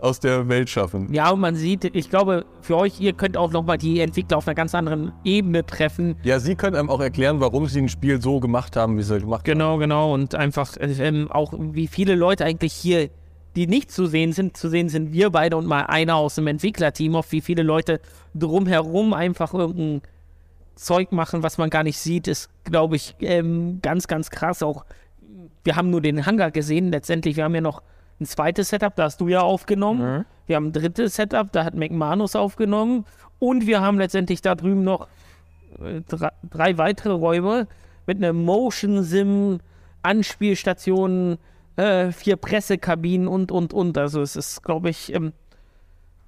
aus 0.00 0.20
der 0.20 0.48
Welt 0.48 0.70
schaffen. 0.70 1.12
Ja, 1.12 1.30
und 1.30 1.40
man 1.40 1.54
sieht, 1.54 1.84
ich 1.84 2.10
glaube, 2.10 2.44
für 2.60 2.76
euch, 2.76 3.00
ihr 3.00 3.12
könnt 3.12 3.36
auch 3.36 3.52
nochmal 3.52 3.78
die 3.78 4.00
Entwickler 4.00 4.38
auf 4.38 4.46
einer 4.46 4.54
ganz 4.54 4.74
anderen 4.74 5.12
Ebene 5.24 5.64
treffen. 5.64 6.16
Ja, 6.22 6.40
Sie 6.40 6.54
können 6.54 6.76
einem 6.76 6.90
auch 6.90 7.00
erklären, 7.00 7.40
warum 7.40 7.66
Sie 7.66 7.80
ein 7.80 7.88
Spiel 7.88 8.20
so 8.20 8.40
gemacht 8.40 8.76
haben, 8.76 8.98
wie 8.98 9.02
Sie 9.02 9.18
gemacht 9.18 9.40
haben. 9.40 9.44
Genau, 9.44 9.78
genau. 9.78 10.14
Und 10.14 10.34
einfach 10.34 10.74
ähm, 10.80 11.30
auch, 11.30 11.52
wie 11.56 11.86
viele 11.86 12.14
Leute 12.14 12.44
eigentlich 12.44 12.72
hier, 12.72 13.10
die 13.56 13.66
nicht 13.66 13.90
zu 13.90 14.06
sehen 14.06 14.32
sind, 14.32 14.56
zu 14.56 14.68
sehen 14.68 14.88
sind 14.88 15.12
wir 15.12 15.30
beide 15.30 15.56
und 15.56 15.66
mal 15.66 15.82
einer 15.86 16.16
aus 16.16 16.36
dem 16.36 16.46
Entwicklerteam, 16.46 17.16
auf 17.16 17.32
wie 17.32 17.40
viele 17.40 17.62
Leute 17.62 18.00
drumherum 18.34 19.12
einfach 19.12 19.54
irgendein 19.54 20.02
Zeug 20.76 21.10
machen, 21.12 21.42
was 21.42 21.58
man 21.58 21.70
gar 21.70 21.82
nicht 21.82 21.98
sieht, 21.98 22.28
ist, 22.28 22.50
glaube 22.64 22.96
ich, 22.96 23.16
ähm, 23.20 23.80
ganz, 23.82 24.06
ganz 24.06 24.30
krass. 24.30 24.62
Auch 24.62 24.84
wir 25.64 25.76
haben 25.76 25.90
nur 25.90 26.00
den 26.00 26.24
Hangar 26.24 26.50
gesehen. 26.50 26.90
Letztendlich, 26.90 27.36
wir 27.36 27.44
haben 27.44 27.54
ja 27.54 27.60
noch 27.60 27.82
ein 28.20 28.26
zweites 28.26 28.70
Setup, 28.70 28.94
da 28.96 29.04
hast 29.04 29.20
du 29.20 29.28
ja 29.28 29.40
aufgenommen. 29.40 30.24
Wir 30.46 30.56
haben 30.56 30.66
ein 30.66 30.72
drittes 30.72 31.16
Setup, 31.16 31.50
da 31.52 31.64
hat 31.64 31.74
McManus 31.74 32.34
aufgenommen. 32.36 33.04
Und 33.38 33.66
wir 33.66 33.80
haben 33.80 33.98
letztendlich 33.98 34.42
da 34.42 34.54
drüben 34.54 34.82
noch 34.82 35.06
äh, 35.80 36.00
drei, 36.08 36.30
drei 36.48 36.78
weitere 36.78 37.12
Räume 37.12 37.68
mit 38.06 38.16
einer 38.16 38.32
Motion 38.32 39.02
Sim, 39.02 39.60
Anspielstationen, 40.02 41.38
äh, 41.76 42.10
vier 42.10 42.36
Pressekabinen 42.36 43.28
und, 43.28 43.52
und, 43.52 43.72
und. 43.72 43.96
Also 43.98 44.22
es 44.22 44.34
ist, 44.34 44.62
glaube 44.64 44.90
ich, 44.90 45.14
ein 45.14 45.24
ähm, 45.26 45.32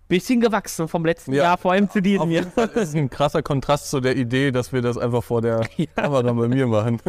bisschen 0.09 0.41
gewachsen 0.41 0.87
vom 0.87 1.05
letzten 1.05 1.33
Ja. 1.33 1.45
Jahr, 1.45 1.59
vor 1.59 1.73
allem 1.73 1.89
zu 1.91 2.01
diesem 2.01 2.31
Jahr. 2.31 2.45
Fall 2.45 2.69
ist 2.69 2.95
ein 2.95 3.11
krasser 3.11 3.43
Kontrast 3.43 3.91
zu 3.91 4.01
der 4.01 4.17
Idee, 4.17 4.53
dass 4.53 4.73
wir 4.73 4.83
das 4.83 4.99
einfach 4.99 5.25
vor 5.25 5.41
der 5.41 5.67
Kamera 5.97 6.33
bei 6.33 6.49
mir 6.49 6.67
machen. 6.67 7.01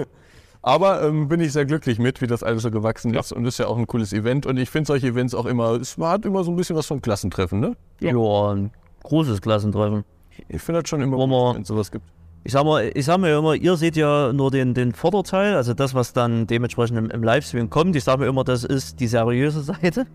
Aber 0.64 1.02
ähm, 1.04 1.28
bin 1.28 1.40
ich 1.40 1.54
sehr 1.54 1.66
glücklich 1.66 1.98
mit, 1.98 2.22
wie 2.22 2.28
das 2.28 2.44
alles 2.44 2.64
so 2.64 2.72
gewachsen 2.72 3.14
ist. 3.14 3.32
Und 3.34 3.46
ist 3.46 3.58
ja 3.58 3.68
auch 3.68 3.78
ein 3.78 3.88
cooles 3.88 4.14
Event. 4.14 4.46
Und 4.46 4.58
ich 4.58 4.70
finde 4.70 4.88
solche 4.88 5.08
Events 5.08 5.34
auch 5.34 5.46
immer, 5.46 5.72
es 5.72 5.98
hat 5.98 6.26
immer 6.26 6.44
so 6.44 6.52
ein 6.52 6.56
bisschen 6.56 6.76
was 6.76 6.86
von 6.86 7.02
Klassentreffen, 7.02 7.60
ne? 7.60 7.76
Ja. 8.00 8.12
Ja, 8.12 8.54
ein 8.54 8.72
großes 9.04 9.42
Klassentreffen. 9.42 10.04
Ich 10.50 10.62
finde 10.62 10.82
das 10.82 10.90
schon 10.90 11.02
immer 11.02 11.18
gut, 11.18 11.56
wenn 11.56 11.64
es 11.64 11.68
sowas 11.68 11.92
gibt. 11.92 12.06
Ich 12.44 12.54
sag 12.54 12.64
mal, 12.64 12.92
ich 12.94 13.06
sag 13.06 13.20
mir 13.20 13.38
immer, 13.38 13.54
ihr 13.54 13.76
seht 13.76 13.96
ja 13.96 14.34
nur 14.34 14.50
den, 14.50 14.74
den 14.74 14.94
Vorderteil, 14.94 15.56
also 15.56 15.76
das, 15.76 15.94
was 15.94 16.14
dann 16.14 16.48
dementsprechend 16.48 16.98
im, 16.98 17.10
im 17.12 17.24
Livestream 17.24 17.70
kommt. 17.70 17.96
Ich 17.96 18.04
sag 18.04 18.18
mir 18.18 18.26
immer, 18.26 18.44
das 18.44 18.64
ist 18.64 19.00
die 19.00 19.08
seriöse 19.08 19.62
Seite 19.64 20.06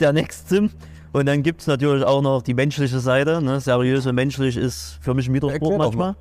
der 0.00 0.12
Next-Sim. 0.12 0.70
Und 1.12 1.26
dann 1.26 1.44
gibt 1.44 1.60
es 1.60 1.68
natürlich 1.68 2.04
auch 2.04 2.22
noch 2.22 2.42
die 2.42 2.54
menschliche 2.54 2.98
Seite. 2.98 3.40
Ne? 3.40 3.60
Seriös 3.60 4.06
und 4.06 4.16
menschlich 4.16 4.56
ist 4.56 4.98
für 5.00 5.14
mich 5.14 5.28
ein 5.28 5.34
Widerspruch 5.34 5.78
manchmal. 5.78 6.16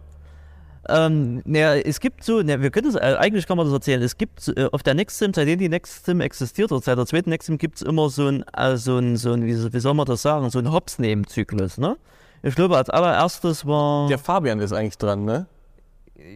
Ähm, 0.89 1.41
naja, 1.45 1.75
es 1.75 1.99
gibt 1.99 2.23
so, 2.23 2.41
na, 2.43 2.61
wir 2.61 2.69
können 2.69 2.91
das, 2.91 2.95
äh, 3.01 3.15
eigentlich 3.17 3.47
kann 3.47 3.55
man 3.57 3.65
das 3.65 3.73
erzählen, 3.73 4.01
es 4.01 4.17
gibt 4.17 4.51
äh, 4.57 4.67
auf 4.71 4.83
der 4.83 4.93
Nextsim, 4.95 5.33
seitdem 5.33 5.57
die 5.59 5.69
Nextsim 5.69 6.19
existiert, 6.19 6.71
oder 6.71 6.81
seit 6.81 6.97
der 6.97 7.05
zweiten 7.05 7.29
Nextsim 7.29 7.57
gibt 7.57 7.77
es 7.77 7.81
immer 7.83 8.09
so 8.09 8.27
ein, 8.27 8.43
äh, 8.55 8.75
so 8.75 8.97
ein, 8.97 9.15
so 9.15 9.31
ein 9.33 9.45
wie, 9.45 9.73
wie 9.73 9.79
soll 9.79 9.93
man 9.93 10.05
das 10.05 10.21
sagen, 10.21 10.49
so 10.49 10.59
ein 10.59 10.71
Hops-Nehmen-Zyklus, 10.71 11.77
ne? 11.77 11.95
Ich 12.41 12.55
glaube, 12.55 12.75
als 12.75 12.89
allererstes 12.89 13.65
war. 13.65 14.09
Der 14.09 14.17
Fabian 14.19 14.59
ist 14.59 14.73
eigentlich 14.73 14.97
dran, 14.97 15.23
ne? 15.23 15.45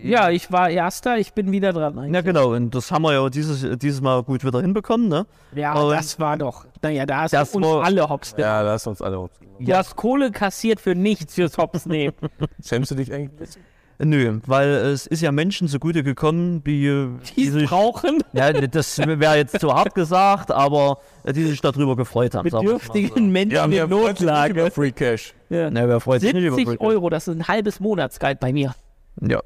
Ja, 0.03 0.29
ich 0.29 0.51
war 0.51 0.69
Erster, 0.69 1.17
ich 1.17 1.33
bin 1.33 1.51
wieder 1.51 1.71
dran. 1.73 1.97
eigentlich. 1.99 2.13
Ja, 2.15 2.21
genau, 2.21 2.53
und 2.53 2.73
das 2.73 2.91
haben 2.91 3.03
wir 3.03 3.13
ja 3.13 3.29
dieses, 3.29 3.77
dieses 3.79 4.01
Mal 4.01 4.23
gut 4.23 4.43
wieder 4.45 4.62
hinbekommen, 4.62 5.07
ne? 5.10 5.25
Ja, 5.55 5.73
Und- 5.73 5.91
das 5.91 6.19
war 6.19 6.38
doch. 6.38 6.65
Naja, 6.81 7.05
da 7.05 7.21
hast 7.21 7.33
Das 7.33 7.51
du 7.51 7.57
uns 7.57 7.67
war- 7.67 7.83
alle 7.83 8.07
Hops 8.07 8.36
genommen. 8.36 8.49
Ja, 8.53 8.63
da 8.63 8.71
hast 8.71 8.86
du 8.86 8.89
uns 8.91 9.01
alle 9.01 9.17
hops 9.19 9.39
genommen. 9.39 9.65
Du 9.65 9.73
hast 9.73 9.95
Kohle 9.95 10.31
kassiert 10.31 10.79
für 10.79 10.95
nichts 10.95 11.36
fürs 11.36 11.57
Hops 11.57 11.86
nehmen. 11.86 12.13
Schämst 12.65 12.91
du 12.91 12.95
dich 12.95 13.12
eigentlich 13.13 13.31
ein 13.31 13.36
bisschen? 13.38 13.62
Nö, 13.99 14.39
weil 14.45 14.69
es 14.69 15.07
ist 15.07 15.21
ja 15.21 15.31
Menschen 15.31 15.67
zugute 15.67 16.03
gekommen, 16.03 16.63
die, 16.63 16.86
äh, 16.86 17.10
Die 17.36 17.49
sich, 17.49 17.67
brauchen 17.67 18.19
ja, 18.31 18.53
das 18.53 18.99
wäre 18.99 19.38
jetzt 19.38 19.60
zu 19.60 19.73
hart 19.73 19.95
gesagt, 19.95 20.51
aber 20.51 20.99
die 21.25 21.43
sich 21.45 21.62
darüber 21.62 21.95
gefreut 21.95 22.36
haben. 22.36 22.47
bedürftigen 22.47 23.31
Menschen 23.31 23.71
in 23.71 23.89
Notlage. 23.89 24.69
Free 24.69 24.91
Cash. 24.91 25.33
Ja. 25.49 25.71
Na, 25.71 25.88
wer 25.88 25.99
freut 25.99 26.21
sich 26.21 26.31
nicht 26.31 26.43
über 26.43 26.55
70 26.55 26.77
Free 26.77 26.77
Cash? 26.77 26.88
Euro, 26.95 27.10
das 27.10 27.27
ist 27.27 27.36
ein 27.36 27.47
halbes 27.47 27.79
Monatsgehalt 27.79 28.39
bei 28.39 28.53
mir. 28.53 28.75
Ja. 29.19 29.41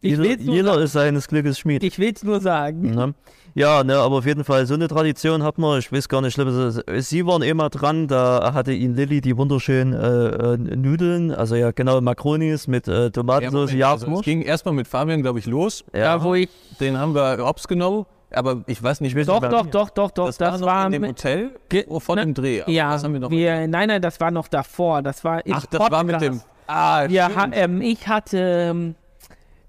Ich 0.00 0.16
Jeder, 0.16 0.40
jeder 0.40 0.80
ist 0.80 0.92
seines 0.92 1.26
Glückes 1.26 1.58
Schmied. 1.58 1.82
ich 1.82 1.98
will's 1.98 2.22
nur 2.22 2.40
sagen. 2.40 2.82
Ne? 2.94 3.14
Ja, 3.58 3.82
ne, 3.82 3.96
aber 3.96 4.16
auf 4.18 4.26
jeden 4.26 4.44
Fall, 4.44 4.66
so 4.66 4.74
eine 4.74 4.86
Tradition 4.86 5.42
hat 5.42 5.58
man, 5.58 5.80
ich 5.80 5.90
weiß 5.90 6.08
gar 6.08 6.20
nicht, 6.22 6.34
schlimm, 6.34 6.46
es 6.48 6.76
ist- 6.86 7.10
sie 7.10 7.26
waren 7.26 7.42
immer 7.42 7.70
dran, 7.70 8.06
da 8.06 8.52
hatte 8.54 8.72
ihn 8.72 8.94
Lilly 8.94 9.20
die 9.20 9.36
wunderschönen 9.36 9.92
äh, 9.94 10.54
äh, 10.54 10.56
Nudeln, 10.76 11.32
also 11.32 11.56
ja 11.56 11.72
genau 11.72 12.00
Makronis 12.00 12.68
mit 12.68 12.86
äh, 12.86 13.10
Tomatensauce, 13.10 13.72
Ja, 13.72 13.92
also 13.92 14.12
es 14.12 14.22
ging 14.22 14.42
erstmal 14.42 14.74
mit 14.74 14.86
Fabian, 14.86 15.22
glaube 15.22 15.40
ich, 15.40 15.46
los. 15.46 15.84
Ja, 15.92 16.22
wo 16.22 16.34
ich. 16.34 16.48
Den 16.78 16.96
haben 16.98 17.14
wir 17.16 17.38
hops 17.38 17.66
genommen, 17.66 18.06
aber 18.32 18.62
ich 18.68 18.80
weiß 18.80 19.00
nicht, 19.00 19.16
Doch, 19.26 19.40
doch, 19.40 19.66
doch, 19.66 19.90
doch, 19.90 20.10
doch. 20.12 20.26
das, 20.26 20.38
Das, 20.38 20.52
war 20.52 20.58
noch 20.60 20.66
war 20.66 20.86
in 20.86 20.92
dem 20.92 21.02
mit- 21.02 21.10
Hotel 21.10 21.50
von 21.98 22.14
ne- 22.16 22.24
dem 22.26 22.34
Dreh. 22.34 22.62
Aber 22.62 22.70
Ja, 22.70 22.92
das 22.92 23.02
haben 23.02 23.12
wir 23.12 23.20
noch. 23.20 23.30
wir, 23.30 23.66
nein, 23.66 23.88
nein, 23.88 24.00
das 24.00 24.20
war 24.20 24.30
noch 24.30 24.46
davor. 24.46 25.02
Das 25.02 25.24
war 25.24 25.44
im 25.44 25.54
Ach, 25.54 25.66
das 25.66 25.90
war 25.90 26.04
mit 26.04 26.20
dem. 26.20 26.40
Ah, 26.68 27.08
Wir 27.08 27.28
ähm, 27.52 27.80
ich 27.82 28.06
hatte 28.06 28.38
ähm, 28.38 28.94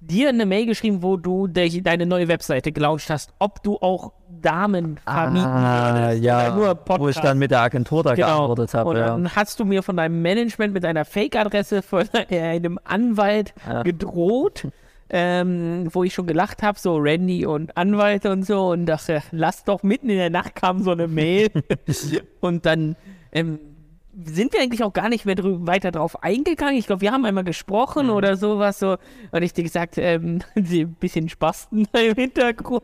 dir 0.01 0.29
eine 0.29 0.45
Mail 0.45 0.65
geschrieben, 0.65 1.03
wo 1.03 1.17
du 1.17 1.47
de 1.47 1.81
deine 1.81 2.05
neue 2.05 2.27
Webseite 2.27 2.71
gelauncht 2.71 3.09
hast, 3.09 3.33
ob 3.39 3.62
du 3.63 3.77
auch 3.77 4.13
Damen 4.41 4.97
vermieten 5.03 5.45
Ah, 5.47 6.07
würdest. 6.07 6.23
ja, 6.23 6.55
nur 6.55 6.67
wo 6.67 6.71
ich 6.71 6.85
Podcast. 6.85 7.23
dann 7.23 7.38
mit 7.38 7.51
der 7.51 7.62
Agentur 7.62 8.03
da 8.03 8.15
Genau. 8.15 8.27
geantwortet 8.47 8.73
Und 8.73 8.79
habe. 8.79 8.97
Ja. 8.99 9.05
dann 9.07 9.35
hast 9.35 9.59
du 9.59 9.65
mir 9.65 9.83
von 9.83 9.97
deinem 9.97 10.21
Management 10.21 10.73
mit 10.73 10.85
einer 10.85 11.03
Fake-Adresse 11.05 11.81
von 11.81 12.05
einem 12.29 12.79
Anwalt 12.85 13.53
Ja. 13.67 13.83
gedroht, 13.83 14.67
ähm, 15.09 15.89
wo 15.91 16.03
ich 16.03 16.13
schon 16.13 16.27
gelacht 16.27 16.62
habe, 16.63 16.79
so 16.79 16.95
Randy 16.97 17.45
und 17.45 17.75
Anwalt 17.75 18.25
und 18.25 18.45
so 18.45 18.69
und 18.69 18.85
dachte, 18.85 19.21
lass 19.31 19.63
doch 19.63 19.83
mitten 19.83 20.09
in 20.09 20.17
der 20.17 20.29
Nacht 20.29 20.55
kam 20.55 20.81
so 20.83 20.91
eine 20.91 21.07
Mail 21.07 21.49
und 22.39 22.65
dann 22.65 22.95
ähm, 23.31 23.59
sind 24.25 24.53
wir 24.53 24.62
eigentlich 24.62 24.84
auch 24.84 24.93
gar 24.93 25.10
nicht 25.10 25.25
mehr 25.25 25.36
drü- 25.36 25.65
weiter 25.67 25.91
drauf 25.91 26.23
eingegangen. 26.23 26.75
Ich 26.77 26.88
glaube, 26.88 27.01
wir 27.01 27.12
haben 27.12 27.25
einmal 27.25 27.43
gesprochen 27.43 28.08
Mhm. 28.08 28.13
oder 28.13 28.36
sowas 28.38 28.79
so 28.79 28.97
und 29.32 29.41
ich 29.43 29.53
dir 29.53 29.63
gesagt, 29.63 29.97
ähm, 29.97 30.39
sie 30.55 30.82
ein 30.82 30.93
bisschen 30.93 31.29
Spasten 31.29 31.88
im 31.93 32.15
Hintergrund. 32.15 32.84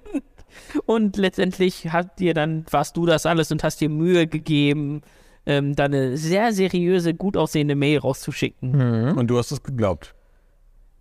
Und 0.86 1.17
letztendlich 1.17 1.91
hat 1.91 2.19
dir 2.19 2.34
dann, 2.34 2.65
warst 2.71 2.95
du 2.98 3.06
das 3.06 3.26
alles 3.26 3.52
und 3.52 3.63
hast 3.63 3.82
dir 3.82 3.89
Mühe 3.89 4.26
gegeben, 4.28 5.02
ähm, 5.45 5.76
da 5.76 5.86
eine 5.86 6.17
sehr 6.17 6.54
seriöse, 6.54 7.13
gut 7.13 7.36
aussehende 7.38 7.76
Mail 7.76 8.00
rauszuschicken. 8.00 9.17
Und 9.17 9.28
du 9.28 9.38
hast 9.38 9.52
es 9.52 9.62
geglaubt. 9.62 10.15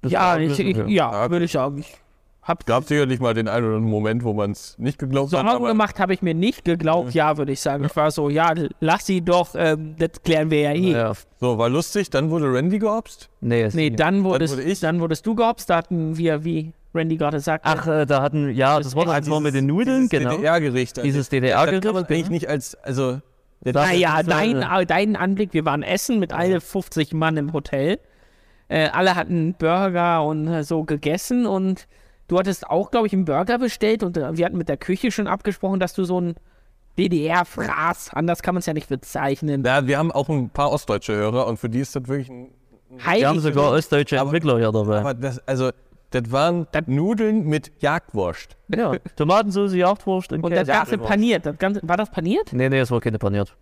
Ja, 0.05 0.37
ich, 0.39 0.59
ich, 0.59 0.77
ja, 0.77 0.87
Ja. 0.87 1.31
würde 1.31 1.45
ich 1.47 1.53
sagen. 1.53 1.79
Ich 1.79 1.97
hab 2.45 2.67
Gab 2.67 2.85
sicherlich 2.85 3.21
mal 3.21 3.33
den 3.35 3.49
einen 3.49 3.65
oder 3.67 3.77
anderen 3.77 3.91
Moment, 3.91 4.23
wo 4.23 4.35
man 4.35 4.51
es 4.51 4.79
nicht 4.79 4.99
geglaubt 4.99 5.33
hat. 5.33 5.47
Sorgen 5.49 5.65
gemacht 5.65 5.99
habe 5.99 6.13
ich 6.15 6.21
mir 6.23 6.35
nicht 6.35 6.65
geglaubt, 6.65 7.15
ja, 7.15 7.37
würde 7.39 7.53
ich 7.53 7.61
sagen. 7.61 7.85
Ich 7.85 7.97
war 7.97 8.11
so, 8.11 8.29
ja, 8.29 8.53
lass 8.81 9.07
sie 9.07 9.23
doch, 9.23 9.55
ähm, 9.57 9.97
das 9.99 10.23
klären 10.23 10.51
wir 10.51 10.61
ja 10.61 10.73
eh. 10.73 10.93
Ja. 10.93 11.13
so, 11.41 11.57
war 11.59 11.71
lustig. 11.71 12.11
Dann 12.11 12.31
wurde 12.31 12.53
Randy 12.53 12.79
geobst. 12.79 13.31
Nee, 13.41 13.65
ist 13.65 13.75
Nee, 13.75 13.91
dann 13.91 14.25
wurdest, 14.25 14.57
wurde 14.57 14.65
ich. 14.65 14.81
dann 14.81 15.01
wurdest 15.01 15.27
du 15.27 15.35
gehopst, 15.35 15.71
da 15.71 15.77
hatten 15.77 16.17
wir, 16.19 16.45
wie 16.45 16.73
Randy 16.95 17.17
gerade 17.17 17.41
sagte, 17.41 17.67
Ach, 17.69 17.87
äh, 17.87 18.07
da 18.07 18.23
hatten, 18.23 18.51
ja, 18.55 18.79
das, 18.79 18.95
das 18.95 19.31
war 19.31 19.41
mit 19.41 19.55
den 19.55 19.67
Nudeln, 19.67 20.09
Dieses 20.09 20.23
genau. 20.25 20.37
DDR-Gericht. 20.37 20.99
Also, 20.99 21.07
Dieses 21.07 21.29
Das 21.29 21.41
kann 21.41 21.51
man 21.51 21.67
DDR-Gericht. 21.71 22.11
eigentlich 22.11 22.31
nicht 22.31 22.49
als. 22.49 22.75
Also, 22.77 23.21
Naja, 23.65 24.23
dein, 24.23 24.57
äh, 24.63 24.83
äh, 24.83 24.87
dein 24.87 25.17
Anblick, 25.17 25.55
wir 25.55 25.65
waren 25.65 25.83
essen 25.83 26.21
mit 26.21 26.33
alle 26.33 26.61
50 26.61 27.15
Mann 27.15 27.37
im 27.37 27.53
Hotel. 27.53 27.99
Äh, 28.69 28.89
alle 28.89 29.15
hatten 29.17 29.55
Burger 29.59 30.25
und 30.25 30.47
äh, 30.49 30.63
so 30.63 30.85
gegessen 30.85 31.47
und 31.47 31.87
du 32.29 32.39
hattest 32.39 32.69
auch, 32.69 32.91
glaube 32.91 33.07
ich, 33.07 33.13
einen 33.13 33.25
Burger 33.25 33.59
bestellt 33.59 34.03
und 34.03 34.17
äh, 34.17 34.37
wir 34.37 34.45
hatten 34.47 34.59
mit 34.59 34.69
der 34.69 34.77
Küche 34.77 35.11
schon 35.11 35.27
abgesprochen, 35.27 35.81
dass 35.81 35.93
du 35.95 36.05
so 36.05 36.21
ein 36.21 36.35
DDR-Fraß, 36.99 38.11
anders 38.13 38.43
kann 38.43 38.55
man 38.55 38.61
es 38.61 38.67
ja 38.67 38.73
nicht 38.73 38.89
bezeichnen. 38.89 39.65
ja, 39.65 39.87
wir 39.87 39.99
haben 39.99 40.13
auch 40.13 40.29
ein 40.29 40.49
paar 40.51 40.71
ostdeutsche 40.73 41.15
Hörer 41.15 41.47
und 41.47 41.59
für 41.59 41.69
die 41.69 41.81
ist 41.81 41.95
das 41.97 42.07
wirklich 42.09 42.31
ein. 42.31 42.49
Die 43.17 43.27
haben 43.27 43.41
sogar 43.41 43.73
ostdeutsche 43.73 44.17
Entwickler 44.17 44.59
hier 44.59 44.71
dabei. 44.71 45.01
Aber 45.01 45.15
das, 45.15 45.41
also, 45.49 45.71
das 46.11 46.31
waren 46.31 46.69
Das- 46.71 46.87
Nudeln 46.87 47.45
mit 47.47 47.73
Jagdwurst. 47.81 48.57
ja, 48.69 48.93
Tomatensauce, 49.17 49.75
Jagdwurst 49.75 50.33
und, 50.33 50.45
Und 50.45 50.55
das. 50.55 50.69
Ganze 50.69 50.99
paniert. 50.99 51.45
Das 51.45 51.59
Ganze, 51.59 51.81
war 51.83 51.97
das 51.97 52.11
paniert? 52.11 52.53
Nee, 52.53 52.69
nee, 52.69 52.79
es 52.79 52.91
war 52.93 53.01
keine 53.01 53.19
paniert. 53.19 53.57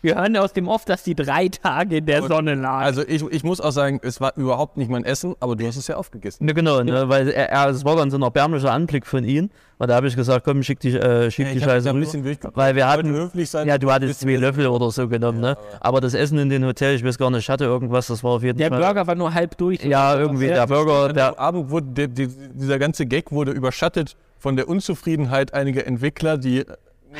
Wir 0.00 0.14
hören 0.14 0.36
aus 0.36 0.52
dem 0.52 0.68
Off, 0.68 0.84
dass 0.84 1.02
die 1.02 1.14
drei 1.16 1.48
Tage 1.48 1.96
in 1.96 2.06
der 2.06 2.22
Und- 2.22 2.28
Sonne 2.28 2.54
lagen. 2.54 2.84
Also, 2.84 3.02
ich, 3.06 3.22
ich 3.30 3.42
muss 3.42 3.60
auch 3.60 3.72
sagen, 3.72 3.98
es 4.02 4.20
war 4.20 4.32
überhaupt 4.36 4.76
nicht 4.76 4.88
mein 4.90 5.04
Essen, 5.04 5.34
aber 5.40 5.56
du 5.56 5.66
hast 5.66 5.76
es 5.76 5.88
ja 5.88 5.96
aufgegessen. 5.96 6.46
Ne, 6.46 6.54
genau, 6.54 6.82
ne, 6.84 7.08
weil 7.08 7.28
er, 7.28 7.48
er, 7.50 7.68
es 7.70 7.84
war 7.84 7.96
dann 7.96 8.10
so 8.10 8.16
ein 8.16 8.22
erbärmlicher 8.22 8.70
Anblick 8.72 9.06
von 9.06 9.24
ihm. 9.24 9.50
Und 9.78 9.88
da 9.90 9.96
habe 9.96 10.06
ich 10.08 10.14
gesagt, 10.16 10.44
komm, 10.44 10.62
schick 10.62 10.78
die, 10.80 10.94
äh, 10.96 11.30
schick 11.30 11.46
Ja, 11.48 11.52
die 11.54 11.60
Scheiße 11.60 11.92
rüber. 11.92 12.50
Weil 12.54 12.74
wir 12.76 12.88
hatten, 12.88 13.10
höflich 13.10 13.48
sein. 13.50 13.66
ja, 13.66 13.76
du 13.78 13.90
hattest 13.92 14.20
zwei. 14.20 14.36
Löffel 14.36 14.66
oder 14.68 14.90
so 14.90 15.08
genommen, 15.08 15.40
ne? 15.40 15.56
Aber 15.80 16.00
das 16.00 16.14
Essen 16.14 16.38
in 16.38 16.48
den 16.48 16.64
Hotel, 16.64 16.94
ich 16.94 17.04
weiß 17.04 17.18
gar 17.18 17.30
nicht, 17.30 17.40
ich 17.40 17.50
hatte 17.50 17.64
irgendwas, 17.64 18.06
das 18.08 18.22
war 18.22 18.32
auf 18.32 18.42
jeden 18.42 18.58
der 18.58 18.68
Fall. 18.70 18.80
Burger 18.80 19.06
war 19.06 19.14
nur 19.16 19.34
halb 19.34 19.56
durch. 19.58 19.82
Ja, 19.84 20.16
irgendwie, 20.18 20.46
der 20.48 20.66
Burger, 20.66 21.12
der, 21.12 21.28
Am 21.30 21.34
Abend 21.34 21.70
wurde 21.70 21.86
der, 21.88 22.06
die, 22.08 22.28
dieser 22.54 22.78
ganze 22.78 23.06
Gag 23.06 23.32
wurde 23.32 23.50
überschattet 23.52 24.16
von 24.38 24.54
der 24.56 24.68
Unzufriedenheit 24.68 25.54
einiger 25.54 25.84
Entwickler, 25.86 26.38
die 26.38 26.64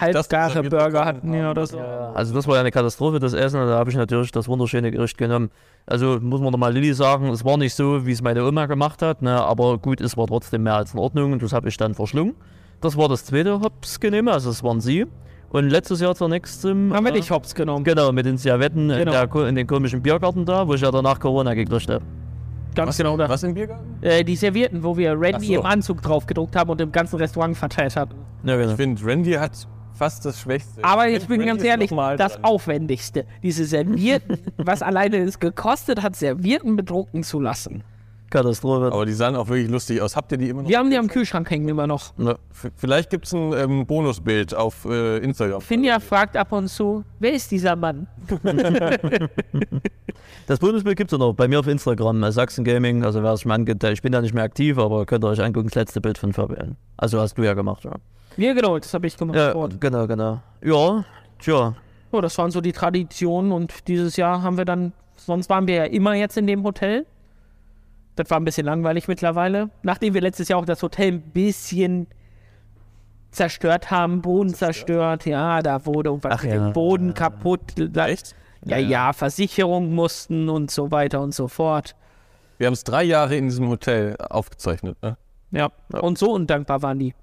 halbgare 0.00 0.62
Burger 0.64 1.04
hatten 1.04 1.32
ja 1.32 1.42
haben. 1.44 1.50
oder 1.50 1.66
so. 1.66 1.78
Also 1.78 2.34
das 2.34 2.46
war 2.46 2.54
ja 2.54 2.60
eine 2.60 2.70
Katastrophe, 2.70 3.18
das 3.18 3.32
Essen. 3.32 3.60
Und 3.60 3.68
da 3.68 3.78
habe 3.78 3.90
ich 3.90 3.96
natürlich 3.96 4.30
das 4.32 4.48
wunderschöne 4.48 4.90
Gericht 4.90 5.16
genommen. 5.18 5.50
Also 5.86 6.18
muss 6.20 6.40
man 6.40 6.52
nochmal 6.52 6.72
Lilly 6.72 6.92
sagen, 6.94 7.28
es 7.28 7.44
war 7.44 7.56
nicht 7.56 7.74
so, 7.74 8.06
wie 8.06 8.12
es 8.12 8.20
meine 8.22 8.44
Oma 8.46 8.66
gemacht 8.66 9.00
hat, 9.02 9.22
ne? 9.22 9.42
aber 9.42 9.78
gut, 9.78 10.00
es 10.00 10.16
war 10.16 10.26
trotzdem 10.26 10.62
mehr 10.64 10.74
als 10.74 10.92
in 10.94 11.00
Ordnung 11.00 11.32
und 11.32 11.42
das 11.42 11.52
habe 11.52 11.68
ich 11.68 11.76
dann 11.76 11.94
verschlungen. 11.94 12.34
Das 12.80 12.96
war 12.96 13.08
das 13.08 13.24
zweite 13.24 13.60
Hops 13.60 13.98
genommen, 13.98 14.28
also 14.28 14.50
es 14.50 14.62
waren 14.62 14.80
sie. 14.80 15.06
Und 15.50 15.70
letztes 15.70 16.00
Jahr 16.02 16.14
zur 16.14 16.28
nächsten... 16.28 16.92
Haben 16.92 17.06
wir 17.06 17.12
äh, 17.12 17.16
dich 17.16 17.30
hops 17.30 17.54
genommen. 17.54 17.82
Genau, 17.82 18.12
mit 18.12 18.26
den 18.26 18.36
Servetten 18.36 18.90
in, 18.90 18.98
Genau. 18.98 19.12
der, 19.12 19.26
Ko- 19.28 19.44
in 19.44 19.54
den 19.54 19.66
komischen 19.66 20.02
Biergarten 20.02 20.44
da, 20.44 20.68
wo 20.68 20.74
ich 20.74 20.82
ja 20.82 20.90
danach 20.90 21.18
Corona 21.18 21.54
gekriegt 21.54 21.90
habe. 21.90 22.04
Ganz 22.74 22.90
Was, 22.90 22.96
genau. 22.98 23.16
Da. 23.16 23.28
was 23.30 23.42
im 23.42 23.54
Biergarten? 23.54 23.96
Äh, 24.02 24.22
die 24.22 24.36
Servierten, 24.36 24.84
wo 24.84 24.94
wir 24.96 25.18
Randy 25.18 25.46
so. 25.46 25.54
im 25.54 25.64
Anzug 25.66 26.02
drauf 26.02 26.26
gedruckt 26.26 26.54
haben 26.54 26.68
und 26.68 26.80
im 26.82 26.92
ganzen 26.92 27.16
Restaurant 27.16 27.56
verteilt 27.56 27.96
hatten. 27.96 28.14
Ja, 28.44 28.56
genau. 28.56 28.70
Ich 28.72 28.76
finde, 28.76 29.02
Randy 29.04 29.32
hat 29.32 29.66
fast 29.98 30.24
das 30.24 30.40
Schwächste. 30.40 30.82
Aber 30.82 31.06
Ich 31.08 31.14
jetzt 31.14 31.28
bin 31.28 31.44
ganz 31.44 31.62
ehrlich, 31.62 31.90
mal 31.90 32.16
das 32.16 32.34
dran. 32.34 32.44
Aufwendigste, 32.44 33.26
diese 33.42 33.64
Servierten, 33.64 34.38
was 34.56 34.80
alleine 34.82 35.18
es 35.18 35.38
gekostet 35.38 36.02
hat, 36.02 36.16
Servierten 36.16 36.76
bedrucken 36.76 37.22
zu 37.22 37.40
lassen. 37.40 37.82
Katastrophe. 38.30 38.92
Aber 38.92 39.06
die 39.06 39.14
sahen 39.14 39.36
auch 39.36 39.48
wirklich 39.48 39.70
lustig 39.70 40.02
aus. 40.02 40.14
Habt 40.14 40.30
ihr 40.32 40.36
die 40.38 40.50
immer 40.50 40.60
noch? 40.62 40.68
Wir 40.68 40.76
haben 40.78 40.90
die 40.90 40.98
am 40.98 41.08
Kühlschrank 41.08 41.50
hängen 41.50 41.66
immer 41.66 41.86
noch. 41.86 42.12
V- 42.50 42.68
Vielleicht 42.76 43.08
gibt 43.08 43.24
es 43.24 43.32
ein 43.32 43.54
ähm, 43.54 43.86
Bonusbild 43.86 44.54
auf 44.54 44.84
äh, 44.84 45.16
Instagram. 45.18 45.62
Finja 45.62 45.98
fragt 45.98 46.36
ab 46.36 46.52
und 46.52 46.68
zu, 46.68 47.04
wer 47.20 47.32
ist 47.32 47.50
dieser 47.50 47.74
Mann? 47.74 48.06
Das 50.46 50.58
Bundesbild 50.60 50.96
gibt 50.96 51.12
es 51.12 51.18
noch 51.18 51.34
bei 51.34 51.46
mir 51.46 51.60
auf 51.60 51.66
Instagram, 51.66 52.22
äh, 52.22 52.32
Sachsen 52.32 52.64
Gaming. 52.64 53.04
Also 53.04 53.22
wer 53.22 53.32
es 53.32 53.42
schon 53.42 53.52
angeht, 53.52 53.82
ich 53.84 54.00
bin 54.02 54.12
da 54.12 54.20
nicht 54.22 54.32
mehr 54.34 54.44
aktiv, 54.44 54.78
aber 54.78 55.04
könnt 55.04 55.24
ihr 55.24 55.28
euch 55.28 55.42
angucken, 55.42 55.68
das 55.68 55.74
letzte 55.74 56.00
Bild 56.00 56.16
von 56.16 56.32
Fabian. 56.32 56.76
Also 56.96 57.20
hast 57.20 57.36
du 57.36 57.42
ja 57.42 57.52
gemacht, 57.54 57.84
ja. 57.84 57.96
Ja, 58.38 58.52
genau, 58.52 58.78
das 58.78 58.94
habe 58.94 59.06
ich 59.06 59.16
gemacht. 59.16 59.36
Ja, 59.36 59.50
Sport. 59.50 59.80
genau, 59.80 60.06
genau. 60.06 60.40
Ja, 60.62 61.04
tja. 61.40 61.74
Oh, 62.12 62.20
das 62.20 62.38
waren 62.38 62.50
so 62.50 62.60
die 62.60 62.72
Traditionen 62.72 63.52
und 63.52 63.88
dieses 63.88 64.16
Jahr 64.16 64.42
haben 64.42 64.56
wir 64.56 64.64
dann, 64.64 64.92
sonst 65.16 65.50
waren 65.50 65.66
wir 65.66 65.74
ja 65.74 65.84
immer 65.84 66.14
jetzt 66.14 66.36
in 66.36 66.46
dem 66.46 66.62
Hotel. 66.62 67.04
Das 68.14 68.30
war 68.30 68.38
ein 68.38 68.44
bisschen 68.44 68.64
langweilig 68.64 69.08
mittlerweile. 69.08 69.70
Nachdem 69.82 70.14
wir 70.14 70.20
letztes 70.20 70.48
Jahr 70.48 70.60
auch 70.60 70.64
das 70.64 70.82
Hotel 70.82 71.14
ein 71.14 71.20
bisschen 71.20 72.06
zerstört 73.32 73.90
haben, 73.90 74.22
Boden 74.22 74.54
zerstört, 74.54 75.26
ja, 75.26 75.60
da 75.60 75.84
wurde 75.84 76.10
irgendwas 76.10 76.38
Ach 76.38 76.42
mit 76.44 76.52
ja. 76.52 76.64
dem 76.64 76.72
Boden 76.72 77.14
kaputt. 77.14 77.60
Da, 77.76 78.08
Echt? 78.08 78.34
Ja, 78.64 78.78
ja, 78.78 79.12
Versicherung 79.12 79.94
mussten 79.94 80.48
und 80.48 80.70
so 80.70 80.90
weiter 80.90 81.20
und 81.20 81.34
so 81.34 81.48
fort. 81.48 81.94
Wir 82.58 82.66
haben 82.66 82.74
es 82.74 82.84
drei 82.84 83.04
Jahre 83.04 83.36
in 83.36 83.48
diesem 83.48 83.68
Hotel 83.68 84.16
aufgezeichnet. 84.18 84.96
Ne? 85.02 85.16
Ja, 85.50 85.70
und 85.92 86.18
so 86.18 86.32
undankbar 86.32 86.82
waren 86.82 86.98
die. 86.98 87.14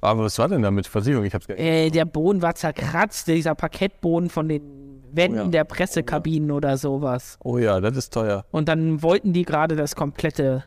Aber 0.00 0.24
was 0.24 0.38
war 0.38 0.48
denn 0.48 0.62
da 0.62 0.70
mit 0.70 0.86
Versicherung? 0.86 1.24
Ich 1.24 1.34
hab's 1.34 1.46
gar 1.46 1.54
nicht. 1.54 1.64
Äh, 1.64 1.90
der 1.90 2.04
Boden 2.04 2.42
war 2.42 2.54
zerkratzt, 2.54 3.28
dieser 3.28 3.54
Parkettboden 3.54 4.30
von 4.30 4.48
den 4.48 4.62
Wänden 5.12 5.38
Oh 5.40 5.44
ja. 5.44 5.48
der 5.48 5.64
Pressekabinen 5.64 6.50
oder 6.50 6.76
sowas. 6.76 7.38
Oh 7.42 7.58
ja, 7.58 7.80
das 7.80 7.96
ist 7.96 8.12
teuer. 8.12 8.44
Und 8.50 8.68
dann 8.68 9.02
wollten 9.02 9.32
die 9.32 9.44
gerade 9.44 9.74
das 9.76 9.96
komplette, 9.96 10.64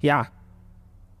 ja, 0.00 0.26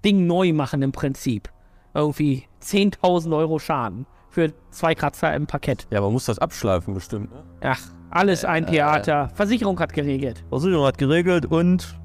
Ding 0.04 0.26
neu 0.26 0.52
machen 0.52 0.82
im 0.82 0.92
Prinzip. 0.92 1.48
Irgendwie 1.94 2.44
10.000 2.62 3.36
Euro 3.36 3.58
Schaden 3.58 4.06
für 4.28 4.52
zwei 4.70 4.94
Kratzer 4.94 5.34
im 5.34 5.46
Parkett. 5.46 5.86
Ja, 5.90 6.00
man 6.00 6.12
muss 6.12 6.26
das 6.26 6.38
abschleifen 6.38 6.94
bestimmt, 6.94 7.32
ne? 7.32 7.42
Ach, 7.62 7.80
alles 8.10 8.44
ein 8.44 8.66
Theater. 8.66 9.30
Versicherung 9.34 9.78
hat 9.80 9.92
geregelt. 9.92 10.44
Versicherung 10.48 10.84
hat 10.86 10.98
geregelt 10.98 11.46
und 11.46 11.98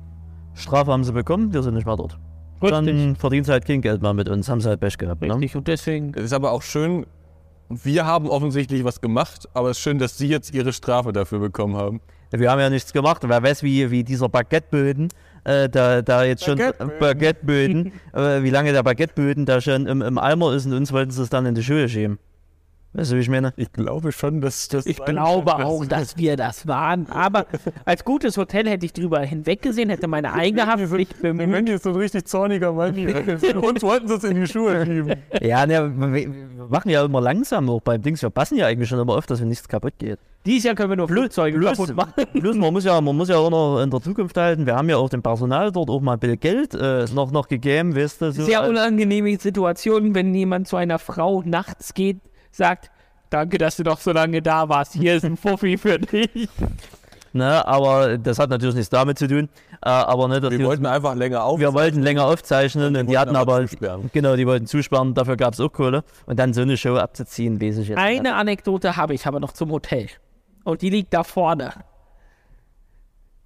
Strafe 0.54 0.92
haben 0.92 1.04
sie 1.04 1.14
bekommen, 1.14 1.54
wir 1.54 1.64
sind 1.64 1.74
nicht 1.76 1.86
mehr 1.86 1.96
dort. 1.96 2.18
Dann 2.62 3.16
verdient 3.16 3.46
sie 3.46 3.52
halt 3.52 3.66
kein 3.66 3.82
Geld 3.82 4.02
mehr 4.02 4.14
mit 4.14 4.30
uns, 4.30 4.50
haben 4.50 4.62
sie 4.62 4.70
halt 4.70 4.80
Pech 4.80 4.98
gehabt. 4.98 5.22
Ne? 5.22 5.34
Richtig. 5.34 5.56
Und 5.56 5.68
deswegen, 5.68 6.14
Es 6.16 6.26
ist 6.26 6.34
aber 6.34 6.52
auch 6.52 6.62
schön, 6.62 7.06
wir 7.70 8.06
haben 8.06 8.28
offensichtlich 8.28 8.84
was 8.84 9.00
gemacht, 9.00 9.48
aber 9.54 9.70
es 9.70 9.78
ist 9.78 9.84
schön, 9.84 10.00
dass 10.00 10.18
Sie 10.18 10.28
jetzt 10.28 10.54
Ihre 10.54 10.74
Strafe 10.74 11.14
dafür 11.14 11.40
bekommen 11.40 11.78
haben. 11.78 12.02
Wir 12.32 12.52
haben 12.52 12.60
ja 12.60 12.70
nichts 12.70 12.94
gemacht. 12.94 13.22
Wer 13.28 13.42
weiß, 13.42 13.64
wie, 13.64 13.90
wie 13.90 14.04
dieser 14.04 14.30
Baguetteböden, 14.30 15.10
äh, 15.46 15.70
da, 15.70 16.02
da 16.02 16.24
jetzt 16.24 16.44
schon 16.44 16.58
Baguetteböden. 16.58 17.00
Baguetteböden, 17.00 17.92
äh, 18.14 18.44
wie 18.44 18.50
lange 18.50 18.72
der 18.72 18.84
Baguetteböden 18.84 19.46
da 19.46 19.62
schon 19.62 19.88
im, 19.88 20.02
im 20.02 20.18
Eimer 20.18 20.54
ist 20.54 20.66
und 20.66 20.74
uns 20.74 20.92
wollten 20.92 21.12
sie 21.12 21.22
es 21.24 21.30
dann 21.30 21.46
in 21.46 21.56
die 21.56 21.64
Schuhe 21.64 21.88
schieben. 21.90 22.20
Weißt 22.94 23.12
du, 23.12 23.18
wie 23.18 23.20
ich 23.20 23.30
meine? 23.30 23.54
Ich 23.56 23.72
glaube 23.72 24.12
schon, 24.12 24.42
dass 24.42 24.68
das. 24.68 24.88
ich 24.88 24.98
glaube 24.98 25.56
auch, 25.64 25.86
dass 25.86 26.18
wir 26.18 26.36
das 26.38 26.68
waren. 26.68 27.08
Aber 27.12 27.46
als 27.86 28.04
gutes 28.04 28.36
Hotel 28.36 28.68
hätte 28.68 28.86
ich 28.86 28.94
drüber 28.94 29.20
hinweggesehen, 29.20 29.90
hätte 29.90 30.08
meine 30.08 30.34
eigene 30.34 30.66
Haftpflicht 30.66 31.22
bemüht. 31.22 31.52
Wenn 31.52 31.68
jetzt 31.68 31.84
so 31.84 31.92
ein 31.92 31.96
richtig 31.96 32.28
zorniger 32.28 32.74
Mann 32.74 32.96
hier. 32.96 33.16
Uns 33.62 33.84
wollten 33.84 34.08
sie 34.08 34.16
es 34.16 34.24
in 34.24 34.42
die 34.42 34.48
Schuhe 34.48 34.86
schieben. 34.86 35.16
Ja, 35.40 35.68
ne, 35.68 35.94
wir, 35.96 36.14
wir 36.14 36.68
machen 36.68 36.90
ja 36.90 37.06
immer 37.06 37.22
langsam 37.22 37.70
auch 37.70 37.82
beim 37.82 38.02
Dings. 38.02 38.24
Wir 38.24 38.32
passen 38.32 38.58
ja 38.58 38.66
eigentlich 38.66 38.90
schon 38.90 39.00
immer 39.00 39.16
auf, 39.16 39.28
dass 39.28 39.40
wenn 39.40 39.50
nichts 39.50 39.68
kaputt 39.68 39.94
geht. 40.00 40.18
Dieses 40.46 40.64
Jahr 40.64 40.74
können 40.74 40.90
wir 40.90 40.96
nur 40.96 41.08
Flugzeuge 41.08 41.60
kaputt 41.60 41.96
machen. 41.96 42.14
Bloß 42.34 42.56
man 42.56 42.74
muss 42.74 42.86
ja, 42.86 43.00
man 43.00 43.16
muss 43.16 43.30
ja 43.30 43.38
auch 43.38 43.52
noch 43.52 43.84
in 43.84 43.92
der 43.92 44.02
Zukunft 44.02 44.36
halten. 44.36 44.66
Wir 44.66 44.76
haben 44.76 44.90
ja 44.90 44.98
auch 44.98 45.10
dem 45.10 45.22
Personal 45.22 45.72
dort 45.72 45.92
auch 45.92 46.02
mal 46.02 46.14
ein 46.14 46.20
bisschen 46.20 46.40
Geld 46.40 46.74
äh, 46.74 47.06
noch, 47.14 47.32
noch 47.32 47.48
gegeben, 47.48 47.96
weißt 47.96 48.22
du. 48.22 48.32
So. 48.32 48.44
Sehr 48.46 48.68
unangenehme 48.68 49.38
Situation, 49.38 50.16
wenn 50.16 50.34
jemand 50.34 50.68
zu 50.68 50.78
einer 50.78 50.98
Frau 50.98 51.44
nachts 51.46 51.94
geht, 51.94 52.18
sagt, 52.52 52.92
danke, 53.30 53.58
dass 53.58 53.78
du 53.78 53.84
noch 53.84 54.00
so 54.00 54.12
lange 54.12 54.42
da 54.42 54.68
warst. 54.70 54.94
Hier 54.94 55.16
ist 55.16 55.26
ein 55.26 55.38
Fuffi 55.38 55.78
für 55.78 56.00
dich. 56.00 56.50
Ne, 57.32 57.64
aber 57.68 58.18
das 58.18 58.40
hat 58.40 58.50
natürlich 58.50 58.74
nichts 58.76 58.90
damit 58.90 59.20
zu 59.20 59.28
tun. 59.28 59.50
Äh, 59.86 59.90
aber 59.90 60.28
ne, 60.28 60.42
dass 60.42 60.50
Wir 60.50 60.58
die- 60.58 60.66
wollten 60.66 60.88
einfach 60.88 61.14
länger 61.14 61.44
auf. 61.44 61.60
wir 61.60 61.72
wollten 61.76 62.02
länger 62.02 62.26
aufzeichnen 62.26 62.96
und 62.96 63.08
die 63.08 63.18
hatten 63.20 63.36
aber 63.36 63.62
zusperren. 63.68 64.10
genau, 64.12 64.36
die 64.36 64.48
wollten 64.48 64.66
zusperren, 64.66 65.14
dafür 65.14 65.38
gab 65.38 65.54
es 65.54 65.60
auch 65.60 65.72
Kohle. 65.72 66.04
Und 66.26 66.40
dann 66.40 66.54
so 66.54 66.62
eine 66.64 66.76
Show 66.76 66.96
abzuziehen, 66.98 67.62
weiß 67.62 67.78
ich 67.78 67.90
jetzt. 67.90 67.98
nicht. 67.98 68.00
Eine 68.00 68.34
Anekdote 68.34 68.98
habe 68.98 69.14
ich 69.14 69.28
aber 69.28 69.40
noch 69.40 69.52
zum 69.52 69.70
Hotel. 69.72 70.08
Und 70.64 70.82
die 70.82 70.90
liegt 70.90 71.14
da 71.14 71.24
vorne. 71.24 71.72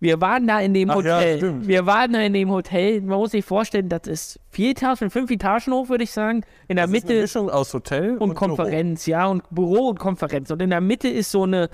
Wir 0.03 0.19
waren 0.19 0.45
da 0.45 0.59
in 0.59 0.73
dem 0.73 0.89
Ach 0.89 1.01
ja, 1.01 1.15
Hotel. 1.15 1.37
stimmt. 1.37 1.65
wir 1.65 1.85
waren 1.85 2.11
da 2.11 2.19
in 2.19 2.33
dem 2.33 2.51
Hotel. 2.51 2.99
Man 2.99 3.19
muss 3.19 3.31
sich 3.31 3.45
vorstellen, 3.45 3.87
das 3.87 4.01
ist 4.05 4.39
vier 4.49 4.71
Etagen, 4.71 5.09
fünf 5.09 5.31
Etagen 5.31 5.71
hoch, 5.71 5.87
würde 5.87 6.03
ich 6.03 6.11
sagen. 6.11 6.41
In 6.67 6.75
der 6.75 6.87
Das 6.87 6.93
ist 6.93 7.05
eine 7.05 7.13
Mitte 7.13 7.21
Mischung 7.21 7.49
aus 7.49 7.73
Hotel 7.73 8.17
und 8.17 8.33
Konferenz, 8.35 9.05
ja, 9.05 9.27
und 9.27 9.43
Büro 9.49 9.87
und 9.87 9.99
Konferenz. 9.99 10.51
Und 10.51 10.61
in 10.61 10.71
der 10.71 10.81
Mitte 10.81 11.07
ist 11.07 11.31
so 11.31 11.43
eine 11.43 11.69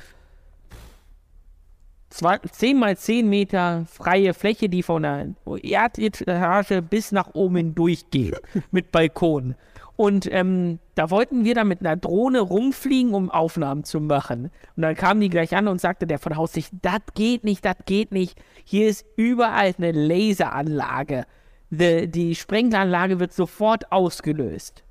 zwei, 2.12 2.38
10 2.38 2.78
mal 2.78 2.96
10 2.96 3.28
Meter 3.28 3.86
freie 3.92 4.36
Fläche, 4.36 4.70
die 4.70 4.84
von 4.84 5.02
der 5.02 5.30
Erdetage 5.63 6.84
bis 6.84 7.12
nach 7.12 7.34
oben 7.34 7.56
hindurchgeht, 7.56 8.39
mit 8.72 8.92
Balkon. 8.92 9.56
Und 9.99 10.31
ähm, 10.31 10.79
da 10.95 11.09
wollten 11.09 11.43
wir 11.43 11.55
dann 11.55 11.67
mit 11.67 11.81
einer 11.81 11.97
Drohne 11.97 12.39
rumfliegen, 12.39 13.13
um 13.13 13.29
Aufnahmen 13.29 13.83
zu 13.83 13.99
machen. 13.99 14.49
Und 14.77 14.81
dann 14.83 14.95
kamen 14.95 15.19
die 15.19 15.27
gleich 15.27 15.53
an 15.57 15.67
und 15.67 15.81
sagte 15.81 16.07
der 16.07 16.19
von 16.19 16.38
Haus 16.38 16.53
sich, 16.53 16.69
das 16.81 17.01
geht 17.15 17.43
nicht, 17.43 17.65
das 17.65 17.75
geht 17.85 18.13
nicht. 18.13 18.41
Hier 18.63 18.88
ist 18.88 19.05
überall 19.17 19.73
eine 19.77 19.91
Laseranlage. 19.91 21.25
Die, 21.69 22.07
die 22.09 22.33
Sprenglanlage 22.35 23.19
wird 23.19 23.33
sofort 23.33 23.91
ausgelöst. 23.91 24.85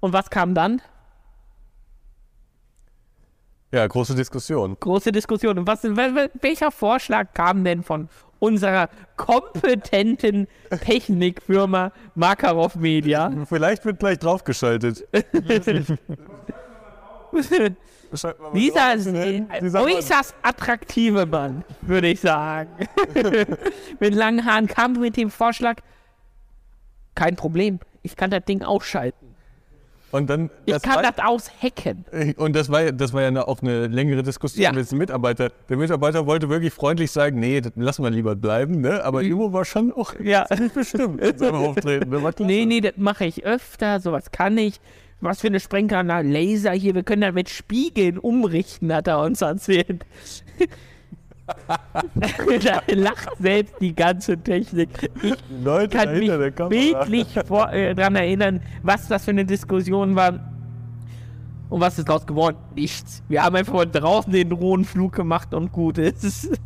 Und 0.00 0.12
was 0.12 0.28
kam 0.28 0.56
dann? 0.56 0.82
Ja, 3.72 3.86
große 3.86 4.16
Diskussion. 4.16 4.76
große 4.80 5.12
Diskussion. 5.12 5.56
Und 5.56 5.68
was, 5.68 5.84
wel- 5.84 6.16
wel- 6.16 6.30
welcher 6.40 6.72
Vorschlag 6.72 7.32
kam 7.32 7.62
denn 7.62 7.84
von 7.84 8.08
unserer 8.38 8.88
kompetenten 9.16 10.46
Technikfirma 10.84 11.92
Makarov 12.14 12.76
Media? 12.76 13.32
Vielleicht 13.48 13.84
wird 13.84 13.98
gleich 13.98 14.18
draufgeschaltet. 14.18 15.06
Dieser 18.52 19.82
äußerst 19.82 20.34
attraktive 20.42 21.26
Mann, 21.26 21.64
würde 21.82 22.08
ich 22.08 22.20
sagen. 22.20 22.70
mit 24.00 24.14
langen 24.14 24.44
Haaren 24.44 24.66
kam 24.66 24.92
mit 24.94 25.16
dem 25.16 25.30
Vorschlag, 25.30 25.76
kein 27.14 27.36
Problem, 27.36 27.80
ich 28.02 28.16
kann 28.16 28.30
das 28.30 28.44
Ding 28.44 28.62
ausschalten. 28.62 29.34
Und 30.10 30.30
dann. 30.30 30.50
Ich 30.64 30.72
das 30.72 30.82
kann 30.82 30.96
war- 30.96 31.02
das 31.02 31.18
aushacken. 31.24 32.04
Und 32.38 32.56
das 32.56 32.70
war, 32.70 32.82
ja- 32.82 32.92
das 32.92 33.12
war 33.12 33.22
ja 33.22 33.28
eine, 33.28 33.46
auch 33.46 33.60
eine 33.62 33.86
längere 33.88 34.22
Diskussion 34.22 34.62
Ja. 34.62 34.72
mit 34.72 34.90
dem 34.90 34.98
Mitarbeiter. 34.98 35.50
Der 35.68 35.76
Mitarbeiter 35.76 36.26
wollte 36.26 36.48
wirklich 36.48 36.72
freundlich 36.72 37.10
sagen, 37.10 37.38
nee, 37.40 37.60
das 37.60 37.72
lassen 37.76 38.02
wir 38.04 38.10
lieber 38.10 38.34
bleiben, 38.34 38.80
ne? 38.80 39.04
Aber 39.04 39.22
Ivo 39.22 39.52
war 39.52 39.64
schon 39.64 39.92
auch 39.92 40.14
Ja. 40.18 40.46
bestimmt 40.74 41.20
in 41.20 41.36
seinem 41.38 41.56
Auftreten. 41.56 42.08
Ne? 42.10 42.32
Nee, 42.40 42.64
nee, 42.64 42.80
das 42.80 42.94
mache 42.96 43.26
ich 43.26 43.44
öfter, 43.44 44.00
sowas 44.00 44.30
kann 44.30 44.56
ich. 44.56 44.80
Was 45.20 45.40
für 45.40 45.48
eine 45.48 45.58
Sprengkanal, 45.60 46.24
Laser 46.24 46.70
hier, 46.72 46.94
wir 46.94 47.02
können 47.02 47.22
damit 47.22 47.48
Spiegeln 47.50 48.18
umrichten, 48.18 48.94
hat 48.94 49.08
er 49.08 49.20
uns 49.20 49.42
erzählt. 49.42 50.06
da 52.64 52.82
lacht 52.94 53.30
selbst 53.38 53.74
die 53.80 53.94
ganze 53.94 54.36
Technik. 54.38 55.10
Ich 55.22 55.34
Leute 55.62 55.96
kann 55.96 56.18
mich 56.18 56.30
bildlich 56.68 57.28
vor, 57.46 57.72
äh, 57.72 57.94
daran 57.94 58.16
erinnern, 58.16 58.60
was 58.82 59.08
das 59.08 59.24
für 59.24 59.30
eine 59.30 59.44
Diskussion 59.44 60.14
war. 60.14 60.40
Und 61.68 61.80
was 61.80 61.98
ist 61.98 62.08
daraus 62.08 62.26
geworden? 62.26 62.56
Nichts. 62.74 63.22
Wir 63.28 63.42
haben 63.42 63.56
einfach 63.56 63.74
von 63.74 63.92
draußen 63.92 64.32
den 64.32 64.48
Drohnenflug 64.48 65.12
gemacht 65.12 65.52
und 65.52 65.70
gut 65.70 65.98
ist. 65.98 66.58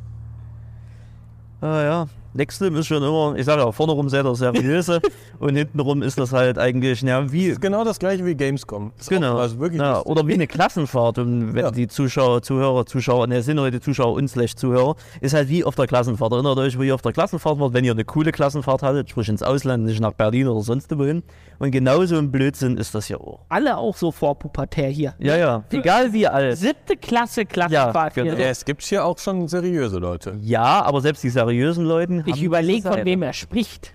Ah 1.60 1.82
ja, 1.82 2.06
Nextlim 2.34 2.74
ist 2.76 2.86
schon 2.86 3.02
immer, 3.02 3.34
ich 3.36 3.44
sage 3.44 3.62
ja, 3.62 3.72
vorne 3.72 3.92
rum 3.92 4.08
sehr 4.08 4.22
der 4.22 4.34
seriöse 4.34 5.00
und 5.38 5.54
hinten 5.56 5.80
rum 5.80 6.02
ist 6.02 6.18
das 6.18 6.32
halt 6.32 6.58
eigentlich, 6.58 7.02
ja, 7.02 7.30
wie, 7.30 7.46
Das 7.48 7.52
ist 7.54 7.60
genau 7.60 7.84
das 7.84 7.98
gleiche 7.98 8.24
wie 8.24 8.34
Gamescom. 8.34 8.92
Das 8.98 9.08
Genau. 9.08 9.34
Auch, 9.34 9.40
also 9.40 9.58
wirklich 9.58 9.80
ja, 9.80 10.00
oder 10.02 10.26
wie 10.26 10.34
eine 10.34 10.46
Klassenfahrt. 10.46 11.18
Und 11.18 11.54
wenn 11.54 11.64
Ja. 11.64 11.70
die 11.70 11.88
Zuschauer, 11.88 12.42
Zuhörer, 12.42 12.86
Zuschauer, 12.86 13.26
ne, 13.26 13.42
sind 13.42 13.60
heute 13.60 13.80
Zuschauer 13.80 14.14
und 14.14 14.28
slash 14.28 14.54
Zuhörer, 14.54 14.96
ist 15.20 15.34
halt 15.34 15.48
wie 15.48 15.64
auf 15.64 15.74
der 15.74 15.86
Klassenfahrt. 15.86 16.32
Erinnert 16.32 16.58
euch, 16.58 16.78
wo 16.78 16.82
ihr 16.82 16.94
auf 16.94 17.02
der 17.02 17.12
Klassenfahrt 17.12 17.58
wart, 17.60 17.74
wenn 17.74 17.84
ihr 17.84 17.92
eine 17.92 18.04
coole 18.04 18.32
Klassenfahrt 18.32 18.82
hattet, 18.82 19.10
sprich 19.10 19.28
ins 19.28 19.42
Ausland, 19.42 19.84
nicht 19.84 20.00
nach 20.00 20.12
Berlin 20.12 20.48
oder 20.48 20.60
sonst 20.62 20.96
wohin. 20.98 21.22
Und 21.58 21.70
genauso 21.70 22.16
ein 22.16 22.30
Blödsinn 22.32 22.76
ist 22.76 22.94
das 22.94 23.08
ja 23.08 23.18
auch. 23.18 23.40
Alle 23.48 23.76
auch 23.76 23.94
so 23.96 24.10
vorpubertär 24.10 24.88
hier. 24.88 25.14
Ja, 25.18 25.36
ja. 25.36 25.64
Egal 25.70 26.12
wie 26.12 26.26
alt. 26.26 26.56
Siebte 26.58 26.96
Klasse 26.96 27.44
Klassenfahrt 27.44 28.16
Ja, 28.16 28.22
hier. 28.22 28.32
genau. 28.32 28.42
ja, 28.44 28.48
es 28.50 28.64
gibt 28.64 28.82
hier 28.82 29.04
auch 29.04 29.18
schon 29.18 29.46
seriöse 29.48 29.98
Leute. 29.98 30.36
Ja, 30.40 30.82
aber 30.82 31.00
selbst 31.00 31.22
die 31.22 31.30
seriösen 31.30 31.84
Leuten. 31.84 32.21
Ich 32.26 32.36
haben 32.36 32.42
überlege, 32.44 32.88
von 32.88 33.04
wem 33.04 33.22
er 33.22 33.32
spricht. 33.32 33.94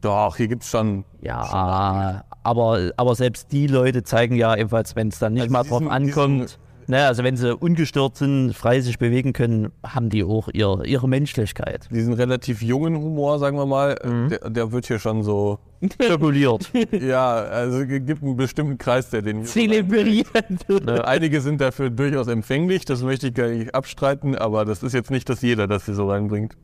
Doch, 0.00 0.36
hier 0.36 0.48
gibt's 0.48 0.70
schon. 0.70 1.04
Ja, 1.20 2.24
aber, 2.42 2.90
aber 2.96 3.14
selbst 3.14 3.52
die 3.52 3.66
Leute 3.66 4.02
zeigen 4.02 4.34
ja 4.34 4.56
ebenfalls, 4.56 4.96
wenn 4.96 5.08
es 5.08 5.18
dann 5.18 5.34
nicht 5.34 5.42
Also 5.42 5.52
mal 5.52 5.62
diesen- 5.62 5.78
drauf 5.84 5.90
ankommt, 5.92 6.58
ne, 6.86 7.04
also 7.06 7.22
wenn 7.22 7.36
sie 7.36 7.54
ungestört 7.54 8.16
sind, 8.16 8.54
frei 8.54 8.80
sich 8.80 8.98
bewegen 8.98 9.34
können, 9.34 9.72
haben 9.84 10.08
die 10.08 10.24
auch 10.24 10.48
ihr, 10.54 10.80
ihre 10.86 11.06
Menschlichkeit. 11.06 11.86
Diesen 11.90 12.14
relativ 12.14 12.62
jungen 12.62 12.96
Humor, 12.96 13.38
sagen 13.38 13.58
wir 13.58 13.66
mal, 13.66 13.94
äh, 14.02 14.06
Mhm. 14.08 14.28
der, 14.30 14.50
der 14.50 14.72
wird 14.72 14.86
hier 14.86 14.98
schon 14.98 15.22
so. 15.22 15.58
Zirkuliert. 16.00 16.70
ja, 16.92 17.26
also 17.34 17.80
es 17.80 17.88
gibt 17.88 18.22
einen 18.22 18.36
bestimmten 18.36 18.78
Kreis, 18.78 19.10
der 19.10 19.20
den 19.20 19.38
hier. 19.40 19.46
Zelebrieren. 19.46 20.58
Äh, 20.86 21.00
einige 21.02 21.42
sind 21.42 21.60
dafür 21.60 21.90
durchaus 21.90 22.26
empfänglich, 22.28 22.86
das 22.86 23.02
möchte 23.02 23.28
ich 23.28 23.34
gar 23.34 23.48
nicht 23.48 23.74
abstreiten, 23.74 24.34
aber 24.34 24.64
das 24.64 24.82
ist 24.82 24.94
jetzt 24.94 25.10
nicht, 25.10 25.28
dass 25.28 25.42
jeder 25.42 25.66
das 25.66 25.84
hier 25.84 25.94
so 25.94 26.08
reinbringt. 26.10 26.56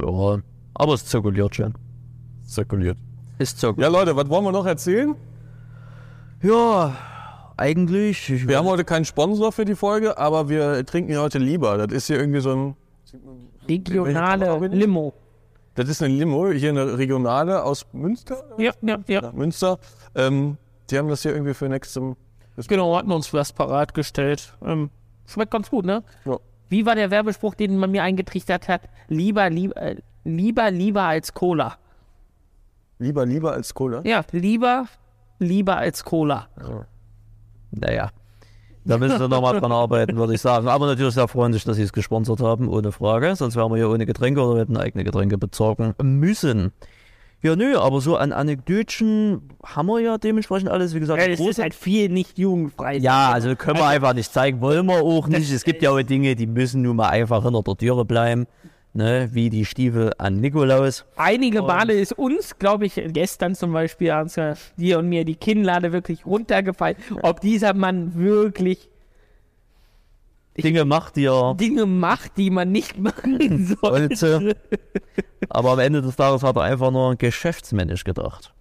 Ja, 0.00 0.38
aber 0.74 0.94
es 0.94 1.06
zirkuliert 1.06 1.54
schon. 1.54 1.74
Zirkuliert. 2.44 2.98
Ist 3.38 3.58
zirkuliert. 3.58 3.92
Ja, 3.92 3.98
Leute, 3.98 4.16
was 4.16 4.28
wollen 4.28 4.44
wir 4.44 4.52
noch 4.52 4.66
erzählen? 4.66 5.14
Ja, 6.42 6.96
eigentlich. 7.56 8.30
Ich, 8.30 8.46
Wir 8.46 8.58
haben 8.58 8.66
heute 8.66 8.84
keinen 8.84 9.04
Sponsor 9.04 9.52
für 9.52 9.64
die 9.64 9.74
Folge, 9.74 10.18
aber 10.18 10.48
wir 10.48 10.84
trinken 10.84 11.10
hier 11.10 11.22
heute 11.22 11.38
lieber. 11.38 11.78
Das 11.78 11.96
ist 11.96 12.06
hier 12.06 12.18
irgendwie 12.18 12.40
so 12.40 12.52
ein. 12.52 12.76
Regionale 13.68 14.68
Limo. 14.68 15.12
Das 15.74 15.88
ist 15.88 16.02
eine 16.02 16.14
Limo, 16.14 16.50
hier 16.52 16.70
eine 16.70 16.96
regionale 16.96 17.62
aus 17.62 17.84
Münster. 17.92 18.42
Ja, 18.58 18.72
ja, 18.80 18.98
ja. 19.08 19.32
Münster. 19.32 19.78
Ähm, 20.14 20.56
die 20.88 20.98
haben 20.98 21.08
das 21.08 21.22
hier 21.22 21.32
irgendwie 21.32 21.52
für 21.52 21.68
nächstem. 21.68 22.16
Genau, 22.68 22.96
hatten 22.96 23.12
uns 23.12 23.32
was 23.34 23.52
parat 23.52 23.92
gestellt. 23.92 24.56
Ähm, 24.64 24.88
schmeckt 25.26 25.50
ganz 25.50 25.68
gut, 25.68 25.84
ne? 25.84 26.02
Ja. 26.24 26.38
Wie 26.68 26.86
war 26.86 26.94
der 26.94 27.10
Werbespruch, 27.10 27.54
den 27.54 27.78
man 27.78 27.90
mir 27.90 28.02
eingetrichtert 28.02 28.68
hat? 28.68 28.82
Lieber, 29.08 29.50
lieber, 29.50 29.76
äh, 29.76 29.96
lieber, 30.24 30.70
lieber 30.70 31.02
als 31.02 31.32
Cola. 31.32 31.76
Lieber, 32.98 33.26
lieber 33.26 33.52
als 33.52 33.74
Cola. 33.74 34.00
Ja, 34.04 34.24
lieber, 34.32 34.86
lieber 35.38 35.76
als 35.76 36.04
Cola. 36.04 36.48
naja. 37.70 38.10
Da 38.86 38.98
müssen 38.98 39.18
sie 39.18 39.28
nochmal 39.28 39.58
dran 39.58 39.72
arbeiten, 39.72 40.16
würde 40.16 40.34
ich 40.34 40.40
sagen. 40.40 40.68
Aber 40.68 40.86
natürlich 40.86 41.14
sehr 41.14 41.26
freundlich, 41.26 41.64
dass 41.64 41.76
sie 41.76 41.82
es 41.82 41.92
gesponsert 41.92 42.40
haben, 42.40 42.68
ohne 42.68 42.92
Frage. 42.92 43.34
Sonst 43.34 43.56
wären 43.56 43.70
wir 43.72 43.76
hier 43.76 43.90
ohne 43.90 44.06
Getränke 44.06 44.40
oder 44.40 44.54
wir 44.54 44.60
hätten 44.60 44.76
eigene 44.76 45.02
Getränke 45.02 45.38
besorgen 45.38 45.94
müssen. 46.00 46.72
Ja, 47.42 47.54
nö, 47.54 47.76
aber 47.78 48.00
so 48.00 48.16
an 48.16 48.32
Anekdötchen 48.32 49.42
haben 49.64 49.86
wir 49.86 50.00
ja 50.00 50.18
dementsprechend 50.18 50.68
alles, 50.70 50.94
wie 50.94 51.00
gesagt, 51.00 51.20
Ja, 51.22 51.28
es 51.28 51.38
groß- 51.38 51.50
ist 51.50 51.58
halt 51.60 51.74
viel 51.74 52.08
nicht 52.08 52.38
jugendfrei. 52.38 52.96
ja, 52.96 53.30
also 53.30 53.54
können 53.56 53.78
wir 53.78 53.86
einfach 53.86 54.14
nicht 54.14 54.32
zeigen, 54.32 54.60
wollen 54.60 54.86
wir 54.86 55.02
auch 55.02 55.28
nicht. 55.28 55.52
Es 55.52 55.64
gibt 55.64 55.82
ja 55.82 55.90
auch 55.90 56.02
Dinge, 56.02 56.34
die 56.34 56.46
müssen 56.46 56.82
nun 56.82 56.96
mal 56.96 57.08
einfach 57.10 57.44
hinter 57.44 57.62
der 57.62 57.76
Türe 57.76 58.04
bleiben, 58.04 58.46
ne? 58.94 59.28
wie 59.32 59.50
die 59.50 59.64
Stiefel 59.64 60.12
an 60.18 60.40
Nikolaus. 60.40 61.04
Einige 61.16 61.62
Male 61.62 61.92
ist 61.92 62.12
uns, 62.18 62.58
glaube 62.58 62.86
ich, 62.86 63.00
gestern 63.08 63.54
zum 63.54 63.72
Beispiel, 63.72 64.12
dir 64.76 64.98
und 64.98 65.08
mir 65.08 65.24
die 65.24 65.36
Kinnlade 65.36 65.92
wirklich 65.92 66.24
runtergefallen, 66.26 66.96
ob 67.22 67.40
dieser 67.40 67.74
Mann 67.74 68.14
wirklich 68.16 68.88
Dinge 70.62 70.84
macht, 70.84 71.16
die 71.16 71.26
er 71.26 71.54
Dinge 71.54 71.86
macht, 71.86 72.36
die 72.36 72.50
man 72.50 72.70
nicht 72.72 72.98
machen 72.98 73.76
sollte. 73.80 73.82
wollte. 73.82 74.56
Aber 75.48 75.72
am 75.72 75.78
Ende 75.78 76.02
des 76.02 76.16
Tages 76.16 76.42
hat 76.42 76.56
er 76.56 76.62
einfach 76.62 76.90
nur 76.90 77.16
geschäftsmännisch 77.16 78.04
gedacht. 78.04 78.52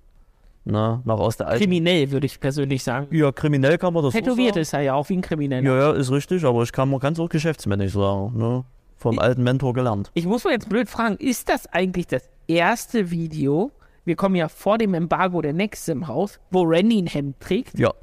Na, 0.67 1.01
nach 1.05 1.19
aus 1.19 1.37
der 1.37 1.47
alten. 1.47 1.63
Kriminell, 1.63 2.09
würde 2.09 2.25
ich 2.25 2.39
persönlich 2.39 2.83
sagen. 2.83 3.07
ja, 3.11 3.31
kriminell 3.31 3.77
kann 3.77 3.93
man 3.93 4.03
das 4.03 4.13
so 4.13 4.19
Tätowiert 4.19 4.55
sagen. 4.55 4.61
ist 4.61 4.73
er 4.73 4.81
ja 4.81 4.93
auch 4.95 5.07
wie 5.09 5.17
ein 5.17 5.21
Krimineller. 5.21 5.63
Ja, 5.63 5.77
ja, 5.77 5.91
ist 5.91 6.11
richtig, 6.11 6.43
aber 6.43 6.63
ich 6.63 6.71
kann, 6.71 6.89
man 6.89 6.99
kann 6.99 7.13
es 7.13 7.19
auch 7.19 7.29
geschäftsmännisch 7.29 7.93
sagen. 7.93 8.35
Ne? 8.35 8.63
Vom 8.97 9.19
alten 9.19 9.43
Mentor 9.43 9.73
gelernt. 9.73 10.09
Ich 10.15 10.25
muss 10.25 10.43
mal 10.43 10.51
jetzt 10.51 10.67
blöd 10.67 10.89
fragen, 10.89 11.17
ist 11.17 11.49
das 11.49 11.67
eigentlich 11.67 12.07
das 12.07 12.27
erste 12.47 13.11
Video, 13.11 13.71
wir 14.05 14.15
kommen 14.15 14.35
ja 14.35 14.47
vor 14.47 14.79
dem 14.79 14.95
Embargo 14.95 15.41
der 15.41 15.53
Nexim 15.53 16.03
raus, 16.03 16.39
wo 16.49 16.63
Randy 16.63 16.99
ein 16.99 17.07
Hemd 17.07 17.39
trägt? 17.39 17.77
Ja. 17.77 17.93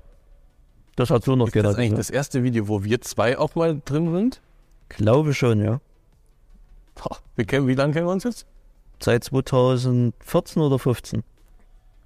Das 0.96 1.10
hat 1.10 1.24
so 1.24 1.36
noch 1.36 1.46
Ist 1.48 1.56
das 1.56 1.62
gedacht. 1.62 1.78
eigentlich 1.78 1.94
das 1.98 2.10
erste 2.10 2.42
Video, 2.42 2.68
wo 2.68 2.84
wir 2.84 3.00
zwei 3.00 3.38
auch 3.38 3.54
mal 3.54 3.80
drin 3.84 4.12
sind? 4.12 4.40
Glaube 4.88 5.32
schon, 5.34 5.62
ja. 5.64 5.80
Boah, 6.94 7.16
wir 7.36 7.44
kennen, 7.46 7.66
wie 7.66 7.74
lange 7.74 7.92
kennen 7.94 8.06
wir 8.06 8.12
uns 8.12 8.24
jetzt? 8.24 8.46
Seit 9.00 9.24
2014 9.24 10.62
oder 10.62 10.78
15. 10.78 11.22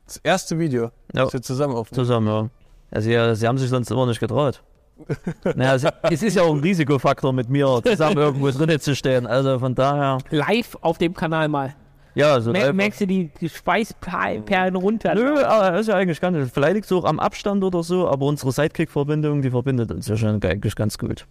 Das 0.06 0.18
erste 0.18 0.58
Video, 0.58 0.84
Ja. 1.12 1.24
das 1.24 1.32
wir 1.32 1.42
zusammen 1.42 1.74
aufnehmen. 1.74 1.96
Zusammen, 2.04 2.26
ja. 2.28 2.48
Also 2.92 3.10
ja, 3.10 3.34
sie 3.34 3.46
haben 3.48 3.58
sich 3.58 3.68
sonst 3.68 3.90
immer 3.90 4.06
nicht 4.06 4.20
getraut. 4.20 4.62
naja, 5.56 5.74
es, 5.74 5.84
es 6.12 6.22
ist 6.22 6.36
ja 6.36 6.42
auch 6.42 6.54
ein 6.54 6.60
Risikofaktor 6.60 7.32
mit 7.32 7.50
mir, 7.50 7.82
zusammen 7.84 8.16
irgendwo 8.16 8.50
drinnen 8.50 8.80
zu 8.80 8.94
stehen. 8.94 9.26
Also 9.26 9.58
von 9.58 9.74
daher, 9.74 10.18
Live 10.30 10.78
auf 10.80 10.96
dem 10.98 11.12
Kanal 11.12 11.48
mal. 11.48 11.74
Ja, 12.16 12.40
so 12.40 12.50
Mer 12.50 12.62
einfach- 12.62 12.74
merkst 12.74 13.00
du 13.02 13.06
die, 13.06 13.30
die 13.40 13.48
Schweißperlen 13.50 14.74
runter? 14.74 15.14
Nö, 15.14 15.38
aber 15.44 15.78
ist 15.78 15.86
ja 15.88 15.94
eigentlich 15.94 16.20
gar 16.20 16.30
nicht. 16.30 16.52
Vielleicht 16.52 16.74
liegt 16.74 16.86
es 16.86 16.92
auch 16.92 17.04
am 17.04 17.20
Abstand 17.20 17.62
oder 17.62 17.82
so, 17.82 18.08
aber 18.08 18.24
unsere 18.26 18.50
Sidekick-Verbindung, 18.52 19.42
die 19.42 19.50
verbindet 19.50 19.92
uns 19.92 20.08
ja 20.08 20.16
schon 20.16 20.42
eigentlich 20.42 20.74
ganz 20.74 20.96
gut. 20.96 21.26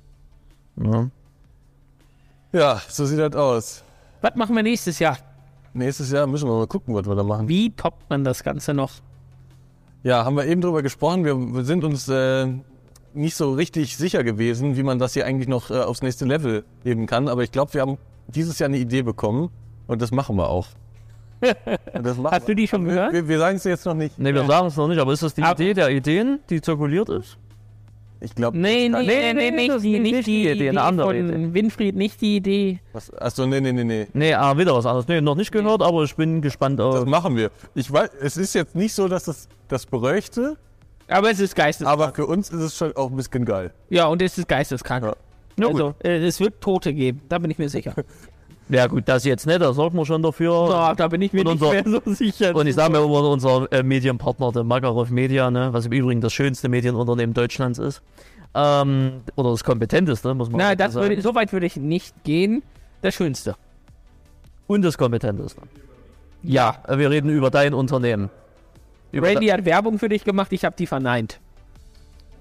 Ja. 0.81 1.09
Ja, 2.53 2.81
so 2.88 3.05
sieht 3.05 3.19
das 3.19 3.36
aus. 3.36 3.83
Was 4.21 4.36
machen 4.36 4.55
wir 4.55 4.63
nächstes 4.63 4.99
Jahr? 4.99 5.17
Nächstes 5.73 6.11
Jahr 6.11 6.27
müssen 6.27 6.47
wir 6.47 6.55
mal 6.55 6.67
gucken, 6.67 6.93
was 6.95 7.05
wir 7.07 7.15
da 7.15 7.23
machen. 7.23 7.47
Wie 7.49 7.71
toppt 7.71 8.09
man 8.09 8.23
das 8.23 8.43
Ganze 8.43 8.73
noch? 8.73 8.91
Ja, 10.03 10.23
haben 10.23 10.38
wir 10.38 10.45
eben 10.45 10.61
drüber 10.61 10.83
gesprochen. 10.83 11.25
Wir, 11.25 11.36
wir 11.36 11.65
sind 11.65 11.83
uns 11.83 12.07
äh, 12.07 12.47
nicht 13.15 13.36
so 13.36 13.53
richtig 13.53 13.97
sicher 13.97 14.23
gewesen, 14.23 14.77
wie 14.77 14.83
man 14.83 14.99
das 14.99 15.13
hier 15.15 15.25
eigentlich 15.25 15.47
noch 15.47 15.71
äh, 15.71 15.79
aufs 15.81 16.03
nächste 16.03 16.25
Level 16.25 16.63
heben 16.83 17.07
kann. 17.07 17.27
Aber 17.27 17.43
ich 17.43 17.51
glaube, 17.51 17.73
wir 17.73 17.81
haben 17.81 17.97
dieses 18.27 18.59
Jahr 18.59 18.69
eine 18.69 18.77
Idee 18.77 19.01
bekommen 19.01 19.49
und 19.88 20.01
das 20.01 20.11
machen 20.11 20.36
wir 20.38 20.49
auch. 20.49 20.67
Das 21.93 22.17
machen 22.17 22.31
Hast 22.33 22.47
du 22.47 22.55
die 22.55 22.67
schon 22.67 22.86
wir. 22.86 22.93
gehört? 22.93 23.13
Wir, 23.13 23.27
wir 23.27 23.39
sagen 23.39 23.57
es 23.57 23.63
jetzt 23.65 23.86
noch 23.86 23.93
nicht. 23.93 24.17
Ne, 24.17 24.33
wir 24.33 24.45
sagen 24.45 24.67
es 24.67 24.77
noch 24.77 24.88
nicht, 24.88 24.99
aber 24.99 25.13
ist 25.13 25.21
das 25.23 25.33
die 25.33 25.43
Aber- 25.43 25.59
Idee 25.61 25.73
der 25.73 25.89
Ideen, 25.89 26.39
die 26.49 26.61
zirkuliert 26.61 27.09
ist? 27.09 27.38
Ich 28.21 28.33
glaube. 28.33 28.57
Nee, 28.57 28.88
nee, 28.89 29.03
nee, 29.03 29.33
nee, 29.33 29.51
nee, 29.51 29.67
das 29.67 29.83
nicht, 29.83 29.86
die, 29.86 29.95
ist 29.97 30.01
nicht 30.01 30.11
nicht 30.15 30.27
die 30.27 30.43
die 30.43 30.49
Idee, 30.49 30.69
eine 30.69 30.81
andere 30.81 31.07
von 31.07 31.15
Idee. 31.15 31.53
Winfried, 31.53 31.95
nicht 31.95 32.21
die 32.21 32.38
Idee. 32.38 32.79
Achso, 33.19 33.45
nee, 33.45 33.59
nee, 33.59 33.73
nee, 33.73 33.83
nee. 33.83 34.07
Nee, 34.13 34.33
ah, 34.33 34.57
wieder 34.57 34.73
was 34.73 34.86
anderes. 34.86 35.07
Nee, 35.07 35.19
noch 35.21 35.36
nicht 35.36 35.51
gehört, 35.51 35.81
aber 35.83 36.03
ich 36.03 36.15
bin 36.15 36.41
gespannt 36.41 36.79
Das 36.79 36.95
auf. 36.95 37.05
machen 37.05 37.36
wir. 37.36 37.51
Ich 37.75 37.91
weiß, 37.91 38.09
es 38.21 38.38
ist 38.38 38.55
jetzt 38.55 38.73
nicht 38.73 38.93
so, 38.95 39.07
dass 39.09 39.25
das 39.25 39.47
das 39.67 39.86
bräuchte, 39.86 40.55
Aber 41.07 41.29
es 41.29 41.39
ist 41.39 41.55
geisteskrank. 41.55 42.01
aber 42.01 42.13
für 42.15 42.25
uns 42.25 42.49
ist 42.49 42.61
es 42.61 42.77
schon 42.77 42.95
auch 42.95 43.09
ein 43.11 43.17
bisschen 43.17 43.43
geil. 43.45 43.71
ja, 43.89 44.05
und 44.07 44.21
es 44.21 44.38
ist 44.38 44.47
geisteskrank. 44.47 45.13
Ja. 45.57 45.67
Also, 45.67 45.93
äh, 46.03 46.17
es 46.25 46.39
wird 46.39 46.61
Tote 46.61 46.93
geben, 46.93 47.21
da 47.29 47.38
bin 47.38 47.51
ich 47.51 47.57
mir 47.59 47.69
sicher. 47.69 47.93
Ja 48.68 48.88
gut, 48.88 49.03
das 49.07 49.24
jetzt 49.26 49.45
nicht, 49.45 49.61
da 49.61 49.74
sorgen 49.74 49.95
wir 49.97 50.05
schon 50.05 50.24
dafür. 50.24 50.51
Oh, 50.53 50.93
da 50.95 51.07
bin 51.07 51.22
ich 51.22 51.32
mir 51.34 51.41
Und 51.41 51.53
nicht 51.53 51.61
unser- 51.61 51.72
mehr 51.72 52.01
so 52.05 52.13
sicher. 52.13 52.55
Und 52.55 52.66
ich 52.66 52.74
sage 52.76 52.91
mir 52.93 53.03
immer, 53.03 53.30
unser 53.30 53.72
äh, 53.72 53.84
Medienpartner, 53.84 54.51
der 54.51 54.63
Makarov 54.63 55.11
Media, 55.11 55.51
ne, 55.51 55.70
was 55.72 55.86
im 55.86 55.91
Übrigen 55.91 56.20
das 56.22 56.34
schönste 56.34 56.68
Medienunternehmen 56.68 57.34
Deutschlands 57.36 57.78
ist. 57.78 58.01
Ähm, 58.55 59.22
oder 59.36 59.51
das 59.51 59.63
kompetenteste, 59.63 60.34
muss 60.34 60.49
man 60.49 60.59
Nein, 60.59 60.78
dazu 60.78 60.93
das 60.95 61.03
würde, 61.03 61.16
sagen. 61.16 61.22
so 61.22 61.36
weit 61.36 61.53
würde 61.53 61.66
ich 61.68 61.76
nicht 61.76 62.24
gehen. 62.24 62.63
Das 63.01 63.13
Schönste. 63.13 63.55
Und 64.68 64.82
das 64.82 64.97
kompetenteste. 64.97 65.61
Ja, 66.41 66.78
äh, 66.88 66.97
wir 66.97 67.11
reden 67.11 67.30
über 67.30 67.51
dein 67.51 67.74
Unternehmen. 67.76 68.30
Über 69.11 69.28
Randy 69.28 69.47
hat 69.47 69.63
Werbung 69.66 69.99
für 69.99 70.09
dich 70.09 70.24
gemacht, 70.24 70.51
ich 70.53 70.66
habe 70.66 70.76
die 70.78 70.88
verneint. 70.88 71.39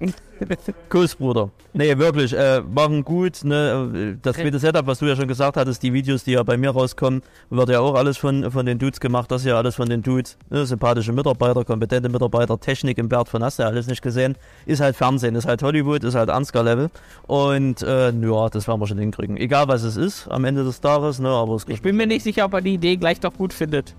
Kuss, 0.89 1.15
Bruder. 1.15 1.51
Nee, 1.73 1.97
wirklich, 1.99 2.33
äh, 2.33 2.61
machen 2.61 3.05
gut. 3.05 3.45
Ne? 3.45 4.19
Das 4.23 4.37
zweite 4.37 4.59
Setup, 4.59 4.87
was 4.87 4.99
du 4.99 5.07
ja 5.07 5.17
schon 5.17 5.29
gesagt 5.29 5.57
hattest, 5.57 5.83
die 5.83 5.93
Videos, 5.93 6.25
die 6.25 6.33
ja 6.33 6.43
bei 6.43 6.57
mir 6.57 6.71
rauskommen, 6.71 7.23
wird 7.51 7.69
ja 7.69 7.81
auch 7.81 7.95
alles 7.95 8.17
von, 8.17 8.51
von 8.51 8.67
den 8.67 8.79
Dudes 8.79 9.01
gemacht. 9.01 9.31
Das 9.31 9.43
ist 9.43 9.49
ja 9.49 9.57
alles 9.57 9.77
von 9.77 9.89
den 9.89 10.03
Dudes. 10.03 10.37
Ne? 10.51 10.67
Sympathische 10.67 11.13
Mitarbeiter, 11.13 11.65
kompetente 11.65 12.09
Mitarbeiter, 12.09 12.59
Technik 12.59 12.99
im 12.99 13.09
Bert 13.09 13.29
von 13.29 13.43
hast 13.43 13.59
du 13.59 13.63
ja 13.63 13.69
alles 13.69 13.87
nicht 13.87 14.03
gesehen. 14.03 14.37
Ist 14.67 14.81
halt 14.81 14.97
Fernsehen, 14.97 15.35
ist 15.35 15.47
halt 15.47 15.63
Hollywood, 15.63 16.05
ist 16.05 16.15
halt 16.15 16.31
Ansgar-Level. 16.31 16.91
Und 17.27 17.83
äh, 17.83 18.11
ja, 18.11 18.49
das 18.49 18.69
werden 18.69 18.81
wir 18.81 18.87
schon 18.87 18.99
hinkriegen. 18.99 19.37
Egal 19.37 19.69
was 19.69 19.83
es 19.83 19.97
ist 19.97 20.29
am 20.29 20.45
Ende 20.45 20.65
des 20.65 20.81
Tages, 20.81 21.19
ne? 21.19 21.29
aber 21.29 21.55
es 21.55 21.65
Ich 21.69 21.83
bin 21.83 21.97
mir 21.97 22.07
nicht 22.07 22.23
sicher, 22.23 22.45
ob 22.45 22.55
er 22.55 22.61
die 22.61 22.75
Idee 22.75 22.97
gleich 22.97 23.21
doch 23.21 23.35
gut 23.35 23.53
findet. 23.53 23.95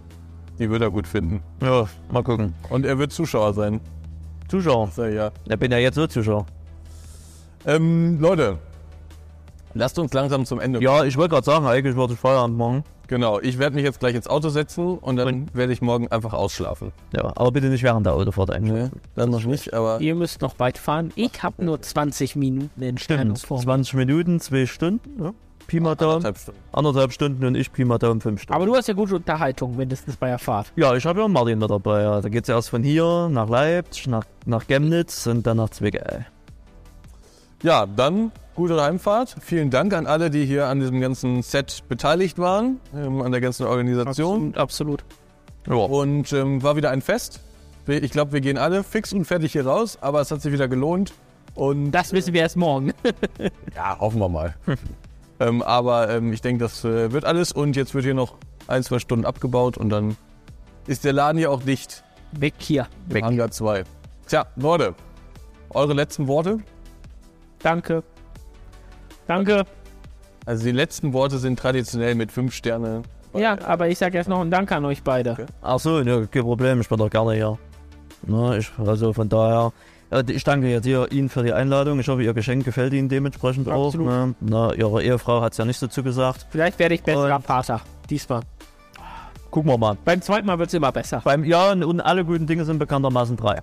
Die 0.60 0.70
wird 0.70 0.82
er 0.82 0.90
gut 0.90 1.06
finden. 1.06 1.42
Ja, 1.62 1.88
mal 2.10 2.24
gucken. 2.24 2.54
Und 2.70 2.86
er 2.86 2.98
wird 2.98 3.12
Zuschauer 3.12 3.54
sein. 3.54 3.82
Zuschauer. 4.62 4.90
Sag 4.94 5.10
ich 5.10 5.16
ja. 5.16 5.32
Ich 5.50 5.58
bin 5.60 5.72
ja 5.72 5.78
jetzt 5.78 5.96
so 5.96 6.08
Zuschauer. 6.08 6.46
Ähm, 7.66 8.20
Leute, 8.20 8.58
lasst 9.74 9.98
uns 10.00 10.14
langsam 10.14 10.46
zum 10.46 10.60
Ende. 10.60 10.82
Ja, 10.82 11.04
ich 11.04 11.18
wollte 11.18 11.34
gerade 11.34 11.46
sagen, 11.46 11.66
eigentlich 11.66 11.96
wollte 11.96 12.14
ich 12.14 12.20
Feierabend 12.20 12.58
machen. 12.58 12.84
Genau, 13.08 13.40
ich 13.40 13.60
werde 13.60 13.76
mich 13.76 13.84
jetzt 13.84 14.00
gleich 14.00 14.16
ins 14.16 14.28
Auto 14.28 14.50
setzen 14.50 14.98
und 14.98 15.16
dann 15.18 15.48
werde 15.54 15.72
ich 15.74 15.82
morgen 15.82 16.08
einfach 16.08 16.34
ausschlafen. 16.34 16.92
Ja, 17.16 17.32
aber 17.36 17.52
bitte 17.52 17.68
nicht 17.68 17.84
während 17.84 18.06
der 18.06 18.14
Autofahrt 18.16 18.50
eigentlich. 18.50 18.74
Nee, 18.74 18.90
dann 19.16 19.30
noch 19.30 19.44
nicht, 19.44 19.74
aber 19.76 20.02
Ihr 20.02 20.16
müsst 20.16 20.42
noch 20.42 20.58
weit 20.58 20.80
fahren. 20.80 21.12
Ich 21.16 21.44
habe 21.44 21.64
nur 21.64 21.80
20 21.80 22.36
Minuten 22.36 22.82
Entfernung 22.82 23.36
Stimmt. 23.36 23.48
vor. 23.48 23.58
mir. 23.58 23.64
20 23.64 23.94
Minuten, 23.94 24.40
2 24.40 24.66
Stunden. 24.66 25.24
Ja. 25.24 25.34
Pi 25.68 25.80
mal 25.80 25.96
Daumen. 25.96 26.14
anderthalb 26.26 26.38
Stunden. 26.38 26.60
Anderthalb 26.72 27.12
Stunden 27.14 27.46
und 27.46 27.56
ich 27.56 27.72
Pi 27.72 27.86
mal 27.86 27.98
Daumen 27.98 28.22
5 28.22 28.42
Stunden. 28.42 28.56
Aber 28.56 28.66
du 28.66 28.76
hast 28.76 28.88
ja 28.88 28.94
gute 28.94 29.16
Unterhaltung, 29.16 29.76
mindestens 29.76 30.16
bei 30.18 30.28
der 30.28 30.40
Fahrt. 30.40 30.72
ja, 30.76 30.94
ich 30.96 31.06
habe 31.06 31.22
ja 31.22 31.28
Martin 31.28 31.60
mit 31.60 31.70
dabei. 31.70 32.04
Ja. 32.04 32.22
Da 32.22 32.30
geht 32.30 32.44
es 32.44 32.50
erst 32.50 32.70
von 32.70 32.84
hier 32.84 33.30
nach 33.30 33.50
Leipzig, 33.50 34.08
nach, 34.08 34.26
nach 34.46 34.66
Chemnitz 34.68 35.28
und 35.28 35.46
dann 35.48 35.58
nach 35.58 35.70
Zwickau. 35.70 36.26
Ja, 37.64 37.86
dann 37.86 38.32
gute 38.54 38.82
Heimfahrt. 38.82 39.36
Vielen 39.42 39.70
Dank 39.70 39.94
an 39.94 40.06
alle, 40.08 40.30
die 40.30 40.46
hier 40.46 40.68
an 40.68 40.80
diesem 40.80 41.00
ganzen 41.02 41.42
Set 41.42 41.84
beteiligt 41.90 42.38
waren, 42.38 42.80
ähm, 42.96 43.22
an 43.22 43.32
der 43.32 43.42
ganzen 43.42 43.66
Organisation. 43.66 44.54
Absolut. 44.56 45.04
Ja. 45.68 45.76
Und 45.76 46.32
ähm, 46.34 46.62
war 46.62 46.76
wieder 46.76 46.92
ein 46.92 47.02
Fest. 47.02 47.40
Ich 47.88 48.12
glaube, 48.12 48.34
wir 48.34 48.42
gehen 48.42 48.58
alle 48.58 48.84
fix 48.84 49.14
und 49.14 49.26
fertig 49.26 49.52
hier 49.52 49.66
raus, 49.66 49.98
aber 50.02 50.22
es 50.22 50.32
hat 50.32 50.42
sich 50.42 50.52
wieder 50.52 50.68
gelohnt. 50.68 51.14
Und 51.54 51.92
Das 51.92 52.12
wissen 52.14 52.34
wir 52.34 52.42
erst 52.42 52.58
morgen. 52.58 52.94
ja, 53.76 53.98
hoffen 54.00 54.20
wir 54.20 54.30
mal. 54.30 54.56
ähm, 55.40 55.62
aber 55.62 56.10
ähm, 56.10 56.34
ich 56.34 56.42
denke, 56.42 56.64
das 56.64 56.84
äh, 56.84 57.12
wird 57.12 57.26
alles. 57.26 57.52
Und 57.52 57.76
jetzt 57.76 57.94
wird 57.94 58.06
hier 58.06 58.14
noch 58.14 58.36
ein, 58.68 58.84
zwei 58.84 59.00
Stunden 59.00 59.26
abgebaut 59.26 59.78
und 59.78 59.90
dann 59.90 60.16
ist 60.88 61.04
der 61.04 61.14
Laden 61.14 61.38
hier 61.38 61.52
auch 61.52 61.64
dicht. 61.64 62.04
Weg 62.32 62.56
hier. 62.60 62.88
Weg. 63.08 63.24
Hangar 63.24 63.52
2. 63.52 63.84
Tja, 64.28 64.46
Leute, 64.56 64.96
eure 65.70 65.94
letzten 65.94 66.28
Worte? 66.28 66.60
Danke. 67.60 68.04
Danke. 69.28 69.66
Also 70.46 70.66
die 70.66 70.72
letzten 70.72 71.14
Worte 71.14 71.38
sind 71.38 71.58
traditionell 71.58 72.16
mit 72.16 72.32
fünf 72.32 72.54
Sterne. 72.54 73.02
Ja, 73.34 73.58
aber 73.66 73.90
ich 73.90 73.98
sage 73.98 74.18
erst 74.18 74.30
noch 74.30 74.40
einen 74.40 74.52
Dank 74.52 74.72
an 74.72 74.86
euch 74.86 75.04
beide. 75.04 75.48
Ach 75.62 75.80
so, 75.80 76.02
ne, 76.02 76.28
kein 76.32 76.44
Problem, 76.44 76.82
ich 76.82 76.88
bin 76.88 76.98
doch 76.98 77.10
gerne 77.10 77.34
hier. 77.34 77.58
Na, 78.26 78.58
ich, 78.58 78.72
also 78.78 79.12
von 79.12 79.28
daher, 79.28 79.74
ich 80.28 80.44
danke 80.44 80.68
jetzt 80.70 80.86
hier 80.86 81.12
Ihnen 81.12 81.30
für 81.30 81.44
die 81.44 81.54
Einladung. 81.54 82.00
Ich 82.00 82.08
hoffe, 82.08 82.24
Ihr 82.24 82.34
Geschenk 82.34 82.64
gefällt 82.66 82.94
Ihnen 82.94 83.10
dementsprechend 83.10 83.68
Absolut. 83.68 84.08
auch. 84.08 84.12
Ne? 84.28 84.36
Na, 84.40 84.74
Ihre 84.74 85.04
Ehefrau 85.04 85.42
hat 85.42 85.52
es 85.54 85.58
ja 85.58 85.66
nicht 85.66 85.80
so 85.80 85.88
zugesagt. 85.88 86.46
Vielleicht 86.50 86.80
werde 86.80 86.96
ich 86.96 87.04
besserer 87.04 87.36
Und- 87.38 87.46
Vater. 87.46 87.82
Diesmal. 88.10 88.42
Gucken 89.52 89.72
wir 89.72 89.78
mal. 89.78 89.98
Beim 90.04 90.22
zweiten 90.22 90.46
Mal 90.48 90.60
wird 90.60 90.68
es 90.70 90.74
immer 90.74 90.92
besser. 90.92 91.22
Beim 91.24 91.44
Ja 91.44 91.72
und- 91.72 92.02
alle 92.02 92.26
guten 92.26 92.46
Dinge 92.46 92.66
sind 92.66 92.78
bekanntermaßen 92.80 93.38
drei. 93.38 93.62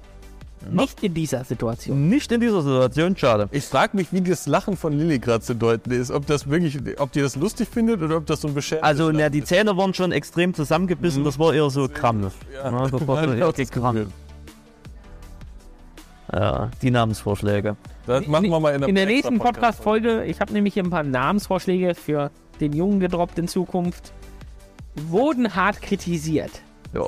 Nicht 0.71 1.03
in 1.03 1.13
dieser 1.13 1.45
Situation. 1.45 2.09
Nicht 2.09 2.31
in 2.31 2.41
dieser 2.41 2.63
Situation, 2.63 3.17
schade. 3.17 3.49
Ich 3.51 3.65
frage 3.65 3.97
mich, 3.97 4.13
wie 4.13 4.21
das 4.21 4.47
Lachen 4.47 4.77
von 4.77 4.93
Lilly 4.93 5.19
gerade 5.19 5.41
zu 5.43 5.55
deuten 5.55 5.91
ist. 5.91 6.13
Ob 6.13 6.25
das 6.27 6.49
wirklich, 6.49 6.79
ob 7.01 7.11
die 7.11 7.21
das 7.21 7.35
lustig 7.35 7.69
findet 7.69 8.01
oder 8.01 8.19
ob 8.19 8.27
das 8.27 8.43
so 8.43 8.49
ein 8.49 8.55
beschämtes 8.55 8.87
Also, 8.89 9.11
na, 9.11 9.29
die 9.29 9.43
Zähne 9.43 9.77
waren 9.77 9.93
schon 9.93 10.13
extrem 10.13 10.55
zusammengebissen, 10.55 11.25
das 11.25 11.37
war 11.39 11.53
eher 11.53 11.69
so 11.69 11.89
Krampf. 11.89 12.35
Ja. 12.55 12.71
Ja, 12.73 12.89
das 12.89 13.07
war 13.09 13.25
so 13.55 13.63
ist 13.63 13.73
Krampf. 13.73 14.07
Ja, 16.35 16.71
die 16.81 16.91
Namensvorschläge. 16.91 17.77
Das 18.07 18.27
machen 18.27 18.49
wir 18.49 18.59
mal 18.59 18.75
in, 18.75 18.83
In 18.85 18.95
der 18.95 19.07
nächsten 19.07 19.39
Podcast-Folge, 19.39 20.25
ich 20.25 20.41
habe 20.41 20.53
nämlich 20.53 20.75
hier 20.75 20.83
ein 20.83 20.91
paar 20.91 21.03
Namensvorschläge 21.03 21.95
für 21.95 22.31
den 22.61 22.73
Jungen 22.73 23.01
gedroppt 23.01 23.39
in 23.39 23.49
Zukunft, 23.49 24.13
wurden 24.95 25.55
hart 25.55 25.83
kritisiert. 25.83 26.51
Ja. 26.95 27.07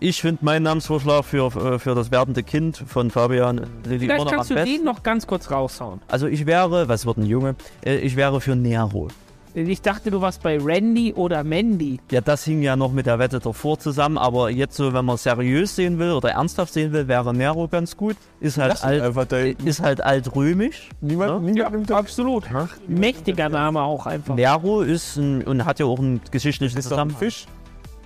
Ich 0.00 0.20
finde 0.20 0.44
meinen 0.44 0.64
Namensvorschlag 0.64 1.24
für, 1.24 1.46
äh, 1.46 1.78
für 1.78 1.94
das 1.94 2.10
werdende 2.10 2.42
Kind 2.42 2.76
von 2.86 3.10
Fabian 3.10 3.66
Lilly 3.84 4.00
Vielleicht 4.06 4.28
kannst 4.28 4.50
du 4.50 4.54
besten. 4.54 4.70
den 4.76 4.84
noch 4.84 5.02
ganz 5.02 5.26
kurz 5.26 5.50
raushauen. 5.50 6.00
Also 6.08 6.26
ich 6.26 6.44
wäre, 6.46 6.88
was 6.88 7.06
wird 7.06 7.16
ein 7.18 7.26
Junge? 7.26 7.54
Äh, 7.84 7.96
Ich 7.98 8.16
wäre 8.16 8.40
für 8.40 8.56
Nero. 8.56 9.08
Ich 9.56 9.82
dachte, 9.82 10.10
du 10.10 10.20
warst 10.20 10.42
bei 10.42 10.58
Randy 10.60 11.12
oder 11.14 11.44
Mandy. 11.44 12.00
Ja, 12.10 12.20
das 12.20 12.42
hing 12.44 12.60
ja 12.62 12.74
noch 12.74 12.90
mit 12.90 13.06
der 13.06 13.20
Wette 13.20 13.38
davor 13.38 13.78
zusammen, 13.78 14.18
aber 14.18 14.50
jetzt 14.50 14.76
so, 14.76 14.92
wenn 14.92 15.04
man 15.04 15.16
seriös 15.16 15.76
sehen 15.76 16.00
will 16.00 16.10
oder 16.10 16.30
ernsthaft 16.30 16.72
sehen 16.72 16.92
will, 16.92 17.06
wäre 17.06 17.32
Nero 17.32 17.68
ganz 17.68 17.96
gut. 17.96 18.16
Ist 18.40 18.58
halt, 18.58 18.82
alt, 18.82 19.62
ist 19.64 19.80
halt 19.80 20.02
altrömisch. 20.02 20.88
Niemand, 21.00 21.30
Ja? 21.30 21.38
niemand 21.52 21.74
nimmt. 21.76 21.92
Absolut. 21.92 22.44
Mächtiger 22.88 23.48
Name 23.48 23.80
auch 23.82 24.06
einfach. 24.06 24.34
Nero 24.34 24.80
ist 24.82 25.16
ein, 25.18 25.44
und 25.44 25.64
hat 25.64 25.78
ja 25.78 25.86
auch 25.86 26.00
einen 26.00 26.20
geschichtlichen 26.32 26.76
Ist 26.76 26.86
doch 26.90 26.98
ein 26.98 27.10
Zusammenhang. 27.10 27.18
Fisch. 27.18 27.46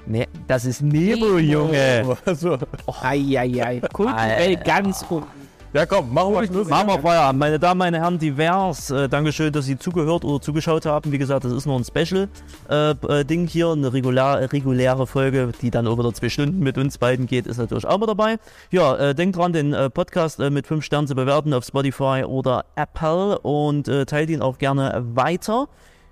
Nee, 0.04 0.26
das 0.46 0.66
ist 0.66 0.82
Nero, 0.82 1.38
Junge. 1.38 2.16
Also, 2.26 2.58
Eieiei. 3.02 3.80
Kulturell 3.92 4.56
ganz 4.56 5.04
unten. 5.08 5.26
Ja 5.72 5.86
komm, 5.86 6.12
machen 6.12 6.32
wir 6.32 6.46
Schluss. 6.46 6.68
Machen 6.68 6.88
wir 6.88 6.98
Feierabend. 6.98 7.38
Meine 7.38 7.58
Damen, 7.58 7.78
meine 7.78 7.98
Herren, 7.98 8.18
divers. 8.18 8.90
Äh, 8.90 9.08
Dankeschön, 9.08 9.52
dass 9.52 9.66
Sie 9.66 9.78
zugehört 9.78 10.24
oder 10.24 10.40
zugeschaut 10.40 10.86
haben. 10.86 11.12
Wie 11.12 11.18
gesagt, 11.18 11.44
das 11.44 11.52
ist 11.52 11.66
nur 11.66 11.76
ein 11.76 11.84
Special-Ding 11.84 13.46
hier, 13.46 13.68
eine 13.70 13.92
regulär, 13.92 14.52
reguläre 14.52 15.06
Folge, 15.06 15.52
die 15.60 15.70
dann 15.70 15.86
über 15.86 16.12
zwei 16.12 16.28
Stunden 16.28 16.60
mit 16.60 16.78
uns 16.78 16.98
beiden 16.98 17.26
geht, 17.26 17.46
ist 17.46 17.58
natürlich 17.58 17.86
auch 17.86 17.98
mit 17.98 18.08
dabei. 18.08 18.38
Ja, 18.70 18.96
äh, 18.96 19.14
denkt 19.14 19.36
dran, 19.36 19.52
den 19.52 19.72
äh, 19.72 19.90
Podcast 19.90 20.40
äh, 20.40 20.50
mit 20.50 20.66
fünf 20.66 20.84
Sternen 20.84 21.06
zu 21.06 21.14
bewerten 21.14 21.52
auf 21.52 21.64
Spotify 21.64 22.24
oder 22.26 22.64
Apple 22.76 23.38
und 23.40 23.88
äh, 23.88 24.06
teilt 24.06 24.30
ihn 24.30 24.42
auch 24.42 24.58
gerne 24.58 25.04
weiter. 25.14 25.68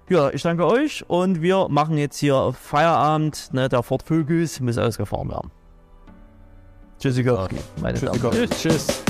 Ja, 0.08 0.30
ich 0.30 0.42
danke 0.42 0.64
euch 0.66 1.04
und 1.08 1.42
wir 1.42 1.66
machen 1.68 1.98
jetzt 1.98 2.18
hier 2.18 2.52
Feierabend. 2.52 3.52
Ne, 3.52 3.68
der 3.68 3.82
Ford 3.82 4.04
Focus 4.04 4.60
muss 4.60 4.78
ausgefahren 4.78 5.28
werden. 5.30 5.50
Tschüssikowski, 7.00 7.56
meine 7.82 7.98
Damen. 7.98 8.20
Tschüss. 8.30 8.50
Tschüss. 8.50 9.05